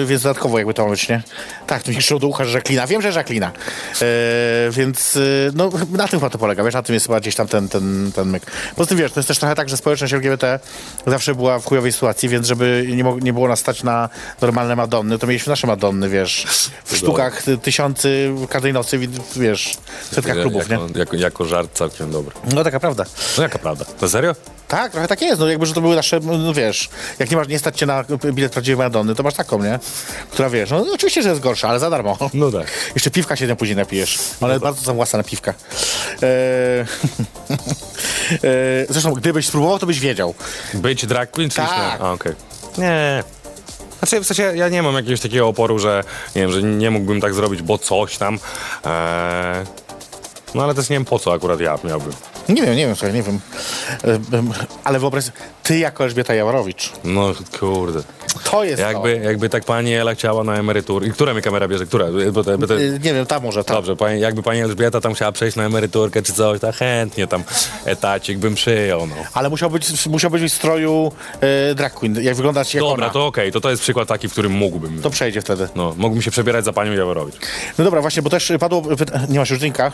yy, 0.00 0.06
więc 0.06 0.22
dodatkowo 0.22 0.58
jakby 0.58 0.74
to 0.74 0.84
ma 0.84 0.90
być, 0.90 1.08
nie? 1.08 1.22
Tak, 1.66 1.82
tu 1.82 1.90
mi 1.90 1.96
do 2.20 2.26
ucha, 2.26 2.44
że 2.44 2.58
Jacqueline. 2.58 2.86
Wiem, 2.86 3.02
że 3.02 3.08
Jacqueline. 3.08 3.44
Yy, 3.44 4.06
więc 4.70 5.14
yy, 5.14 5.22
no, 5.54 5.70
na 5.90 6.08
tym 6.08 6.20
chyba 6.20 6.30
to 6.30 6.38
polega, 6.38 6.64
wiesz, 6.64 6.74
na 6.74 6.82
tym 6.82 6.94
jest 6.94 7.06
chyba 7.06 7.20
gdzieś 7.20 7.34
tam 7.34 7.48
ten, 7.48 7.68
ten, 7.68 8.12
ten 8.14 8.28
myk. 8.30 8.42
Poza 8.76 8.88
tym, 8.88 8.98
wiesz, 8.98 9.12
to 9.12 9.20
jest 9.20 9.28
też 9.28 9.38
trochę 9.38 9.54
tak, 9.54 9.68
że 9.68 9.76
społeczność 9.76 10.12
LGBT 10.12 10.60
zawsze 11.06 11.34
była 11.34 11.58
w 11.58 11.64
chujowej 11.64 11.92
sytuacji, 11.92 12.28
więc 12.28 12.46
żeby 12.46 12.84
nie, 12.88 13.04
nie 13.20 13.32
było 13.32 13.48
nas 13.48 13.60
stać 13.60 13.82
na 13.82 14.08
normalne 14.40 14.76
Madonny, 14.76 15.11
to 15.18 15.26
mieliśmy 15.26 15.50
nasze 15.50 15.66
Madonny, 15.66 16.08
wiesz, 16.08 16.46
w 16.84 16.96
sztukach 16.96 17.42
ty- 17.42 17.58
tysiący 17.58 18.32
każdej 18.48 18.72
nocy, 18.72 18.98
wiesz, 19.36 19.76
w 20.10 20.14
setkach 20.14 20.36
klubów, 20.36 20.68
nie? 20.68 20.74
jako, 20.74 20.98
jako, 20.98 21.16
jako 21.16 21.44
żart 21.44 21.70
całkiem 21.74 22.10
dobry. 22.10 22.34
No 22.52 22.64
taka 22.64 22.80
prawda. 22.80 23.04
No 23.36 23.42
jaka 23.42 23.58
prawda? 23.58 23.84
To 23.84 24.08
serio? 24.08 24.34
Tak, 24.68 24.92
trochę 24.92 25.08
tak 25.08 25.22
jest. 25.22 25.40
No 25.40 25.48
jakby, 25.48 25.66
że 25.66 25.74
to 25.74 25.80
były 25.80 25.96
nasze, 25.96 26.20
no 26.20 26.54
wiesz, 26.54 26.88
jak 27.18 27.30
nie 27.30 27.36
masz, 27.36 27.48
nie 27.48 27.58
stać 27.58 27.78
cię 27.78 27.86
na 27.86 28.04
bilet 28.32 28.52
prawdziwej 28.52 28.78
Madonny, 28.78 29.14
to 29.14 29.22
masz 29.22 29.34
taką, 29.34 29.62
nie? 29.62 29.78
Która 30.30 30.50
wiesz, 30.50 30.70
no 30.70 30.86
oczywiście, 30.94 31.22
że 31.22 31.28
jest 31.28 31.40
gorsza, 31.40 31.68
ale 31.68 31.78
za 31.78 31.90
darmo. 31.90 32.18
No 32.34 32.52
tak. 32.52 32.66
Jeszcze 32.94 33.10
piwka 33.10 33.36
się 33.36 33.56
później 33.56 33.76
napijesz. 33.76 34.18
Ona 34.40 34.52
jest 34.52 34.62
bardzo 34.64 34.82
zawłasna 34.84 35.22
piwka. 35.22 35.54
Eee, 36.22 36.86
eee, 38.30 38.86
zresztą, 38.90 39.12
gdybyś 39.14 39.46
spróbował, 39.48 39.78
to 39.78 39.86
byś 39.86 40.00
wiedział. 40.00 40.34
Być 40.74 41.06
drag 41.06 41.30
queen 41.30 41.50
czy 41.50 41.56
Tak. 41.56 41.70
nie? 41.70 42.06
A, 42.06 42.12
okej. 42.12 42.32
Nie. 42.78 43.24
Znaczy, 44.02 44.20
w 44.20 44.26
sensie, 44.26 44.52
ja 44.56 44.68
nie 44.68 44.82
mam 44.82 44.94
jakiegoś 44.94 45.20
takiego 45.20 45.48
oporu, 45.48 45.78
że 45.78 46.04
nie 46.36 46.42
wiem, 46.42 46.52
że 46.52 46.62
nie 46.62 46.90
mógłbym 46.90 47.20
tak 47.20 47.34
zrobić, 47.34 47.62
bo 47.62 47.78
coś 47.78 48.18
tam. 48.18 48.34
Eee, 48.84 49.66
no 50.54 50.62
ale 50.64 50.74
też 50.74 50.88
nie 50.88 50.96
wiem, 50.96 51.04
po 51.04 51.18
co 51.18 51.32
akurat 51.32 51.60
ja 51.60 51.78
miałbym. 51.84 52.12
Nie 52.48 52.62
wiem, 52.62 52.76
nie 52.76 52.86
wiem, 52.86 52.96
słuchaj, 52.96 53.14
nie 53.14 53.22
wiem. 53.22 53.40
Em, 54.32 54.50
ale 54.84 54.98
wyobraź 54.98 55.24
ty 55.62 55.78
jako 55.78 56.04
Elżbieta 56.04 56.34
Jaworowicz. 56.34 56.92
No 57.04 57.32
kurde. 57.60 58.02
To 58.50 58.64
jest 58.64 58.82
Jakby, 58.82 59.20
jakby 59.24 59.48
tak 59.48 59.64
pani 59.64 59.94
Ela 59.94 60.14
chciała 60.14 60.44
na 60.44 60.54
emeryturę. 60.56 61.06
I 61.06 61.10
która 61.12 61.34
mi 61.34 61.42
kamera 61.42 61.68
bierze? 61.68 61.86
Która? 61.86 62.06
Bo 62.32 62.44
te, 62.44 62.58
bo 62.58 62.66
to. 62.66 62.74
te... 62.76 62.80
Eee, 62.80 62.92
nie 62.92 63.14
wiem, 63.14 63.26
tam 63.26 63.42
może, 63.42 63.64
tam. 63.64 63.76
Dobrze, 63.76 63.96
pani, 63.96 64.20
jakby 64.20 64.42
pani 64.42 64.60
Elżbieta 64.60 65.00
tam 65.00 65.14
chciała 65.14 65.32
przejść 65.32 65.56
na 65.56 65.64
emeryturkę 65.64 66.22
czy 66.22 66.32
coś, 66.32 66.60
to 66.60 66.72
chętnie 66.72 67.26
tam 67.26 67.42
etacik 67.84 68.38
bym 68.38 68.54
przyjął, 68.54 69.06
no. 69.06 69.14
Ale 69.34 69.50
musiał 69.50 69.70
być, 69.70 70.06
musiał 70.06 70.30
być 70.30 70.42
w 70.42 70.54
stroju 70.54 71.12
e, 71.40 71.74
drag 71.74 71.94
queen. 71.94 72.22
Jak 72.22 72.36
wyglądać 72.36 72.74
jak 72.74 72.84
Dobra, 72.84 73.04
ona. 73.04 73.12
to 73.12 73.26
okej, 73.26 73.52
to 73.52 73.60
to 73.60 73.70
jest 73.70 73.82
przykład 73.82 74.08
taki, 74.08 74.28
w 74.28 74.32
którym 74.32 74.52
mógłbym. 74.52 75.02
to 75.02 75.10
przejdzie 75.10 75.40
wtedy. 75.42 75.68
No, 75.74 75.94
mógłbym 75.96 76.22
się 76.22 76.30
przebierać 76.30 76.64
za 76.64 76.72
panią 76.72 76.92
Jaworowicz. 76.92 77.36
No 77.78 77.84
dobra, 77.84 78.00
właśnie, 78.00 78.22
bo 78.22 78.30
też 78.30 78.52
padło... 78.60 78.82
Nie 79.28 79.38
masz 79.38 79.50
już 79.50 79.58
drinka? 79.58 79.92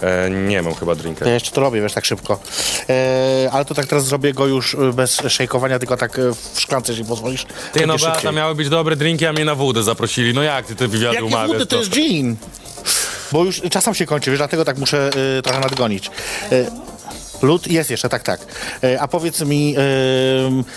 E, 0.00 0.30
nie 0.30 0.62
mam 0.62 0.74
chyba 0.74 0.94
drinka. 0.94 1.26
Ja 1.28 1.34
jeszcze 1.34 1.50
to 1.50 1.60
robię, 1.60 1.80
wiesz, 1.82 1.92
tak 1.92 2.04
szybko. 2.04 2.40
E, 2.88 3.48
ale 3.52 3.64
to 3.64 3.74
tak 3.74 3.86
teraz 3.86 4.04
zrobię 4.04 4.32
go 4.32 4.46
już 4.46 4.74
e, 4.74 4.92
bez 4.92 5.22
szejkowania, 5.28 5.78
tylko 5.78 5.96
tak 5.96 6.18
e, 6.18 6.22
w 6.54 6.60
szklance, 6.60 6.92
jeżeli 6.92 7.08
pozwolisz. 7.08 7.46
Ty, 7.72 7.86
no 7.86 7.96
Beata, 7.96 8.32
miały 8.32 8.54
być 8.54 8.68
dobre 8.68 8.96
drinki, 8.96 9.26
a 9.26 9.32
mnie 9.32 9.44
na 9.44 9.54
wódę 9.54 9.82
zaprosili. 9.82 10.34
No 10.34 10.42
jak 10.42 10.66
ty 10.66 10.74
te 10.76 10.88
wywiady 10.88 11.14
Jak 11.14 11.24
nie 11.24 11.28
umawiasz? 11.28 11.48
wódy, 11.52 11.66
to 11.66 11.76
jest 11.76 11.90
gin. 11.90 12.36
Bo 13.32 13.44
już 13.44 13.60
czasem 13.70 13.94
się 13.94 14.06
kończy, 14.06 14.30
wiesz, 14.30 14.38
dlatego 14.38 14.64
tak 14.64 14.78
muszę 14.78 15.10
e, 15.38 15.42
trochę 15.42 15.60
nadgonić. 15.60 16.10
E, 16.52 16.64
Lud 17.42 17.66
jest 17.66 17.90
jeszcze, 17.90 18.08
tak, 18.08 18.22
tak. 18.22 18.40
E, 18.84 19.00
A 19.00 19.08
powiedz 19.08 19.40
mi, 19.40 19.74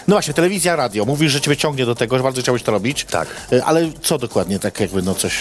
no 0.07 0.15
właśnie, 0.15 0.33
telewizja, 0.33 0.75
radio. 0.75 1.05
Mówisz, 1.05 1.31
że 1.31 1.41
ciebie 1.41 1.57
ciągnie 1.57 1.85
do 1.85 1.95
tego, 1.95 2.17
że 2.17 2.23
bardzo 2.23 2.41
chciałeś 2.41 2.63
to 2.63 2.71
robić. 2.71 3.05
Tak. 3.05 3.27
E, 3.51 3.65
Ale 3.65 3.89
co 4.01 4.17
dokładnie, 4.17 4.59
tak 4.59 4.79
jakby, 4.79 5.01
no 5.01 5.15
coś... 5.15 5.33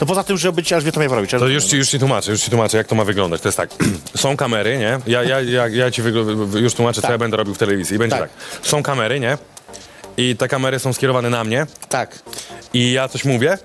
No 0.00 0.06
poza 0.06 0.24
tym, 0.24 0.36
że 0.38 0.52
być 0.52 0.72
Elżbietą 0.72 1.06
robić. 1.08 1.30
To 1.30 1.48
już 1.48 1.64
ci, 1.64 1.76
już 1.76 1.88
ci 1.88 1.98
tłumaczę, 1.98 2.30
już 2.32 2.40
ci 2.40 2.50
tłumaczę, 2.50 2.76
jak 2.76 2.86
to 2.86 2.94
ma 2.94 3.04
wyglądać. 3.04 3.40
To 3.40 3.48
jest 3.48 3.56
tak, 3.56 3.70
są 4.16 4.36
kamery, 4.36 4.78
nie? 4.78 4.98
Ja, 5.06 5.22
ja, 5.22 5.40
ja, 5.40 5.68
ja 5.68 5.90
ci 5.90 6.02
już 6.60 6.74
tłumaczę, 6.74 6.96
co 6.96 7.02
Tak. 7.02 7.10
ja 7.10 7.18
będę 7.18 7.36
robił 7.36 7.54
w 7.54 7.58
telewizji. 7.58 7.96
I 7.96 7.98
będzie 7.98 8.16
Tak. 8.16 8.30
tak. 8.58 8.66
Są 8.66 8.82
kamery, 8.82 9.20
nie? 9.20 9.38
I 10.16 10.36
te 10.36 10.48
kamery 10.48 10.78
są 10.78 10.92
skierowane 10.92 11.30
na 11.30 11.44
mnie 11.44 11.66
Tak, 11.88 12.18
i 12.74 12.92
ja 12.92 13.08
coś 13.08 13.24
mówię 13.24 13.58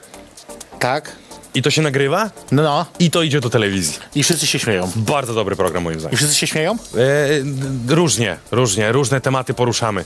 tak. 0.80 1.12
i 1.56 1.62
to 1.62 1.72
się 1.72 1.82
nagrywa 1.82 2.30
No, 2.52 2.64
no. 2.64 2.86
i 3.00 3.12
to 3.12 3.24
idzie 3.24 3.40
do 3.42 3.50
telewizji. 3.50 4.00
I 4.16 4.24
wszyscy 4.24 4.48
się 4.48 4.60
śmieją. 4.60 4.92
Bardzo 4.96 5.34
dobry 5.34 5.56
program 5.56 5.84
moim 5.84 5.98
I 5.98 6.00
zdaniem. 6.00 6.18
wszyscy 6.18 6.36
się 6.36 6.48
śmieją? 6.48 6.72
E, 6.72 7.96
różnie, 7.96 8.38
różnie, 8.52 8.92
różne 8.92 9.22
tematy 9.22 9.54
poruszamy. 9.54 10.04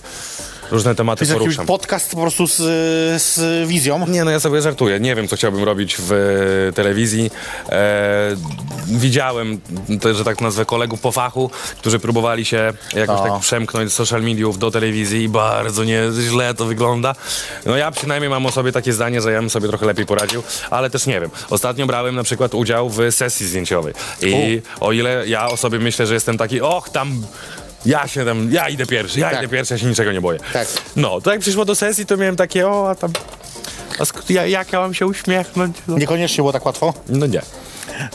Różne 0.71 0.95
tematy 0.95 1.25
jakiś 1.25 1.39
poruszam. 1.39 1.65
podcast 1.65 2.11
po 2.11 2.21
prostu 2.21 2.47
z, 2.47 2.55
z 3.21 3.67
wizją. 3.67 4.07
Nie, 4.07 4.23
no 4.23 4.31
ja 4.31 4.39
sobie 4.39 4.61
żartuję. 4.61 4.99
Nie 4.99 5.15
wiem, 5.15 5.27
co 5.27 5.35
chciałbym 5.35 5.63
robić 5.63 5.95
w 5.99 6.11
e, 6.11 6.73
telewizji. 6.73 7.31
E, 7.69 8.35
widziałem, 8.87 9.61
to, 10.01 10.13
że 10.13 10.23
tak 10.23 10.41
nazwę, 10.41 10.65
kolegów 10.65 11.01
po 11.01 11.11
fachu, 11.11 11.49
którzy 11.79 11.99
próbowali 11.99 12.45
się 12.45 12.73
jakoś 12.95 13.19
O. 13.19 13.23
tak 13.23 13.39
przemknąć 13.39 13.91
z 13.91 13.93
social 13.93 14.23
mediów 14.23 14.57
do 14.57 14.71
telewizji 14.71 15.23
i 15.23 15.29
bardzo 15.29 15.83
nie 15.83 16.03
źle 16.29 16.53
to 16.53 16.65
wygląda. 16.65 17.15
No 17.65 17.77
ja 17.77 17.91
przynajmniej 17.91 18.29
mam 18.29 18.45
o 18.45 18.51
sobie 18.51 18.71
takie 18.71 18.93
zdanie, 18.93 19.21
że 19.21 19.31
ja 19.31 19.39
bym 19.39 19.49
sobie 19.49 19.67
trochę 19.67 19.85
lepiej 19.85 20.05
poradził, 20.05 20.43
ale 20.69 20.89
też 20.89 21.05
nie 21.05 21.21
wiem. 21.21 21.29
Ostatnio 21.49 21.85
brałem 21.85 22.15
na 22.15 22.23
przykład 22.23 22.55
udział 22.55 22.89
w 22.89 22.99
sesji 23.11 23.47
zdjęciowej 23.47 23.93
i 24.21 24.61
o 24.79 24.91
ile 24.91 25.27
ja 25.27 25.47
o 25.49 25.57
sobie 25.57 25.79
myślę, 25.79 26.07
że 26.07 26.13
jestem 26.13 26.37
taki, 26.37 26.61
och, 26.61 26.89
tam... 26.89 27.23
Ja 27.85 28.07
się 28.07 28.25
tam, 28.25 28.51
ja 28.51 28.69
idę 28.69 28.85
pierwszy, 28.85 29.19
ja 29.19 29.29
Tak. 29.29 29.39
idę 29.39 29.47
pierwszy, 29.47 29.73
ja 29.73 29.77
się 29.77 29.85
niczego 29.85 30.11
nie 30.11 30.21
boję. 30.21 30.39
Tak. 30.53 30.67
No, 30.95 31.21
to 31.21 31.31
jak 31.31 31.39
przyszło 31.39 31.65
do 31.65 31.75
sesji, 31.75 32.05
to 32.05 32.17
miałem 32.17 32.35
takie, 32.35 32.67
o, 32.67 32.89
a 32.89 32.95
tam 32.95 33.11
a 34.39 34.45
jak 34.45 34.73
ja 34.73 34.79
mam 34.79 34.93
się 34.93 35.05
uśmiechnąć? 35.05 35.77
No, 35.87 35.97
Niekoniecznie 35.97 36.37
było 36.37 36.53
tak 36.53 36.65
łatwo. 36.65 36.93
no 37.09 37.25
nie. 37.27 37.41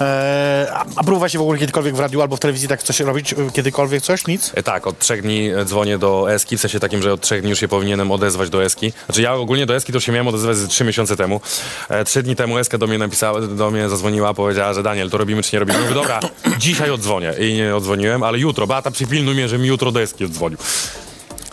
Eee, 0.01 0.69
a, 0.73 0.85
a 0.97 1.05
próbowałeś 1.05 1.37
w 1.37 1.41
ogóle 1.41 1.59
kiedykolwiek 1.59 1.95
w 1.97 2.01
radiu 2.01 2.23
albo 2.23 2.37
w 2.37 2.41
telewizji 2.41 2.69
tak 2.69 2.83
coś 2.83 3.01
robić? 3.01 3.33
e, 3.33 3.37
Kiedykolwiek 3.53 4.03
coś? 4.03 4.27
Nic? 4.27 4.53
E, 4.55 4.63
Tak, 4.63 4.87
od 4.87 4.99
trzech 4.99 5.23
dni 5.23 5.51
e, 5.51 5.65
dzwonię 5.65 5.99
do 5.99 6.33
Eski, 6.33 6.57
w 6.57 6.61
sensie 6.61 6.81
takim, 6.81 7.03
że 7.03 7.13
od 7.13 7.21
trzech 7.21 7.41
dni 7.41 7.51
już 7.51 7.61
się 7.61 7.69
powinienem 7.69 8.11
odezwać 8.13 8.51
do 8.51 8.65
Eski. 8.65 8.93
Znaczy 9.07 9.23
ja 9.23 9.35
ogólnie 9.35 9.67
do 9.67 9.75
Eski 9.77 9.93
to 9.93 10.01
się 10.01 10.13
miałem 10.13 10.29
odezwać 10.29 10.57
trzy 10.69 10.85
miesiące 10.85 11.17
temu. 11.17 11.41
E, 11.89 12.05
trzy 12.05 12.23
dni 12.23 12.37
temu 12.37 12.59
Eska 12.59 12.79
do 12.79 12.87
mnie 12.87 12.99
napisała, 12.99 13.41
do 13.41 13.71
mnie 13.71 13.89
zadzwoniła, 13.89 14.35
powiedziała, 14.35 14.75
że 14.75 14.83
Daniel, 14.83 15.11
to 15.11 15.19
robimy 15.19 15.43
czy 15.43 15.57
nie 15.57 15.61
robimy? 15.61 15.79
Mówię, 15.81 15.95
dobra, 15.95 16.21
dzisiaj 16.59 16.91
oddzwonię. 16.91 17.33
I 17.39 17.55
nie 17.55 17.77
oddzwoniłem, 17.77 18.23
ale 18.23 18.39
jutro, 18.39 18.67
Beata 18.67 18.91
przypilnuj 18.91 19.35
mnie, 19.35 19.49
że 19.49 19.59
mi 19.59 19.69
jutro 19.69 19.93
do 19.93 20.01
Eski 20.03 20.25
oddzwonił. 20.25 20.59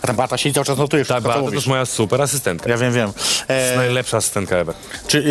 A 0.02 0.06
tam 0.06 0.16
Bata 0.16 0.38
siedzi 0.38 0.54
cały 0.54 0.64
czas 0.66 0.78
notujesz. 0.78 1.08
Tak, 1.08 1.22
Beata 1.22 1.40
to 1.42 1.50
jest 1.54 1.66
moja 1.66 1.86
super 1.86 2.22
asystentka. 2.22 2.70
Ja 2.70 2.76
wiem, 2.76 2.92
wiem. 2.92 3.12
To 3.12 3.18
jest 3.52 3.70
Eee, 3.70 3.76
najlepsza 3.76 4.16
asystentka 4.16 4.56
ever. 4.56 4.74
czy, 5.06 5.24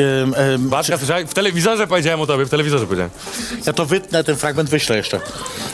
Batka, 0.60 0.98
słyszałeś? 0.98 1.30
w 1.30 1.34
telewizorze 1.34 1.88
powiedziałem 1.88 2.22
o 2.22 2.26
tobie, 2.28 2.46
w 2.46 2.50
telewizorze 2.50 2.86
powiedziałem. 2.86 3.12
ja 3.66 3.74
to 3.74 3.86
wytnę, 3.86 4.24
ten 4.24 4.36
fragment 4.36 4.70
wyślę 4.70 4.98
jeszcze. 4.98 5.20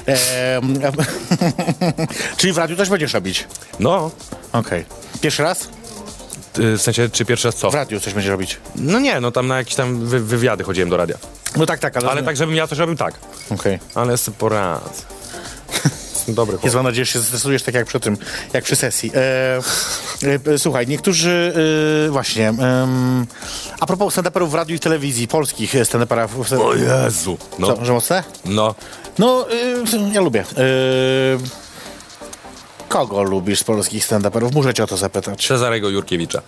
Em, 0.06 0.80
czyli 2.38 2.54
w 2.54 2.58
radiu 2.58 2.76
też 2.76 2.90
będziesz 2.90 3.14
robić? 3.14 3.48
No, 3.80 4.12
Okej. 4.54 4.86
Pierwszy 5.22 5.44
raz? 5.44 5.68
w 6.58 6.82
sensie, 6.82 7.10
czy 7.10 7.26
pierwszy 7.26 7.48
raz 7.48 7.56
co? 7.56 7.72
W 7.72 7.74
radiu 7.74 8.00
coś 8.00 8.14
będziesz 8.14 8.32
robić. 8.32 8.58
No 8.76 9.00
nie, 9.00 9.20
no 9.20 9.32
tam 9.32 9.48
na 9.48 9.58
jakieś 9.58 9.76
tam 9.76 10.06
wy, 10.06 10.20
wywiady 10.20 10.64
chodziłem 10.64 10.90
do 10.90 10.98
radia. 10.98 11.18
No 11.56 11.66
tak, 11.66 11.80
tak, 11.80 11.98
ale... 11.98 12.10
Ale 12.10 12.24
tak, 12.24 12.38
żebym 12.38 12.56
ja 12.56 12.68
coś 12.68 12.78
robił, 12.78 12.96
tak. 12.96 13.14
Okej. 13.50 13.80
Ale 13.96 14.18
sobie 14.18 14.38
poradzę. 14.38 15.02
Jestem 16.28 16.36
Dobry. 16.36 16.58
Jest 16.64 16.76
mam 16.76 16.84
nadzieję, 16.86 17.06
że 17.06 17.12
się 17.12 17.20
zestresujesz 17.20 17.64
tak 17.64 17.76
jak 17.76 17.86
przy 17.88 18.00
tym, 18.00 18.18
jak 18.54 18.64
przy 18.64 18.76
sesji. 18.76 19.12
Eee, 19.16 20.54
e, 20.54 20.60
słuchaj, 20.60 20.88
niektórzy 20.88 21.54
e, 22.08 22.10
właśnie... 22.10 22.54
a 23.80 23.86
propos 23.86 24.14
stand-uperów 24.18 24.50
w 24.50 24.54
radiu 24.54 24.76
i 24.76 24.80
telewizji, 24.80 25.28
polskich 25.28 25.76
stand-uperów... 25.76 26.60
O 26.62 26.74
Jezu. 26.76 27.38
No, 27.60 27.68
Co, 27.68 27.86
że 27.86 27.94
mocne? 27.94 28.24
no. 28.46 28.76
No, 29.20 29.46
y, 29.52 30.12
ja 30.14 30.22
lubię. 30.22 30.42
Y, 30.42 30.46
kogo 32.90 33.24
lubisz 33.24 33.60
z 33.60 33.64
polskich 33.64 34.06
stand-uperów? 34.08 34.54
Muszę 34.54 34.74
cię 34.74 34.84
o 34.84 34.88
to 34.88 34.98
zapytać. 34.98 35.48
Cezarego 35.48 35.90
Jurkiewicza. 35.90 36.42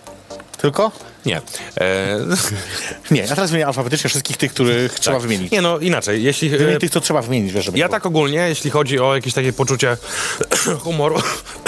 Tylko? 0.57 0.91
Nie. 1.25 1.41
E, 1.77 2.17
Nie, 3.11 3.21
ja 3.21 3.27
teraz 3.35 3.51
wymienię 3.51 3.67
alfabetycznie 3.67 4.09
wszystkich 4.09 4.37
tych, 4.37 4.53
których 4.53 4.99
trzeba 4.99 5.19
wymienić. 5.19 5.51
nie, 5.51 5.61
no 5.61 5.79
inaczej. 5.79 6.23
Jeśli... 6.23 6.55
E, 6.55 6.79
tych, 6.79 6.89
co 6.91 7.01
trzeba 7.01 7.21
wymienić, 7.21 7.53
wiesz, 7.53 7.65
żeby 7.65 7.79
ja 7.79 7.85
nie 7.85 7.91
tak 7.91 8.05
ogólnie, 8.05 8.37
jeśli 8.49 8.69
chodzi 8.71 8.99
o 8.99 9.15
jakieś 9.15 9.33
takie 9.33 9.53
poczucie 9.53 9.97
humoru, 10.83 11.21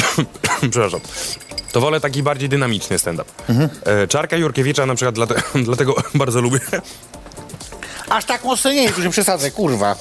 przepraszam, 0.72 1.00
to 1.72 1.82
wolę 1.82 2.00
taki 2.00 2.24
bardziej 2.24 2.50
dynamiczny 2.50 3.00
stand-up. 3.00 3.32
E, 3.86 4.08
Czarka 4.08 4.38
Jurkiewicza 4.38 4.86
na 4.86 4.96
przykład 4.96 5.16
dlate, 5.16 5.42
dlatego 5.66 5.96
bardzo 6.14 6.42
lubię. 6.42 6.60
Aż 8.10 8.26
tak 8.26 8.44
mocno 8.44 8.72
nie, 8.72 8.92
tu 8.92 9.04
się 9.04 9.10
przesadzę, 9.10 9.52
kurwa. 9.52 9.96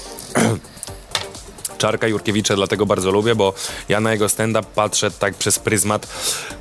Czarka 1.78 2.06
Jurkiewicza 2.06 2.56
dlatego 2.56 2.86
bardzo 2.86 3.10
lubię, 3.10 3.34
bo 3.34 3.54
ja 3.88 4.00
na 4.00 4.12
jego 4.12 4.28
stand-up 4.28 4.68
patrzę 4.74 5.10
tak 5.10 5.34
przez 5.34 5.58
pryzmat, 5.58 6.06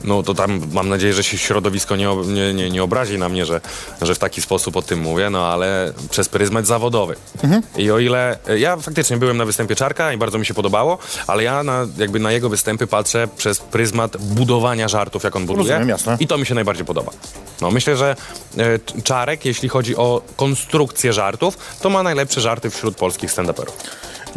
no 0.04 0.24
to 0.24 0.34
tam 0.34 0.62
mam 0.72 0.90
nadzieję, 0.90 1.14
że 1.14 1.24
się 1.24 1.38
środowisko 1.38 1.96
nie, 1.96 2.16
nie, 2.26 2.54
nie, 2.54 2.70
nie 2.70 2.84
obrazi 2.84 3.18
na 3.18 3.30
mnie, 3.30 3.46
że, 3.46 3.62
że 4.02 4.16
w 4.16 4.20
taki 4.20 4.42
sposób 4.42 4.78
o 4.78 4.82
tym 4.82 5.00
mówię, 5.00 5.30
no 5.30 5.48
ale 5.48 5.94
przez 6.10 6.30
pryzmat 6.30 6.68
zawodowy. 6.68 7.16
I 7.78 7.92
o 7.92 8.00
ile 8.00 8.38
ja 8.58 8.78
faktycznie 8.78 9.18
byłem 9.18 9.38
na 9.38 9.46
występie 9.46 9.76
Czarka 9.76 10.14
i 10.14 10.18
bardzo 10.18 10.38
mi 10.38 10.46
się 10.46 10.54
podobało, 10.54 10.98
ale 11.28 11.44
ja 11.44 11.64
na, 11.64 11.88
jakby 11.98 12.20
na 12.20 12.32
jego 12.32 12.50
występy 12.50 12.88
patrzę 12.88 13.28
przez 13.38 13.60
pryzmat 13.60 14.18
budowania 14.18 14.88
żartów, 14.88 15.24
jak 15.24 15.36
on 15.36 15.46
buduje. 15.46 15.68
Rozumiem, 15.68 15.90
jasne. 15.90 16.18
I 16.20 16.28
to 16.28 16.38
mi 16.38 16.46
się 16.46 16.56
najbardziej 16.56 16.86
podoba. 16.86 17.12
No 17.62 17.72
myślę, 17.72 17.98
że 17.98 18.16
e, 18.58 19.02
Czarek, 19.04 19.46
jeśli 19.46 19.70
chodzi 19.70 19.96
o 19.96 20.22
konstrukcję 20.36 21.14
żartów, 21.14 21.58
to 21.82 21.90
ma 21.90 22.04
najlepsze 22.04 22.42
żarty 22.42 22.70
wśród 22.70 22.96
polskich 22.98 23.32
stand-uperów. 23.32 23.74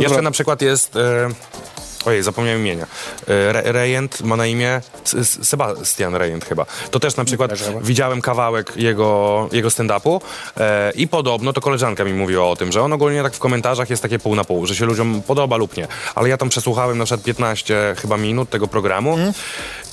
Jeszcze 0.00 0.22
na 0.22 0.30
przykład 0.30 0.62
jest... 0.62 0.96
E, 0.96 1.28
Ojej, 2.04 2.22
zapomniałem 2.22 2.60
imienia. 2.60 2.86
E, 3.28 3.48
Re- 3.48 3.72
Rejent 3.72 4.20
ma 4.20 4.36
na 4.36 4.46
imię 4.46 4.80
Sebastian 5.42 6.14
Rejent 6.14 6.44
chyba. 6.44 6.66
To 6.90 7.00
też 7.00 7.16
na 7.16 7.24
przykład 7.24 7.50
widziałem 7.82 8.20
kawałek 8.20 8.72
jego, 8.76 9.48
jego 9.52 9.68
stand-upu 9.68 10.20
e, 10.56 10.92
i 10.94 11.08
podobno 11.08 11.52
to 11.52 11.60
koleżanka 11.60 12.04
mi 12.04 12.12
mówiła 12.12 12.48
o 12.48 12.56
tym, 12.56 12.72
że 12.72 12.82
on 12.82 12.92
ogólnie 12.92 13.22
tak 13.22 13.34
w 13.34 13.38
komentarzach 13.38 13.90
jest 13.90 14.02
takie 14.02 14.18
pół 14.18 14.34
na 14.34 14.44
pół, 14.44 14.66
że 14.66 14.76
się 14.76 14.86
ludziom 14.86 15.22
podoba 15.26 15.56
lub 15.56 15.76
nie. 15.76 15.88
Ale 16.14 16.28
ja 16.28 16.36
tam 16.36 16.48
przesłuchałem 16.48 16.98
na 16.98 17.04
przykład 17.04 17.24
15 17.24 17.94
chyba 17.98 18.16
minut 18.16 18.50
tego 18.50 18.68
programu 18.68 19.18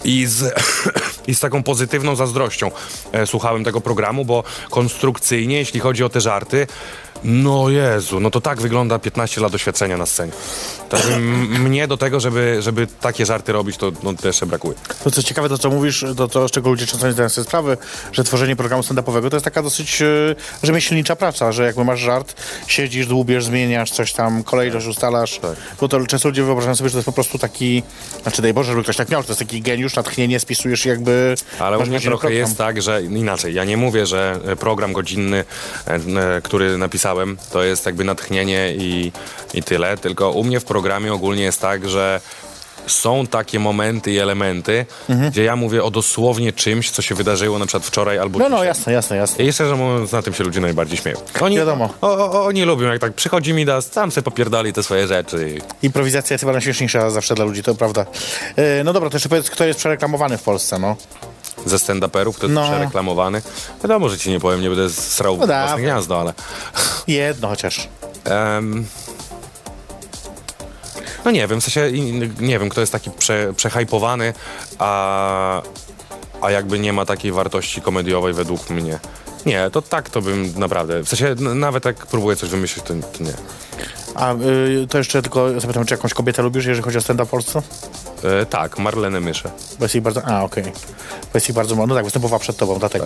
i, 0.04 0.26
z, 0.26 0.54
i 1.28 1.36
z 1.36 1.40
taką 1.40 1.64
pozytywną 1.64 2.16
zazdrością 2.16 2.72
e, 3.12 3.28
słuchałem 3.28 3.64
tego 3.64 3.82
programu, 3.82 4.26
bo 4.26 4.44
konstrukcyjnie, 4.70 5.58
jeśli 5.58 5.80
chodzi 5.80 6.04
o 6.04 6.10
te 6.10 6.22
żarty, 6.22 6.68
no 7.24 7.70
Jezu, 7.70 8.20
no 8.20 8.32
to 8.32 8.42
tak 8.42 8.62
wygląda 8.62 9.00
15 9.00 9.42
lat 9.42 9.52
doświadczenia 9.52 9.98
na 9.98 10.06
scenie. 10.06 10.32
Także 10.90 11.20
mnie 11.20 11.88
do 11.88 11.98
tego, 11.98 12.20
żeby, 12.20 12.58
żeby 12.62 12.88
takie 12.88 13.26
żarty 13.26 13.52
robić, 13.52 13.78
to 13.78 13.92
no, 14.04 14.14
jeszcze 14.24 14.46
brakuje. 14.46 14.76
To 15.04 15.12
co 15.12 15.24
ciekawe, 15.24 15.50
to 15.50 15.58
co 15.58 15.70
mówisz, 15.70 16.06
to, 16.18 16.28
to 16.28 16.48
z 16.48 16.52
czego 16.52 16.70
ludzie 16.70 16.86
często 16.86 17.08
nie 17.08 17.14
zdają 17.14 17.30
sobie 17.30 17.46
sprawy, 17.46 17.78
że 18.12 18.24
tworzenie 18.24 18.56
programu 18.56 18.84
stand-upowego 18.84 19.30
to 19.30 19.36
jest 19.36 19.46
taka 19.46 19.64
dosyć 19.64 20.02
e, 20.02 20.06
rzemieślnicza 20.64 21.16
praca, 21.16 21.52
że 21.52 21.66
jakby 21.66 21.86
masz 21.86 22.00
żart, 22.00 22.42
siedzisz, 22.68 23.08
dłubiesz, 23.08 23.46
zmieniasz 23.46 23.92
coś 23.92 24.14
tam, 24.14 24.44
kolejność 24.44 24.88
ustalasz, 24.88 25.40
bo 25.82 25.88
to 25.88 26.06
często 26.06 26.30
ludzie 26.30 26.44
wyobrażają 26.44 26.76
sobie, 26.76 26.90
że 26.90 26.94
to 26.94 26.98
jest 26.98 27.06
po 27.06 27.14
prostu 27.14 27.40
taki, 27.40 27.84
znaczy 28.22 28.42
daj 28.42 28.54
Boże, 28.54 28.72
żeby 28.72 28.84
ktoś 28.84 28.96
tak 28.96 29.10
miał, 29.10 29.22
że 29.22 29.28
to 29.28 29.32
jest 29.32 29.40
taki 29.40 29.62
geniusz, 29.62 29.96
natchnienie, 29.96 30.40
spisujesz 30.40 30.86
jakby... 30.86 31.36
Ale 31.60 31.78
u 31.78 31.86
mnie 31.86 32.00
trochę 32.00 32.18
program. 32.18 32.34
jest 32.34 32.58
tak, 32.58 32.82
że 32.82 33.04
inaczej. 33.04 33.54
Ja 33.54 33.64
nie 33.64 33.78
mówię, 33.78 34.06
że 34.06 34.40
e, 34.46 34.56
program 34.56 34.94
godzinny, 34.94 35.46
e, 35.88 35.96
e, 36.38 36.42
to 37.52 37.64
jest 37.64 37.86
jakby 37.86 38.04
natchnienie 38.04 38.74
i, 38.78 39.12
i 39.54 39.64
tyle. 39.64 39.98
Tylko 39.98 40.32
u 40.32 40.44
mnie 40.44 40.60
w 40.60 40.66
programie 40.66 41.14
ogólnie 41.14 41.44
jest 41.44 41.62
tak, 41.62 41.90
że 41.90 42.22
są 42.88 43.28
takie 43.28 43.60
momenty 43.60 44.12
i 44.12 44.18
elementy, 44.18 44.86
Mhm. 45.10 45.32
gdzie 45.32 45.44
ja 45.44 45.56
mówię 45.56 45.84
o 45.84 45.92
dosłownie 45.92 46.54
czymś, 46.54 46.92
co 46.92 47.02
się 47.02 47.16
wydarzyło 47.16 47.60
na 47.60 47.66
przykład 47.66 47.86
wczoraj 47.86 48.20
albo 48.20 48.40
No, 48.40 48.50
no, 48.50 48.56
dzisiaj. 48.56 48.68
jasne, 48.68 48.94
jasne, 48.94 49.18
jasne. 49.18 49.46
I 49.46 49.54
szczerze 49.54 49.76
mówiąc, 49.76 50.12
na 50.12 50.22
tym 50.22 50.34
się 50.34 50.44
ludzie 50.44 50.60
najbardziej 50.62 50.98
śmieją. 50.98 51.18
Oni, 51.42 51.58
Wiadomo. 51.58 51.90
O, 52.02 52.32
o, 52.32 52.46
oni 52.46 52.64
lubią, 52.64 52.88
jak 52.88 53.00
tak 53.02 53.14
przychodzi 53.14 53.54
mi 53.54 53.66
das, 53.66 53.92
sam 53.92 54.12
se 54.12 54.22
popierdoli 54.22 54.74
te 54.74 54.84
swoje 54.84 55.08
rzeczy. 55.08 55.58
Improwizacja 55.82 56.34
jest 56.34 56.42
chyba 56.42 56.52
najśmieszniejsza 56.52 57.10
zawsze 57.10 57.36
dla 57.36 57.46
ludzi, 57.46 57.64
to 57.64 57.76
prawda. 57.76 58.06
E, 58.56 58.84
no 58.84 58.94
dobra, 58.94 59.10
to 59.10 59.16
jeszcze 59.16 59.30
powiedz, 59.30 59.50
kto 59.50 59.66
jest 59.66 59.80
przereklamowany 59.80 60.38
w 60.38 60.44
Polsce, 60.44 60.80
no. 60.80 60.96
Ze 61.70 61.78
stand-uperów, 61.78 62.42
jest 62.44 62.54
No. 62.54 62.64
przereklamowany. 62.64 63.42
Wiadomo, 63.84 64.10
że 64.10 64.18
ci 64.18 64.30
nie 64.30 64.40
powiem, 64.40 64.62
nie 64.62 64.70
będę 64.70 64.90
srał 64.90 65.38
No 65.38 65.48
własne 65.48 65.82
gniazdo, 65.82 66.20
ale... 66.22 66.34
Jedno 67.08 67.48
chociaż. 67.48 67.88
Em, 68.26 68.86
no 71.26 71.32
nie 71.32 71.48
wiem, 71.48 71.62
w 71.62 71.64
sensie 71.64 71.92
nie 72.40 72.60
wiem, 72.60 72.70
kto 72.70 72.82
jest 72.82 72.92
taki 72.94 73.12
prze, 73.12 73.54
przehajpowany, 73.56 74.34
a, 74.80 75.62
a 76.42 76.52
jakby 76.52 76.80
nie 76.80 76.94
ma 76.94 77.06
takiej 77.06 77.32
wartości 77.32 77.82
komediowej 77.82 78.34
według 78.34 78.70
mnie. 78.70 79.00
Nie, 79.46 79.70
to 79.70 79.82
tak 79.82 80.10
to 80.10 80.22
bym 80.22 80.54
naprawdę, 80.60 81.04
w 81.04 81.10
sensie 81.10 81.36
nawet 81.56 81.86
jak 81.86 81.96
próbuję 82.06 82.36
coś 82.36 82.50
wymyślić, 82.50 82.86
to, 82.86 82.94
to 83.18 83.24
nie. 83.24 83.34
A 84.16 84.34
y, 84.34 84.88
to 84.90 84.98
jeszcze 84.98 85.22
tylko 85.22 85.60
zapytam, 85.60 85.86
czy 85.86 85.94
jakąś 85.94 86.14
kobietę 86.14 86.42
lubisz, 86.42 86.66
jeżeli 86.66 86.84
chodzi 86.84 86.98
o 86.98 87.02
stand-up 87.02 87.30
Polsce? 87.32 87.62
E, 88.24 88.46
tak, 88.46 88.80
Marlenę 88.80 89.20
Myszę. 89.20 89.52
Bo 89.80 89.86
jest 89.86 89.96
ich 89.96 90.02
bardzo... 90.02 90.22
A, 90.26 90.44
okej. 90.44 90.64
Bo 90.64 91.30
jest 91.34 91.50
ich 91.50 91.56
bardzo 91.56 91.76
mało. 91.76 91.88
No 91.88 91.96
tak, 91.96 92.04
występowała 92.04 92.40
przed 92.40 92.58
tobą, 92.58 92.80
dlatego. 92.80 93.06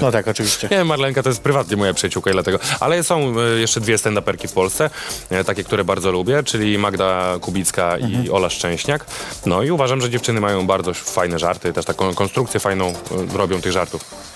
No 0.00 0.12
tak, 0.12 0.28
oczywiście. 0.28 0.68
Nie, 0.72 0.84
Marlenka 0.84 1.22
to 1.22 1.28
jest 1.28 1.42
prywatnie 1.42 1.76
moja 1.76 1.94
przyjaciółka 1.94 2.30
i 2.30 2.32
dlatego. 2.32 2.58
Ale 2.80 3.04
są 3.04 3.40
e, 3.40 3.60
jeszcze 3.60 3.80
dwie 3.80 3.96
stand-uperki 3.96 4.48
w 4.48 4.52
Polsce, 4.52 4.90
e, 5.30 5.44
takie, 5.44 5.64
które 5.64 5.84
bardzo 5.84 6.12
lubię, 6.12 6.42
czyli 6.42 6.78
Magda 6.78 7.38
Kubicka 7.40 7.98
i 7.98 8.30
Ola 8.30 8.50
Szczęśniak. 8.50 9.06
No 9.46 9.62
i 9.62 9.70
uważam, 9.70 10.00
że 10.00 10.10
dziewczyny 10.10 10.40
mają 10.40 10.66
bardzo 10.66 10.94
fajne 10.94 11.38
żarty, 11.38 11.72
też 11.72 11.84
taką 11.84 12.14
konstrukcję 12.14 12.60
fajną 12.60 12.88
e, 12.88 12.94
robią 13.36 13.60
tych 13.60 13.72
żartów. 13.72 14.33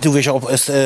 Ty 0.00 0.08
mówiłeś 0.08 0.28
o, 0.28 0.40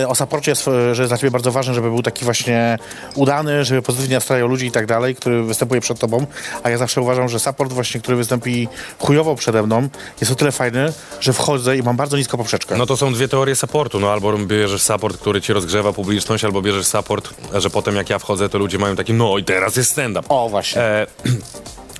o 0.08 0.14
supporcie, 0.14 0.50
jest, 0.50 0.64
że 0.92 1.02
jest 1.02 1.10
dla 1.10 1.18
ciebie 1.18 1.30
bardzo 1.30 1.52
ważne, 1.52 1.74
żeby 1.74 1.90
był 1.90 2.02
taki 2.02 2.24
właśnie 2.24 2.78
udany, 3.14 3.64
żeby 3.64 3.82
pozytywnie 3.82 4.14
nastrajał 4.14 4.48
ludzi 4.48 4.66
i 4.66 4.70
tak 4.70 4.86
dalej, 4.86 5.14
który 5.14 5.42
występuje 5.42 5.80
przed 5.80 5.98
tobą, 5.98 6.26
a 6.62 6.70
ja 6.70 6.78
zawsze 6.78 7.00
uważam, 7.00 7.28
że 7.28 7.40
support 7.40 7.72
właśnie, 7.72 8.00
który 8.00 8.16
wystąpi 8.16 8.68
chujowo 8.98 9.34
przede 9.34 9.62
mną, 9.62 9.88
jest 10.20 10.32
o 10.32 10.34
tyle 10.34 10.52
fajny, 10.52 10.92
że 11.20 11.32
wchodzę 11.32 11.76
i 11.76 11.82
mam 11.82 11.96
bardzo 11.96 12.16
niską 12.16 12.38
poprzeczkę. 12.38 12.76
No 12.76 12.86
to 12.86 12.96
są 12.96 13.12
dwie 13.12 13.28
teorie 13.28 13.56
supportu, 13.56 14.00
no 14.00 14.12
albo 14.12 14.38
bierzesz 14.38 14.82
support, 14.82 15.16
który 15.16 15.40
ci 15.40 15.52
rozgrzewa 15.52 15.92
publiczność, 15.92 16.44
albo 16.44 16.62
bierzesz 16.62 16.86
support, 16.86 17.34
że 17.54 17.70
potem 17.70 17.96
jak 17.96 18.10
ja 18.10 18.18
wchodzę, 18.18 18.48
to 18.48 18.58
ludzie 18.58 18.78
mają 18.78 18.96
taki, 18.96 19.12
no 19.12 19.38
i 19.38 19.44
teraz 19.44 19.76
jest 19.76 19.90
stand-up. 19.90 20.26
O, 20.28 20.48
właśnie. 20.48 20.82
E, 20.82 21.06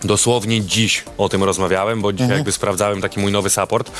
Dosłownie 0.06 0.60
dziś 0.60 1.04
o 1.18 1.28
tym 1.28 1.44
rozmawiałem, 1.44 2.02
bo 2.02 2.12
dzisiaj 2.12 2.30
jakby 2.30 2.52
sprawdzałem 2.52 3.00
taki 3.00 3.20
mój 3.20 3.32
nowy 3.32 3.50
support, 3.50 3.90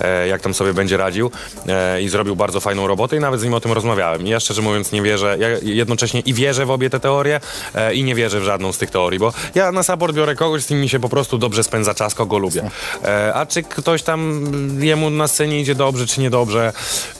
e, 0.00 0.28
jak 0.28 0.40
tam 0.40 0.54
sobie 0.54 0.74
będzie 0.74 0.96
radził 0.96 1.30
e, 1.68 2.02
i 2.02 2.08
zrobił 2.08 2.36
bardzo 2.36 2.60
fajną 2.60 2.86
robotę 2.86 3.16
i 3.16 3.20
nawet 3.20 3.40
z 3.40 3.44
nim 3.44 3.54
o 3.54 3.60
tym 3.60 3.72
rozmawiałem. 3.72 4.26
I 4.26 4.30
ja 4.30 4.40
szczerze 4.40 4.62
mówiąc 4.62 4.92
nie 4.92 5.02
wierzę, 5.02 5.36
ja 5.40 5.48
jednocześnie 5.62 6.20
i 6.20 6.34
wierzę 6.34 6.66
w 6.66 6.70
obie 6.70 6.90
te 6.90 7.00
teorie 7.00 7.40
e, 7.74 7.94
i 7.94 8.04
nie 8.04 8.14
wierzę 8.14 8.40
w 8.40 8.44
żadną 8.44 8.72
z 8.72 8.78
tych 8.78 8.90
teorii, 8.90 9.18
bo 9.18 9.32
ja 9.54 9.72
na 9.72 9.82
support 9.82 10.14
biorę 10.14 10.34
kogoś, 10.34 10.62
z 10.62 10.66
kim 10.66 10.80
mi 10.80 10.88
się 10.88 11.00
po 11.00 11.08
prostu 11.08 11.38
dobrze 11.38 11.64
spędza 11.64 11.94
czas, 11.94 12.14
kogo 12.14 12.38
lubię. 12.38 12.70
E, 13.04 13.34
a 13.34 13.46
czy 13.46 13.62
ktoś 13.62 14.02
tam 14.02 14.44
jemu 14.80 15.10
na 15.10 15.28
scenie 15.28 15.60
idzie 15.60 15.74
dobrze, 15.74 16.06
czy 16.06 16.20
niedobrze, 16.20 16.72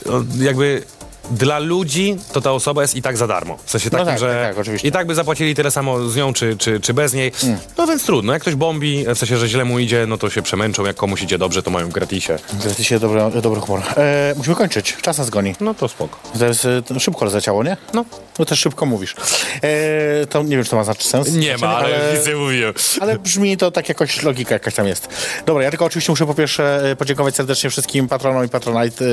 no, 0.06 0.24
jakby 0.38 0.82
dla 1.30 1.58
ludzi 1.58 2.16
to 2.32 2.40
ta 2.40 2.52
osoba 2.52 2.82
jest 2.82 2.96
i 2.96 3.02
tak 3.02 3.16
za 3.16 3.26
darmo. 3.26 3.58
W 3.64 3.70
sensie 3.70 3.90
takim, 3.90 4.06
tak, 4.06 4.18
że 4.18 4.26
tak, 4.26 4.48
tak, 4.48 4.58
oczywiście. 4.58 4.88
i 4.88 4.92
tak 4.92 5.06
by 5.06 5.14
zapłacili 5.14 5.54
tyle 5.54 5.70
samo 5.70 6.08
z 6.08 6.16
nią, 6.16 6.32
czy, 6.32 6.56
czy, 6.56 6.80
czy 6.80 6.94
bez 6.94 7.12
niej. 7.12 7.32
No 7.78 7.86
więc 7.86 8.04
trudno. 8.04 8.32
Jak 8.32 8.42
ktoś 8.42 8.54
bombi, 8.54 9.04
w 9.14 9.18
sensie, 9.18 9.36
że 9.36 9.48
źle 9.48 9.64
mu 9.64 9.78
idzie, 9.78 10.06
no 10.06 10.18
to 10.18 10.30
się 10.30 10.42
przemęczą. 10.42 10.84
Jak 10.86 10.96
komuś 10.96 11.22
idzie 11.22 11.38
dobrze, 11.38 11.62
to 11.62 11.70
mają 11.70 11.88
w 11.88 11.92
gratisie. 11.92 12.38
Się 12.82 12.98
dobry, 12.98 13.20
dobry 13.42 13.60
humor. 13.60 13.82
E, 13.96 14.34
musimy 14.36 14.56
kończyć. 14.56 14.96
Czas 15.02 15.18
nas 15.18 15.30
goni. 15.30 15.54
No 15.60 15.74
to 15.74 15.88
spoko. 15.88 16.18
Teraz 16.38 16.64
e, 16.64 17.00
szybko 17.00 17.24
rozleciało, 17.24 17.64
nie? 17.64 17.76
No. 17.94 18.04
No 18.38 18.44
też 18.44 18.60
szybko 18.60 18.86
mówisz. 18.86 19.16
E, 19.62 20.26
to 20.26 20.42
nie 20.42 20.56
wiem, 20.56 20.64
czy 20.64 20.70
to 20.70 20.76
ma 20.76 20.84
znaczy 20.84 21.08
sens. 21.08 21.32
Nie 21.32 21.52
ma, 21.52 21.58
Znaczenie, 21.58 21.96
ale 21.96 22.18
nic 22.18 22.26
nie 22.26 22.34
mówiłem. 22.36 22.74
Ale 23.00 23.18
brzmi 23.18 23.56
to 23.56 23.70
tak 23.70 23.88
jakoś, 23.88 24.22
logika 24.22 24.54
jakaś 24.54 24.74
tam 24.74 24.86
jest. 24.86 25.08
Dobra, 25.46 25.62
ja 25.64 25.70
tylko 25.70 25.84
oczywiście 25.84 26.12
muszę 26.12 26.26
po 26.26 26.34
pierwsze 26.34 26.90
e, 26.90 26.96
podziękować 26.96 27.36
serdecznie 27.36 27.70
wszystkim 27.70 28.08
patronom 28.08 28.44
i 28.44 28.48
patronite, 28.48 29.04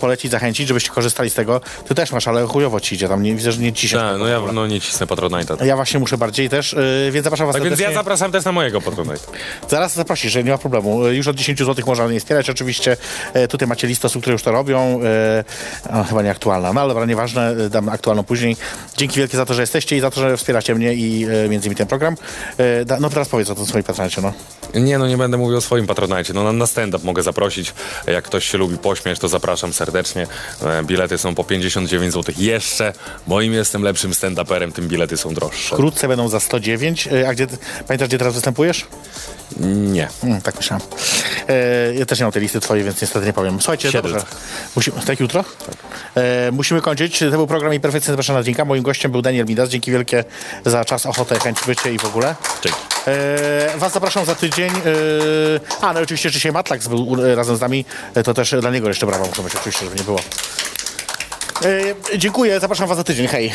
polecić, 0.00 0.30
zachęcić, 0.30 0.68
żebyście 0.68 0.90
korzystali 0.90 1.30
tego. 1.34 1.60
Ty 1.88 1.94
też 1.94 2.12
masz, 2.12 2.28
ale 2.28 2.46
chujowo 2.46 2.80
ci 2.80 2.94
idzie 2.94 3.08
tam, 3.08 3.22
nie, 3.22 3.34
widzę, 3.34 3.52
że 3.52 3.60
nie 3.60 3.72
ciśnie. 3.72 3.98
Tak, 3.98 4.18
no 4.18 4.26
ja 4.26 4.40
no, 4.52 4.66
nie 4.66 4.80
cisnę 4.80 5.06
Patronite'a. 5.06 5.64
Ja 5.64 5.76
właśnie 5.76 6.00
muszę 6.00 6.18
bardziej 6.18 6.48
też, 6.48 6.74
e, 6.74 7.10
więc 7.10 7.24
zapraszam 7.24 7.46
was 7.46 7.54
Tak 7.54 7.62
więc 7.64 7.80
ja 7.80 7.92
zapraszam 7.92 8.32
też 8.32 8.44
na 8.44 8.52
mojego 8.52 8.80
Patronite'a. 8.80 9.26
Zaraz 9.68 9.94
zaprosisz, 9.94 10.32
że 10.32 10.44
nie 10.44 10.50
ma 10.50 10.58
problemu. 10.58 11.06
E, 11.06 11.14
Już 11.14 11.28
od 11.28 11.36
10 11.36 11.58
zł 11.58 11.84
można 11.86 12.08
mnie 12.08 12.20
wspierać 12.20 12.50
oczywiście. 12.50 12.96
E, 13.34 13.48
Tutaj 13.48 13.68
macie 13.68 13.86
listę 13.88 14.06
osób, 14.06 14.22
które 14.22 14.32
już 14.32 14.42
to 14.42 14.52
robią. 14.52 15.00
E, 15.04 15.44
A, 15.90 16.04
chyba 16.04 16.22
nieaktualna, 16.22 16.72
no 16.72 16.80
ale 16.80 16.88
dobra, 16.88 17.06
nieważne, 17.06 17.54
dam 17.70 17.88
aktualną 17.88 18.22
później. 18.24 18.56
Dzięki 18.96 19.18
wielkie 19.18 19.36
za 19.36 19.46
to, 19.46 19.54
że 19.54 19.60
jesteście 19.62 19.96
i 19.96 20.00
za 20.00 20.10
to, 20.10 20.20
że 20.20 20.36
wspieracie 20.36 20.74
mnie 20.74 20.94
i 20.94 21.24
e, 21.24 21.48
między 21.48 21.66
innymi 21.68 21.76
ten 21.76 21.86
program. 21.86 22.16
E, 22.58 22.84
da- 22.84 23.00
No 23.00 23.10
teraz 23.10 23.28
powiedz 23.28 23.50
o 23.50 23.54
tym 23.54 23.66
swoim 23.66 23.84
patronacie, 23.84 24.22
no. 24.22 24.32
Nie, 24.74 24.98
no 24.98 25.06
nie 25.08 25.16
będę 25.16 25.36
mówił 25.38 25.56
o 25.56 25.60
swoim 25.60 25.86
Patronite. 25.86 26.32
No 26.32 26.44
na, 26.44 26.52
na 26.52 26.66
stand-up 26.66 27.04
mogę 27.06 27.22
zaprosić. 27.22 27.74
Jak 28.06 28.24
ktoś 28.24 28.44
się 28.50 28.58
lubi 28.58 28.78
pośmiać, 28.78 29.18
to 29.18 29.28
zapraszam 29.28 29.72
serdecznie. 29.72 30.26
Bilety 30.84 31.18
są 31.22 31.34
po 31.34 31.44
59 31.44 32.14
zł 32.14 32.34
jeszcze. 32.38 32.92
Moim 33.26 33.52
jestem 33.52 33.82
lepszym 33.82 34.10
stand-uperem, 34.10 34.72
tym 34.72 34.88
bilety 34.88 35.16
są 35.16 35.34
droższe. 35.34 35.74
Wkrótce 35.74 36.08
będą 36.08 36.28
za 36.28 36.40
109. 36.40 37.08
E, 37.12 37.28
A 37.28 37.34
gdzie, 37.34 37.46
pamiętasz, 37.86 38.08
gdzie 38.08 38.18
teraz 38.18 38.34
występujesz? 38.34 38.86
Nie. 39.60 40.08
Mm, 40.24 40.40
tak 40.40 40.56
myślałem. 40.56 40.86
E, 41.48 41.94
ja 41.94 42.06
też 42.06 42.18
nie 42.18 42.24
mam 42.24 42.32
tej 42.32 42.42
listy 42.42 42.60
twojej, 42.60 42.84
więc 42.84 43.00
niestety 43.02 43.26
nie 43.26 43.32
powiem. 43.32 43.60
Słuchajcie, 43.60 43.92
dobrze. 43.92 44.22
Musimy, 44.76 45.00
tak 45.06 45.20
jutro? 45.20 45.44
Tak. 45.66 45.76
E, 46.14 46.52
musimy 46.52 46.80
kończyć. 46.80 47.18
To 47.18 47.30
był 47.30 47.46
program 47.46 47.74
i 47.74 47.80
perfekcyjny 47.80 48.12
zapraszam 48.12 48.36
na 48.36 48.42
drinka. 48.42 48.64
Moim 48.64 48.82
gościem 48.82 49.12
był 49.12 49.22
Daniel 49.22 49.46
Midas. 49.46 49.68
Dzięki 49.68 49.90
wielkie 49.90 50.24
za 50.66 50.84
czas, 50.84 51.06
ochotę, 51.06 51.38
chęć 51.38 51.58
bycie 51.66 51.94
i 51.94 51.98
w 51.98 52.04
ogóle. 52.04 52.34
Dzięki. 52.64 52.78
E, 53.06 53.78
was 53.78 53.92
zapraszam 53.92 54.24
za 54.24 54.34
tydzień. 54.34 54.70
E, 54.70 55.84
a, 55.84 55.92
no 55.92 56.00
i 56.00 56.02
oczywiście 56.02 56.30
dzisiaj 56.30 56.52
Matlax 56.52 56.88
był 56.88 57.16
razem 57.34 57.56
z 57.56 57.60
nami. 57.60 57.84
E, 58.14 58.22
to 58.22 58.34
też 58.34 58.54
dla 58.60 58.70
niego 58.70 58.88
jeszcze 58.88 59.06
brawa 59.06 59.24
muszę 59.26 59.42
być, 59.42 59.54
oczywiście, 59.56 59.84
żeby 59.84 59.96
nie 59.96 60.04
było. 60.04 60.18
E, 61.64 62.18
dziękuję, 62.18 62.60
zapraszam 62.60 62.88
was 62.88 62.96
za 62.96 63.04
tydzień. 63.04 63.26
Hej. 63.26 63.52